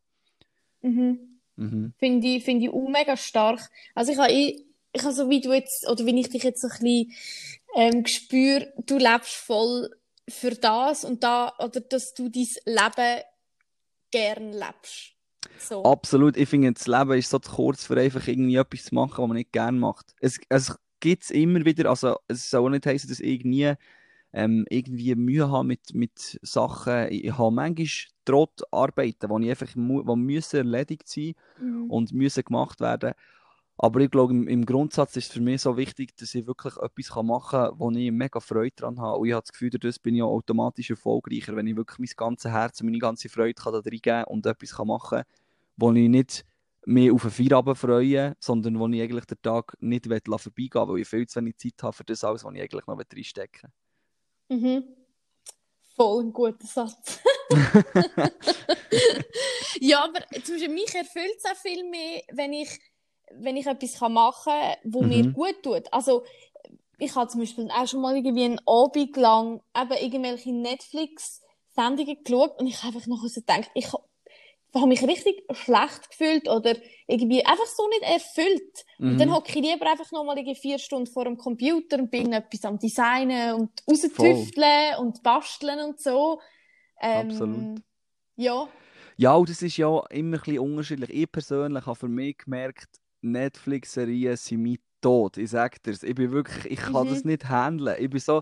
Mhm. 0.81 1.39
Mhm. 1.55 1.93
Finde 1.97 2.27
ich, 2.27 2.43
find 2.43 2.63
ich 2.63 2.69
auch 2.69 2.87
mega 2.87 3.17
stark. 3.17 3.69
Also 3.95 4.11
ich 4.11 4.17
habe 4.17 4.31
ich, 4.31 4.63
ich 4.93 5.03
habe 5.03 5.13
so 5.13 5.29
wie 5.29 5.41
du 5.41 5.53
jetzt, 5.53 5.89
oder 5.89 6.05
wie 6.05 6.19
ich 6.19 6.29
dich 6.29 6.43
jetzt 6.43 6.61
so 6.61 6.67
ein 6.67 6.79
bisschen 6.79 7.13
ähm, 7.75 8.03
gespür, 8.03 8.67
du 8.77 8.97
lebst 8.97 9.33
voll 9.33 9.89
für 10.29 10.51
das 10.51 11.03
und 11.03 11.23
da, 11.23 11.53
oder 11.59 11.79
dass 11.81 12.13
du 12.13 12.29
dein 12.29 12.47
Leben 12.65 13.23
gern 14.11 14.53
lebst. 14.53 15.16
So. 15.59 15.83
Absolut. 15.83 16.37
Ich 16.37 16.49
finde, 16.49 16.73
das 16.73 16.87
Leben 16.87 17.13
ist 17.13 17.29
so 17.29 17.39
zu 17.39 17.51
kurz, 17.51 17.85
für 17.85 17.99
einfach 17.99 18.27
irgendwie 18.27 18.55
etwas 18.55 18.85
zu 18.85 18.95
machen, 18.95 19.17
was 19.17 19.27
man 19.27 19.37
nicht 19.37 19.51
gerne 19.51 19.77
macht. 19.77 20.15
Es, 20.19 20.39
es 20.49 20.75
gibt 20.99 21.23
es 21.23 21.31
immer 21.31 21.63
wieder, 21.65 21.89
also 21.89 22.17
es 22.27 22.49
soll 22.49 22.65
auch 22.65 22.69
nicht 22.69 22.85
heißen, 22.85 23.09
dass 23.09 23.19
ich 23.19 23.43
nie 23.43 23.73
ähm, 24.33 24.65
irgendwie 24.69 25.15
Mühe 25.15 25.49
habe 25.49 25.67
mit, 25.67 25.93
mit 25.93 26.39
Sachen. 26.41 27.07
Ich, 27.09 27.25
ich 27.25 27.37
habe 27.37 27.51
manchmal 27.51 27.87
trotz 28.25 28.61
Arbeiten, 28.71 29.41
die 29.41 29.49
einfach 29.49 29.75
mu 29.75 30.15
müssen 30.15 30.57
erledigt 30.57 31.07
sein 31.07 31.33
mhm. 31.59 31.89
und 31.89 32.13
müssen 32.13 32.43
gemacht 32.43 32.81
werden. 32.81 33.13
Aber 33.79 33.99
ich 33.99 34.09
glaube, 34.09 34.33
im, 34.33 34.47
im, 34.47 34.65
Grundsatz 34.65 35.15
ist 35.17 35.27
es 35.27 35.33
für 35.33 35.41
mich 35.41 35.61
so 35.61 35.77
wichtig, 35.77 36.17
dass 36.17 36.33
ich 36.33 36.47
wirklich 36.47 36.75
etwas 36.77 37.23
machen 37.23 37.59
kann, 37.59 37.79
wo 37.79 37.91
ich 37.91 38.11
mega 38.11 38.39
Freude 38.39 38.73
daran 38.75 38.99
habe. 38.99 39.19
Und 39.19 39.27
ich 39.27 39.33
habe 39.33 39.43
das 39.43 39.51
Gefühl, 39.51 39.69
dadurch 39.69 40.01
bin 40.01 40.15
ich 40.15 40.23
auch 40.23 40.31
automatisch 40.31 40.89
erfolgreicher, 40.89 41.55
wenn 41.55 41.67
ich 41.67 41.75
wirklich 41.75 41.99
mein 41.99 42.09
ganzes 42.15 42.51
Herz 42.51 42.81
und 42.81 42.87
meine 42.87 42.97
ganze 42.97 43.29
Freude 43.29 43.53
kann 43.53 43.73
da 43.73 43.79
reingeben 43.79 44.23
und 44.25 44.47
etwas 44.47 44.75
machen 44.83 45.19
kann, 45.19 45.25
wo 45.77 45.91
ich 45.91 46.09
nicht 46.09 46.43
mehr 46.85 47.13
auf 47.13 47.23
einen 47.23 47.31
Feierabend 47.31 47.77
freue, 47.77 48.35
sondern 48.39 48.79
wo 48.79 48.87
ich 48.87 49.01
eigentlich 49.01 49.25
den 49.25 49.41
Tag 49.41 49.73
nicht 49.79 50.07
vorbeigehen 50.07 50.73
will, 50.73 50.87
weil 50.87 51.01
ich 51.01 51.07
viel 51.07 51.27
zu 51.27 51.39
wenig 51.39 51.57
Zeit 51.57 51.83
habe 51.83 51.93
für 51.93 52.03
das 52.03 52.23
alles, 52.23 52.43
was 52.43 52.55
ich 52.55 52.61
eigentlich 52.61 52.87
noch 52.87 52.97
reinstecken 52.97 53.71
will. 54.47 54.57
Mhm. 54.57 54.83
Voll 55.95 56.23
ein 56.23 56.33
guter 56.33 56.65
Satz. 56.65 57.19
ja, 59.81 60.03
aber 60.03 60.19
zum 60.43 60.55
Beispiel 60.55 60.73
mich 60.73 60.95
erfüllt 60.95 61.37
es 61.37 61.45
auch 61.45 61.55
viel 61.55 61.87
mehr, 61.89 62.23
wenn 62.31 62.53
ich, 62.53 62.79
wenn 63.33 63.57
ich 63.57 63.67
etwas 63.67 63.99
machen 64.01 64.53
kann, 64.53 64.75
was 64.83 65.01
mhm. 65.01 65.07
mir 65.09 65.31
gut 65.31 65.63
tut. 65.63 65.91
Also, 65.91 66.23
ich 66.97 67.15
habe 67.15 67.27
zum 67.27 67.41
Beispiel 67.41 67.69
auch 67.71 67.87
schon 67.87 68.01
mal 68.01 68.15
irgendwie 68.15 68.45
einen 68.45 68.61
Abend 68.65 69.15
lang 69.17 69.61
eben 69.75 69.91
irgendwelche 69.91 70.51
Netflix-Sendungen 70.51 72.23
geschaut 72.23 72.59
und 72.59 72.67
ich 72.67 72.81
habe 72.83 72.95
einfach 72.95 73.07
noch 73.07 73.23
so 73.27 73.39
gedacht, 73.39 73.69
ich 73.75 73.87
habe 74.73 74.87
mich 74.87 75.01
richtig 75.03 75.43
schlecht 75.51 76.09
gefühlt 76.09 76.49
oder 76.49 76.75
irgendwie 77.07 77.45
einfach 77.45 77.65
so 77.65 77.87
nicht 77.89 78.03
erfüllt. 78.03 78.85
Mhm. 78.97 79.11
Und 79.11 79.17
dann 79.19 79.33
hocke 79.33 79.49
ich 79.49 79.55
lieber 79.55 79.89
einfach 79.89 80.11
noch 80.11 80.23
mal 80.23 80.37
vier 80.55 80.79
Stunden 80.79 81.07
vor 81.07 81.25
dem 81.25 81.37
Computer 81.37 81.97
und 81.97 82.11
bin 82.11 82.33
etwas 82.33 82.65
am 82.65 82.79
Designen 82.79 83.53
und 83.53 83.71
raustüfteln 83.87 84.97
und 84.99 85.23
basteln 85.23 85.79
und 85.79 85.99
so. 85.99 86.39
Ähm, 87.01 87.29
Absolut. 87.29 87.81
Ja. 88.35 88.67
Ja, 89.19 89.33
und 89.35 89.49
das 89.49 89.63
ist 89.63 89.77
ja 89.77 89.99
immer 90.11 90.37
ein 90.37 90.41
bisschen 90.41 90.59
unterschiedlich. 90.59 91.09
Ich 91.09 91.31
persönlich 91.31 91.85
habe 91.85 91.95
für 91.95 92.07
mich 92.07 92.37
gemerkt, 92.37 92.87
Netflix-Serien 93.21 94.37
sind 94.37 94.63
mein 94.63 94.77
Tod. 95.01 95.37
Ich 95.37 95.51
sage 95.51 95.77
dir 95.85 95.91
ich 96.01 96.15
bin 96.15 96.31
wirklich, 96.31 96.65
ich 96.71 96.79
kann 96.79 97.07
mhm. 97.07 97.11
das 97.11 97.23
nicht 97.23 97.49
handeln. 97.49 97.95
Ich 97.99 98.09
bin 98.09 98.19
so, 98.19 98.41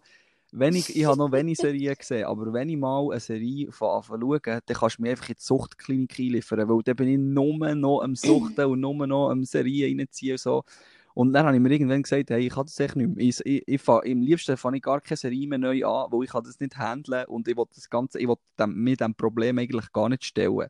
wenn 0.51 0.76
ich, 0.76 0.95
ich 0.95 1.05
habe 1.05 1.17
noch 1.17 1.32
wenig 1.32 1.57
Serien 1.61 1.95
gesehen, 1.95 2.26
aber 2.26 2.53
wenn 2.53 2.69
ich 2.69 2.78
mal 2.78 3.11
eine 3.11 3.19
Serie 3.19 3.71
von 3.71 3.89
Anfang 3.89 4.21
schaue, 4.21 4.39
dann 4.39 4.61
kannst 4.67 4.97
du 4.97 5.01
mir 5.01 5.11
einfach 5.11 5.30
in 5.30 5.36
die 5.36 5.43
Suchtklinik 5.43 6.19
einliefern, 6.19 6.69
weil 6.69 6.82
dann 6.84 6.95
bin 6.95 7.07
ich 7.09 7.17
nur 7.17 7.76
noch 7.76 8.01
am 8.01 8.15
Suchten 8.15 8.65
und 8.65 8.80
nur 8.80 9.07
noch 9.07 9.30
am 9.30 9.43
Serien 9.43 9.99
reinziehen 9.99 10.34
und 10.34 10.39
so. 10.39 10.63
Und 11.16 11.32
dann 11.32 11.45
habe 11.45 11.55
ich 11.55 11.61
mir 11.61 11.72
irgendwann 11.72 12.03
gesagt, 12.03 12.30
hey, 12.30 12.45
ich 12.45 12.53
kann 12.53 12.66
das 12.66 12.78
echt 12.78 12.97
nicht 12.97 13.16
mehr. 13.16 13.26
Ich, 13.26 13.39
ich, 13.45 13.63
ich 13.66 13.82
fang, 13.82 14.03
Im 14.03 14.22
liebsten 14.22 14.57
fange 14.57 14.78
ich 14.78 14.84
gar 14.84 14.99
keine 14.99 15.16
Serie 15.16 15.47
mehr 15.47 15.57
neu 15.57 15.86
an, 15.86 16.11
weil 16.11 16.26
ich 16.26 16.32
das 16.32 16.59
nicht 16.59 16.78
handeln 16.78 17.26
und 17.28 17.47
ich 17.47 17.55
will 17.55 17.63
das 17.74 17.89
Ganze, 17.89 18.20
ich 18.20 18.28
will 18.28 18.36
dem, 18.59 18.76
mir 18.76 18.97
diesem 18.97 19.16
Problem 19.16 19.57
eigentlich 19.57 19.93
gar 19.93 20.09
nicht 20.09 20.26
stellen. 20.26 20.68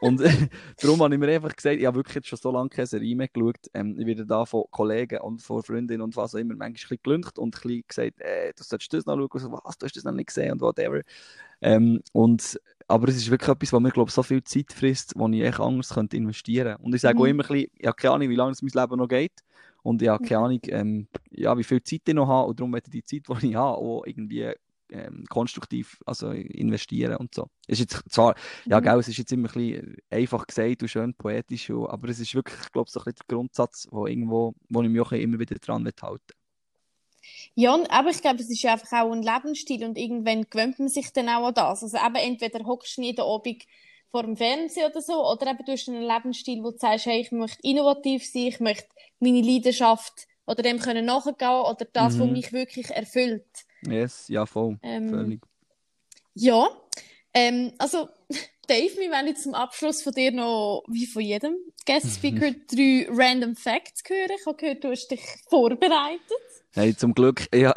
und 0.00 0.20
darum 0.80 1.02
habe 1.02 1.12
ich 1.12 1.20
mir 1.20 1.28
einfach 1.28 1.56
gesagt, 1.56 1.80
ich 1.80 1.86
habe 1.86 1.96
wirklich 1.96 2.24
schon 2.24 2.38
so 2.38 2.52
lange 2.52 2.68
keine 2.68 2.86
Serie 2.86 3.16
mehr 3.16 3.26
geschaut. 3.26 3.66
Ähm, 3.74 3.98
ich 3.98 4.06
werde 4.06 4.24
da 4.24 4.46
von 4.46 4.62
Kollegen 4.70 5.18
und 5.22 5.42
von 5.42 5.60
Freundinnen 5.64 6.02
und 6.02 6.16
was 6.16 6.36
auch 6.36 6.38
immer 6.38 6.54
manchmal 6.54 6.68
ein 6.68 6.72
bisschen 6.74 7.00
gelüncht 7.02 7.36
und 7.40 7.56
ein 7.56 7.60
bisschen 7.60 7.84
gesagt, 7.88 8.20
äh, 8.20 8.52
du 8.56 8.62
solltest 8.62 8.92
das 8.92 9.06
noch 9.06 9.16
schauen. 9.16 9.28
Und 9.28 9.40
so, 9.40 9.52
was, 9.64 9.76
du 9.76 9.86
hast 9.86 9.96
das 9.96 10.04
noch 10.04 10.12
nicht 10.12 10.28
gesehen 10.28 10.52
und 10.52 10.60
whatever. 10.60 11.02
Ähm, 11.60 12.00
und 12.12 12.60
aber 12.88 13.08
es 13.08 13.16
ist 13.16 13.30
wirklich 13.30 13.50
etwas, 13.50 13.72
was 13.72 13.80
mir, 13.80 13.90
glaube 13.90 14.10
so 14.10 14.22
viel 14.22 14.42
Zeit 14.42 14.72
frisst, 14.72 15.12
wo 15.14 15.28
ich 15.28 15.42
echt 15.42 15.60
anders 15.60 15.90
könnte 15.90 16.16
investieren 16.16 16.72
könnte. 16.72 16.82
Und 16.84 16.94
ich 16.94 17.02
sage 17.02 17.16
mhm. 17.16 17.20
auch 17.20 17.26
immer 17.26 17.44
ein 17.44 17.48
bisschen, 17.48 17.70
ich 17.76 17.86
habe 17.86 17.96
keine 17.96 18.14
Ahnung, 18.14 18.30
wie 18.30 18.34
lange 18.34 18.52
es 18.52 18.62
mein 18.62 18.72
Leben 18.72 18.98
noch 18.98 19.08
geht. 19.08 19.44
Und 19.82 20.02
ich 20.02 20.08
habe 20.08 20.24
keine 20.26 20.40
Ahnung, 20.40 20.60
ähm, 20.68 21.08
ja, 21.30 21.56
wie 21.56 21.64
viel 21.64 21.82
Zeit 21.82 22.02
ich 22.06 22.14
noch 22.14 22.26
habe. 22.26 22.48
Und 22.48 22.58
darum 22.58 22.70
möchte 22.70 22.88
ich 22.88 23.04
die 23.04 23.22
Zeit, 23.22 23.42
die 23.42 23.48
ich 23.48 23.54
habe, 23.54 23.76
auch 23.76 24.04
irgendwie 24.06 24.52
ähm, 24.90 25.24
konstruktiv 25.28 26.00
also 26.06 26.30
investieren 26.30 27.16
und 27.16 27.34
so. 27.34 27.50
Es 27.66 27.78
ist 27.78 27.92
jetzt 27.92 28.10
zwar, 28.10 28.34
mhm. 28.64 28.72
ja, 28.72 28.80
gell, 28.80 28.98
es 28.98 29.08
ist 29.08 29.18
jetzt 29.18 29.32
immer 29.32 29.48
ein 29.48 29.52
bisschen 29.54 29.96
einfach 30.08 30.46
gesagt 30.46 30.82
und 30.82 30.88
schön 30.88 31.14
poetisch, 31.14 31.70
aber 31.70 32.08
es 32.08 32.20
ist 32.20 32.34
wirklich, 32.34 32.58
ich 32.62 32.72
glaube, 32.72 32.90
so 32.90 33.00
ein 33.00 33.04
bisschen 33.04 33.26
der 33.28 33.36
Grundsatz, 33.36 33.86
wo, 33.90 34.06
irgendwo, 34.06 34.54
wo 34.70 34.82
ich 34.82 34.88
mich 34.88 35.00
auch 35.00 35.12
immer 35.12 35.38
wieder 35.38 35.56
dran 35.56 35.84
halten 35.84 36.37
ja, 37.54 37.78
aber 37.90 38.10
ich 38.10 38.20
glaube, 38.20 38.40
es 38.40 38.50
ist 38.50 38.64
einfach 38.64 39.02
auch 39.02 39.12
ein 39.12 39.22
Lebensstil 39.22 39.84
und 39.84 39.98
irgendwann 39.98 40.48
gewöhnt 40.48 40.78
man 40.78 40.88
sich 40.88 41.12
dann 41.12 41.28
auch 41.28 41.48
an 41.48 41.54
das. 41.54 41.82
Also 41.82 41.96
eben 41.96 42.16
entweder 42.16 42.64
hockst 42.64 42.98
du 42.98 43.02
jeden 43.02 43.20
Abend 43.20 43.64
vor 44.10 44.22
dem 44.22 44.36
Fernsehen 44.36 44.90
oder 44.90 45.02
so, 45.02 45.26
oder 45.26 45.50
eben 45.50 45.64
du 45.64 45.72
hast 45.72 45.88
einen 45.88 46.02
Lebensstil, 46.02 46.62
wo 46.62 46.70
du 46.70 46.78
sagst, 46.78 47.06
hey, 47.06 47.20
ich 47.20 47.32
möchte 47.32 47.58
innovativ 47.62 48.24
sein, 48.24 48.46
ich 48.46 48.60
möchte 48.60 48.88
meine 49.20 49.42
Leidenschaft 49.42 50.26
oder 50.46 50.62
dem 50.62 50.78
können 50.78 51.04
nachgehen 51.04 51.50
oder 51.50 51.86
das, 51.92 52.14
mhm. 52.14 52.20
was 52.20 52.30
mich 52.30 52.52
wirklich 52.52 52.90
erfüllt. 52.90 53.44
Yes, 53.82 54.28
ja, 54.28 54.46
voll. 54.46 54.78
Ähm, 54.82 55.10
Völlig. 55.10 55.40
Ja, 56.34 56.68
ähm, 57.34 57.72
also 57.78 58.08
Dave, 58.68 58.96
wir 58.96 59.10
werden 59.10 59.28
jetzt 59.28 59.42
zum 59.42 59.54
Abschluss 59.54 60.02
von 60.02 60.12
dir 60.12 60.32
noch, 60.32 60.84
wie 60.88 61.06
von 61.06 61.22
jedem 61.22 61.56
Guest 61.86 62.16
Speaker, 62.16 62.52
drei 62.70 63.06
Random 63.10 63.56
Facts 63.56 64.02
hören. 64.06 64.30
Ich 64.38 64.46
habe 64.46 64.56
gehört, 64.56 64.84
du 64.84 64.90
hast 64.90 65.08
dich 65.08 65.22
vorbereitet. 65.48 66.20
Hey, 66.74 66.94
zum 66.94 67.14
Glück, 67.14 67.46
ja. 67.54 67.72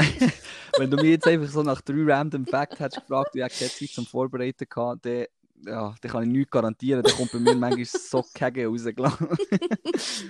Wenn 0.77 0.91
du 0.91 0.97
mich 0.97 1.11
jetzt 1.11 1.27
einfach 1.27 1.49
so 1.49 1.63
nach 1.63 1.81
drei 1.81 2.03
Random 2.13 2.45
Facts 2.45 2.79
hättest 2.79 3.01
gefragt, 3.01 3.33
wie 3.33 3.41
ich 3.41 3.57
keine 3.57 3.71
Zeit 3.71 3.89
zum 3.89 4.05
Vorbereiten 4.05 4.67
hatte, 4.75 5.29
dann, 5.55 5.73
ja, 5.73 5.95
dann 6.01 6.11
kann 6.11 6.23
ich 6.23 6.29
nichts 6.29 6.51
garantieren. 6.51 7.03
Dann 7.03 7.15
kommt 7.15 7.31
bei 7.31 7.39
mir 7.39 7.55
manchmal 7.55 7.85
so 7.85 8.23
Kegel 8.33 8.67
raus, 8.67 8.85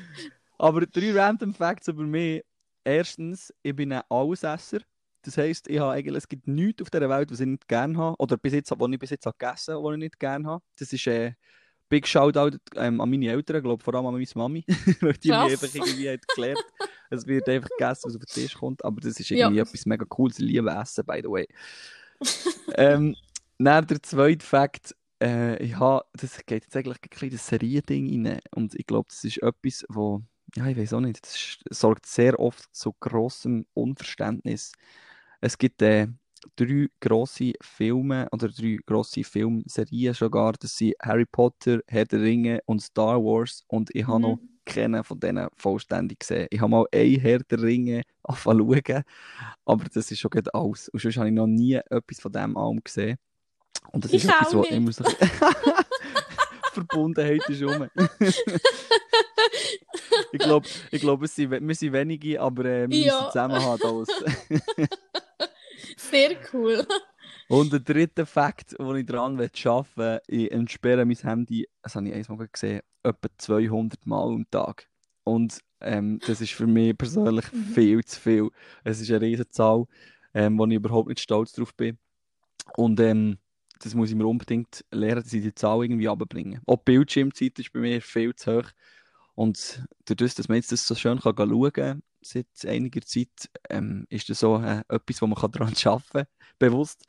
Aber 0.57 0.85
drei 0.85 1.11
Random 1.13 1.53
Facts 1.53 1.87
über 1.87 2.03
mich. 2.03 2.43
Erstens, 2.83 3.53
ich 3.61 3.75
bin 3.75 3.93
ein 3.93 4.01
Allesesser. 4.09 4.79
Das 5.23 5.37
heisst, 5.37 5.67
ich 5.67 5.79
habe 5.79 5.91
eigentlich, 5.91 6.17
es 6.17 6.27
gibt 6.27 6.47
nichts 6.47 6.81
auf 6.81 6.89
dieser 6.89 7.09
Welt, 7.09 7.31
was 7.31 7.39
ich 7.39 7.47
nicht 7.47 7.67
gerne 7.67 7.97
habe. 7.97 8.15
Oder 8.19 8.37
bis 8.37 8.53
jetzt, 8.53 8.71
was 8.71 8.89
ich 8.91 8.99
bis 8.99 9.09
jetzt 9.11 9.25
gegessen 9.25 9.75
habe, 9.75 9.83
was 9.83 9.93
ich 9.93 9.99
nicht 9.99 10.19
gerne 10.19 10.47
habe. 10.47 10.63
Das 10.77 10.91
ist 10.91 11.07
äh, 11.07 11.33
Big 11.91 12.07
Shoutout 12.07 12.57
ähm, 12.77 13.01
an 13.01 13.09
meine 13.09 13.29
Eltern, 13.29 13.61
glaube 13.61 13.83
vor 13.83 13.93
allem 13.93 14.05
an 14.05 14.13
meine 14.13 14.25
Mami, 14.33 14.63
weil 15.01 15.13
die 15.13 15.27
Krass. 15.27 15.45
mir 15.45 15.51
einfach 15.51 15.75
irgendwie 15.75 16.09
hat 16.09 16.25
gelernt, 16.33 16.65
es 17.09 17.27
wird 17.27 17.49
einfach 17.49 17.69
gegessen, 17.77 18.03
was 18.05 18.15
auf 18.15 18.21
den 18.21 18.33
Tisch 18.33 18.53
kommt. 18.53 18.83
Aber 18.85 19.01
das 19.01 19.19
ist 19.19 19.29
irgendwie 19.29 19.57
ja. 19.57 19.63
etwas 19.63 19.85
mega 19.85 20.05
cooles. 20.05 20.39
Ich 20.39 20.45
liebe 20.45 20.71
Essen, 20.71 21.05
by 21.05 21.19
the 21.21 21.29
way. 21.29 21.47
ähm, 22.75 23.15
dann 23.57 23.85
der 23.87 24.01
zweite 24.01 24.45
Fakt, 24.45 24.95
äh, 25.21 25.61
ich 25.61 25.77
habe, 25.77 26.05
das 26.13 26.37
geht 26.45 26.63
jetzt 26.63 26.77
eigentlich 26.77 26.99
ein 27.03 27.09
kleines 27.09 27.45
Seriending 27.45 28.25
rein. 28.25 28.39
Und 28.55 28.73
ich 28.73 28.87
glaube, 28.87 29.09
das 29.09 29.25
ist 29.25 29.43
etwas, 29.43 29.85
wo, 29.89 30.21
ja, 30.55 30.67
ich 30.67 30.77
weiß 30.77 30.93
auch 30.93 31.01
nicht, 31.01 31.21
das 31.21 31.57
sorgt 31.77 32.05
sehr 32.05 32.39
oft 32.39 32.73
zu 32.73 32.95
grossem 33.01 33.65
Unverständnis. 33.73 34.71
Es 35.41 35.57
gibt 35.57 35.81
äh, 35.81 36.07
drei 36.55 36.87
grosse 36.99 37.53
Filme 37.61 38.27
oder 38.31 38.49
drei 38.49 38.77
grosse 38.85 39.23
Filmserien 39.23 40.13
sogar. 40.13 40.53
Das 40.53 40.77
sind 40.77 40.95
Harry 41.01 41.25
Potter, 41.25 41.81
Herr 41.87 42.05
der 42.05 42.21
Ringe 42.21 42.61
und 42.65 42.81
Star 42.81 43.17
Wars. 43.23 43.63
Und 43.67 43.89
ich 43.93 44.05
habe 44.05 44.19
mhm. 44.19 44.23
noch 44.23 44.39
keinen 44.65 45.03
von 45.03 45.19
denen 45.19 45.47
vollständig 45.55 46.19
gesehen. 46.19 46.47
Ich 46.49 46.59
habe 46.59 46.71
mal 46.71 46.85
ein 46.93 47.19
Herr 47.19 47.39
der 47.39 47.61
Ringe 47.61 48.03
schauen, 48.43 49.03
aber 49.65 49.85
das 49.93 50.11
ist 50.11 50.19
schon 50.19 50.31
gut 50.31 50.53
alles. 50.53 50.89
Und 50.89 51.01
sonst 51.01 51.17
habe 51.17 51.27
ich 51.27 51.33
noch 51.33 51.47
nie 51.47 51.75
etwas 51.75 52.19
von 52.19 52.31
dem 52.31 52.57
allem 52.57 52.81
gesehen. 52.83 53.17
Und 53.91 54.05
das 54.05 54.13
ich 54.13 54.23
ist 54.23 54.29
etwas, 54.29 54.55
was 54.55 54.67
immer 54.69 54.91
so. 54.91 55.03
Verbundenheit 56.73 57.41
ist 57.49 57.61
um. 57.63 57.89
ich 60.31 60.39
glaube, 60.39 60.67
ich 60.91 61.01
glaub, 61.01 61.21
wir 61.21 61.27
sind 61.27 61.51
wenige, 61.51 62.41
aber 62.41 62.65
äh, 62.65 62.89
wir 62.89 62.97
ja. 62.97 63.13
müssen 63.13 63.31
zusammenhalten 63.31 63.87
alles. 63.87 64.09
Sehr 65.97 66.37
cool. 66.53 66.85
Und 67.47 67.73
der 67.73 67.81
dritte 67.81 68.25
Fakt, 68.25 68.77
den 68.79 68.95
ich 68.95 69.05
daran 69.05 69.33
arbeiten 69.33 69.85
will, 69.95 70.21
ich 70.27 70.51
entsperre 70.51 71.05
mein 71.05 71.17
Handy, 71.17 71.67
das 71.81 71.95
habe 71.95 72.09
ich 72.09 72.29
einmal 72.29 72.47
gesehen, 72.47 72.81
etwa 73.03 73.27
200 73.37 74.05
Mal 74.05 74.23
am 74.23 74.45
Tag. 74.49 74.87
Und 75.23 75.59
ähm, 75.81 76.19
das 76.25 76.41
ist 76.41 76.53
für 76.53 76.67
mich 76.67 76.97
persönlich 76.97 77.51
mhm. 77.51 77.63
viel 77.73 78.03
zu 78.05 78.19
viel. 78.19 78.49
Es 78.83 79.01
ist 79.01 79.09
eine 79.09 79.21
riesige 79.21 79.49
Zahl, 79.49 79.85
ähm, 80.33 80.57
wo 80.57 80.65
ich 80.65 80.75
überhaupt 80.75 81.09
nicht 81.09 81.19
stolz 81.19 81.53
drauf 81.53 81.75
bin. 81.75 81.97
Und 82.77 82.99
ähm, 82.99 83.37
das 83.79 83.95
muss 83.95 84.09
ich 84.09 84.15
mir 84.15 84.27
unbedingt 84.27 84.85
lernen, 84.91 85.23
dass 85.23 85.33
ich 85.33 85.41
die 85.41 85.55
Zahl 85.55 85.83
irgendwie 85.83 86.05
runterbringe. 86.05 86.61
Auch 86.65 86.77
die 86.77 86.83
Bildschirmzeit 86.85 87.57
ist 87.59 87.73
bei 87.73 87.79
mir 87.79 88.01
viel 88.01 88.35
zu 88.35 88.57
hoch. 88.59 88.69
Und 89.35 89.83
dadurch, 90.05 90.35
dass 90.35 90.47
man 90.47 90.57
jetzt 90.57 90.71
das 90.71 90.85
so 90.85 90.95
schön 90.95 91.19
kann 91.19 91.35
schauen 91.35 91.73
kann, 91.73 92.03
seit 92.21 92.47
einiger 92.65 93.01
Zeit, 93.01 93.49
ähm, 93.69 94.05
ist 94.09 94.29
das 94.29 94.39
so 94.39 94.57
äh, 94.57 94.83
etwas, 94.89 95.21
wo 95.21 95.27
man 95.27 95.51
daran 95.51 95.73
arbeiten 95.85 96.03
kann, 96.11 96.27
bewusst. 96.59 97.05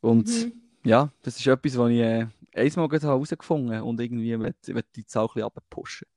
Und 0.00 0.28
mhm. 0.28 0.52
ja, 0.84 1.12
das 1.22 1.38
ist 1.38 1.46
etwas, 1.46 1.76
was 1.78 1.90
ich 1.90 1.98
äh, 1.98 2.26
einmal 2.54 2.88
herausgefunden 2.88 3.76
habe 3.76 3.84
und 3.84 4.00
irgendwie 4.00 4.38
will, 4.38 4.54
will 4.66 4.84
die 4.96 5.06
Zahl 5.06 5.26
ein 5.26 5.34
bisschen 5.34 5.50
pushen. 5.70 6.08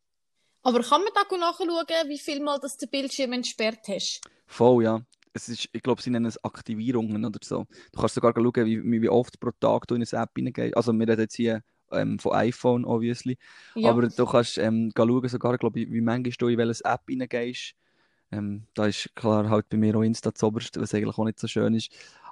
Aber 0.64 0.82
kann 0.82 1.04
man 1.04 1.12
da 1.14 1.38
nachschauen, 1.38 2.10
wie 2.10 2.18
viel 2.18 2.42
Mal 2.42 2.60
das 2.60 2.76
den 2.78 2.90
Bildschirm 2.90 3.34
entsperrt 3.34 3.88
hast? 3.88 4.22
Voll, 4.48 4.84
ja. 4.84 5.02
Es 5.32 5.48
ist, 5.50 5.70
ich 5.72 5.84
glaube, 5.84 6.02
sie 6.02 6.10
nennen 6.10 6.26
es 6.26 6.44
Aktivierungen 6.44 7.24
oder 7.24 7.40
so. 7.44 7.68
Du 7.92 8.00
kannst 8.00 8.16
sogar 8.16 8.34
schauen, 8.36 8.66
wie, 8.66 9.02
wie 9.02 9.10
oft 9.10 9.40
pro 9.40 9.52
Tag 9.60 9.86
du 9.88 9.96
in 9.96 10.04
eine 10.04 10.24
App 10.24 10.32
hineingehst. 10.36 10.76
Also 10.76 10.94
wir 10.94 11.08
reden 11.08 11.22
jetzt 11.22 11.36
hier 11.36 11.62
ähm, 11.96 12.20
von 12.20 12.34
iPhone, 12.34 12.86
obviously. 12.86 13.38
Ja. 13.76 13.90
Aber 13.90 14.08
du 14.08 14.26
kannst 14.26 14.58
ähm, 14.58 14.92
schauen, 14.96 15.28
sogar, 15.28 15.58
glaube 15.58 15.80
ich, 15.80 15.92
wie 15.92 16.02
manchmal 16.02 16.34
du 16.38 16.48
in 16.48 16.58
welches 16.58 16.82
App 16.82 17.02
hineingehst. 17.08 17.76
Ähm, 18.32 18.64
da 18.74 18.88
ist 18.88 19.16
klar 19.16 19.50
halt 19.50 19.70
bei 19.70 19.78
mir 19.78 19.96
auch 19.96 20.02
Insta 20.02 20.34
zu 20.34 20.48
oberst, 20.48 20.80
was 20.80 20.94
eigentlich 20.94 21.18
auch 21.18 21.26
nicht 21.26 21.40
so 21.40 21.48
schön 21.48 21.74
ist. 21.74 21.92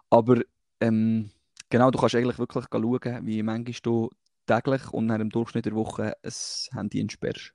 Aber 0.09 0.41
ähm, 0.79 1.29
genau, 1.69 1.91
du 1.91 1.99
kannst 1.99 2.15
eigentlich 2.15 2.39
wirklich 2.39 2.65
schauen, 2.71 3.25
wie 3.25 3.43
manchmal 3.43 3.75
du 3.81 4.09
täglich 4.45 4.91
und 4.91 5.05
nach 5.05 5.17
dem 5.17 5.29
Durchschnitt 5.29 5.65
der 5.65 5.75
Woche 5.75 6.15
ein 6.23 6.31
Handy 6.73 6.99
entsperrst. 6.99 7.53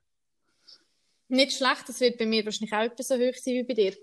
Nicht 1.27 1.57
schlecht, 1.57 1.87
das 1.87 1.99
wird 1.99 2.17
bei 2.17 2.25
mir 2.25 2.43
wahrscheinlich 2.43 2.73
auch 2.73 2.81
etwas 2.81 3.07
so 3.07 3.15
hoch 3.15 3.35
sein 3.35 3.53
wie 3.53 3.63
bei 3.63 3.73
dir. 3.75 3.93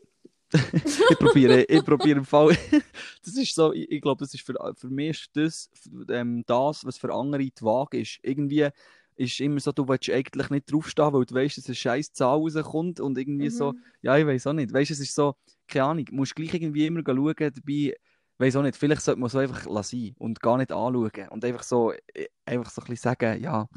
Ich 0.53 1.19
probiere, 1.19 1.63
ich 1.63 1.85
probiere 1.85 2.19
im 2.19 2.25
Fall. 2.25 2.57
das 3.25 3.37
ist 3.37 3.55
so, 3.55 3.73
ich, 3.73 3.91
ich 3.91 4.01
glaube, 4.01 4.25
das 4.25 4.33
ist 4.35 4.47
für, 4.47 4.55
für 4.77 4.89
mich 4.89 5.11
ist 5.11 5.31
das, 5.35 5.71
ähm, 6.09 6.45
das, 6.47 6.85
was 6.85 6.99
für 6.99 7.13
andere 7.13 7.43
die 7.45 7.53
Waage 7.63 8.01
ist. 8.01 8.19
Irgendwie 8.23 8.69
ist 9.17 9.41
immer 9.41 9.61
so, 9.61 9.73
du 9.73 9.89
willst 9.89 10.11
eigentlich 10.11 10.51
nicht 10.51 10.71
draufstehen, 10.71 11.13
weil 11.13 11.25
du 11.25 11.35
weißt, 11.35 11.59
dass 11.59 11.67
eine 11.67 11.75
scheiß 11.75 12.13
Zahl 12.13 12.39
rauskommt 12.39 13.01
und 13.01 13.19
irgendwie 13.19 13.47
mhm. 13.47 13.51
so, 13.51 13.75
ja, 14.03 14.17
ich 14.17 14.27
weiß 14.27 14.47
auch 14.47 14.53
nicht. 14.53 14.73
Weißt 14.73 14.91
du, 14.91 14.95
es 14.95 15.01
ist 15.01 15.15
so, 15.15 15.35
keine 15.67 15.87
Ahnung, 15.87 16.05
musst 16.13 16.37
gleich 16.37 16.55
irgendwie 16.55 16.87
immer 16.87 17.03
schauen, 17.05 17.35
dabei, 17.37 17.97
weiß 18.39 18.57
auch 18.57 18.63
nicht, 18.63 18.77
vielleicht 18.77 19.03
sollte 19.03 19.21
man 19.21 19.31
so 19.31 19.39
einfach 19.39 19.65
lassen 19.67 20.15
und 20.19 20.41
gar 20.41 20.59
nicht 20.59 20.71
anschauen 20.71 21.29
und 21.31 21.45
einfach 21.45 21.63
so, 21.63 21.93
äh, 21.93 22.27
einfach 22.45 22.71
so 22.71 22.83
ein 22.83 22.89
bisschen 22.89 23.11
sagen, 23.11 23.43
ja, 23.43 23.69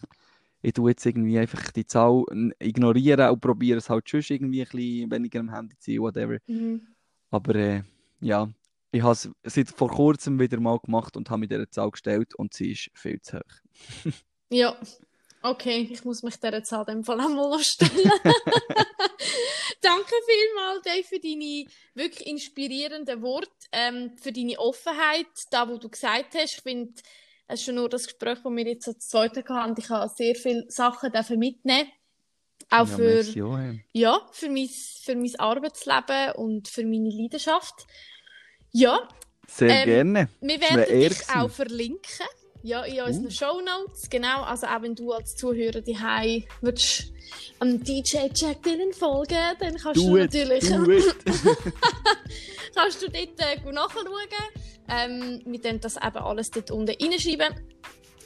ich 0.61 0.73
tue 0.73 0.91
jetzt 0.91 1.05
irgendwie 1.05 1.39
einfach 1.39 1.71
die 1.71 1.85
Zahl 1.85 2.25
ignorieren 2.59 3.29
und 3.29 3.39
probiere 3.39 3.77
es 3.77 3.89
halt 3.89 4.09
schon 4.09 4.23
irgendwie 4.27 4.61
ein 4.61 4.67
bisschen 4.69 5.11
weniger 5.11 5.39
am 5.39 5.53
Handy 5.53 5.77
zu 5.79 5.91
sein, 5.91 6.01
whatever. 6.01 6.37
Mhm. 6.47 6.87
Aber 7.31 7.55
äh, 7.55 7.83
ja, 8.19 8.49
ich 8.91 9.01
habe 9.01 9.13
es 9.13 9.29
seit 9.43 9.69
vor 9.69 9.89
kurzem 9.89 10.39
wieder 10.39 10.59
mal 10.59 10.79
gemacht 10.79 11.15
und 11.15 11.29
habe 11.29 11.41
mir 11.41 11.47
diese 11.47 11.69
Zahl 11.69 11.91
gestellt 11.91 12.35
und 12.35 12.53
sie 12.53 12.71
ist 12.71 12.89
viel 12.93 13.21
zu 13.21 13.37
hoch. 13.37 14.03
ja, 14.49 14.75
okay, 15.43 15.87
ich 15.89 16.03
muss 16.03 16.23
mich 16.23 16.37
dieser 16.37 16.63
Zahl 16.63 16.85
in 16.89 16.97
dem 16.97 17.03
Fall 17.03 17.19
einmal 17.19 17.59
stellen. 17.59 17.91
Danke 19.81 20.13
vielmals, 20.25 20.83
Dave, 20.83 21.03
für 21.03 21.19
deine 21.19 21.65
wirklich 21.93 22.27
inspirierenden 22.27 23.21
Worte, 23.21 23.49
ähm, 23.71 24.17
für 24.17 24.31
deine 24.31 24.59
Offenheit, 24.59 25.27
da 25.51 25.69
wo 25.69 25.77
du 25.77 25.89
gesagt 25.89 26.35
hast. 26.35 26.57
Ich 26.57 26.63
finde, 26.63 26.93
es 27.51 27.61
ist 27.61 27.65
schon 27.65 27.75
nur 27.75 27.89
das 27.89 28.05
Gespräch, 28.05 28.37
das 28.43 28.51
wir 28.53 28.67
jetzt 28.67 28.87
als 28.87 29.09
zweite 29.09 29.43
hatten. 29.43 29.75
Ich 29.77 29.89
habe 29.89 30.11
sehr 30.15 30.35
viele 30.35 30.69
Sachen 30.69 31.11
dafür 31.11 31.35
mitnehmen. 31.35 31.89
Auch 32.69 32.87
ja, 32.87 32.95
für, 32.95 33.13
merci, 33.15 33.83
ja, 33.93 34.21
für, 34.31 34.49
mein, 34.49 34.69
für 34.69 35.15
mein 35.15 35.39
Arbeitsleben 35.39 36.35
und 36.35 36.67
für 36.67 36.83
meine 36.83 37.09
Leidenschaft. 37.09 37.87
Ja. 38.71 38.99
Sehr 39.47 39.69
ähm, 39.69 39.85
gerne. 39.85 40.29
Wir 40.41 40.61
werden 40.61 40.99
dich 41.09 41.29
auch 41.35 41.49
verlinken 41.49 42.27
Ja, 42.61 42.83
in 42.83 43.01
unseren 43.01 43.25
uh. 43.25 43.29
Show 43.29 43.61
Notes, 43.61 44.09
genau. 44.09 44.41
Also 44.41 44.67
auch 44.67 44.81
wenn 44.81 44.95
du 44.95 45.13
als 45.13 45.35
Zuhörer 45.35 45.79
die 45.81 45.97
würdest 46.61 47.13
am 47.59 47.83
DJ 47.83 48.27
Jack 48.33 48.63
Dylan 48.63 48.91
folgen, 48.93 49.37
dann 49.59 49.77
kannst 49.77 50.01
do 50.01 50.09
du 50.09 50.17
it, 50.17 50.33
natürlich 50.33 50.63
kannst 52.75 53.01
du 53.01 53.07
dort 53.07 53.39
äh, 53.39 53.71
nachschauen. 53.71 54.05
Ähm, 54.91 55.41
wir 55.45 55.61
können 55.61 55.79
das 55.79 55.97
eben 55.97 56.17
alles 56.17 56.49
dort 56.49 56.71
unten 56.71 56.95
reinschreiben. 56.99 57.53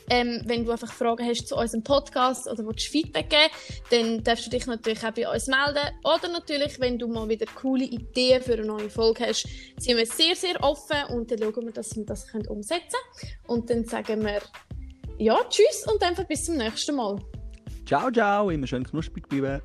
Ähm, 0.10 0.42
wenn 0.46 0.66
du 0.66 0.72
einfach 0.72 0.92
Fragen 0.92 1.26
hast 1.26 1.48
zu 1.48 1.56
unserem 1.56 1.84
Podcast 1.84 2.48
oder 2.48 2.66
willst 2.66 2.88
Feedback 2.88 3.30
geben, 3.30 3.54
dann 3.90 4.24
darfst 4.24 4.46
du 4.46 4.50
dich 4.50 4.66
natürlich 4.66 5.04
auch 5.06 5.12
bei 5.12 5.30
uns 5.30 5.48
melden. 5.48 5.90
Oder 6.04 6.32
natürlich, 6.32 6.80
wenn 6.80 6.98
du 6.98 7.08
mal 7.08 7.28
wieder 7.30 7.46
coole 7.56 7.86
Ideen 7.86 8.42
für 8.42 8.54
eine 8.54 8.66
neue 8.66 8.90
Folge 8.90 9.28
hast, 9.28 9.48
sind 9.80 9.98
wir 9.98 10.06
sehr, 10.06 10.36
sehr 10.36 10.62
offen 10.62 10.98
und 11.10 11.32
dann 11.32 11.40
schauen 11.40 11.66
wir, 11.66 11.74
dass 11.74 11.96
wir 11.96 12.06
das 12.06 12.28
umsetzen 12.48 12.98
können. 13.20 13.34
Und 13.48 13.70
dann 13.70 13.86
sagen 13.86 14.24
wir 14.24 14.42
ja, 15.18 15.40
tschüss 15.50 15.86
und 15.92 16.02
einfach 16.04 16.26
bis 16.26 16.46
zum 16.46 16.58
nächsten 16.58 16.96
Mal. 16.96 17.18
Ciao, 17.86 18.10
ciao, 18.12 18.50
immer 18.50 18.68
schön 18.68 18.84
knusprig 18.84 19.28
bleiben. 19.28 19.62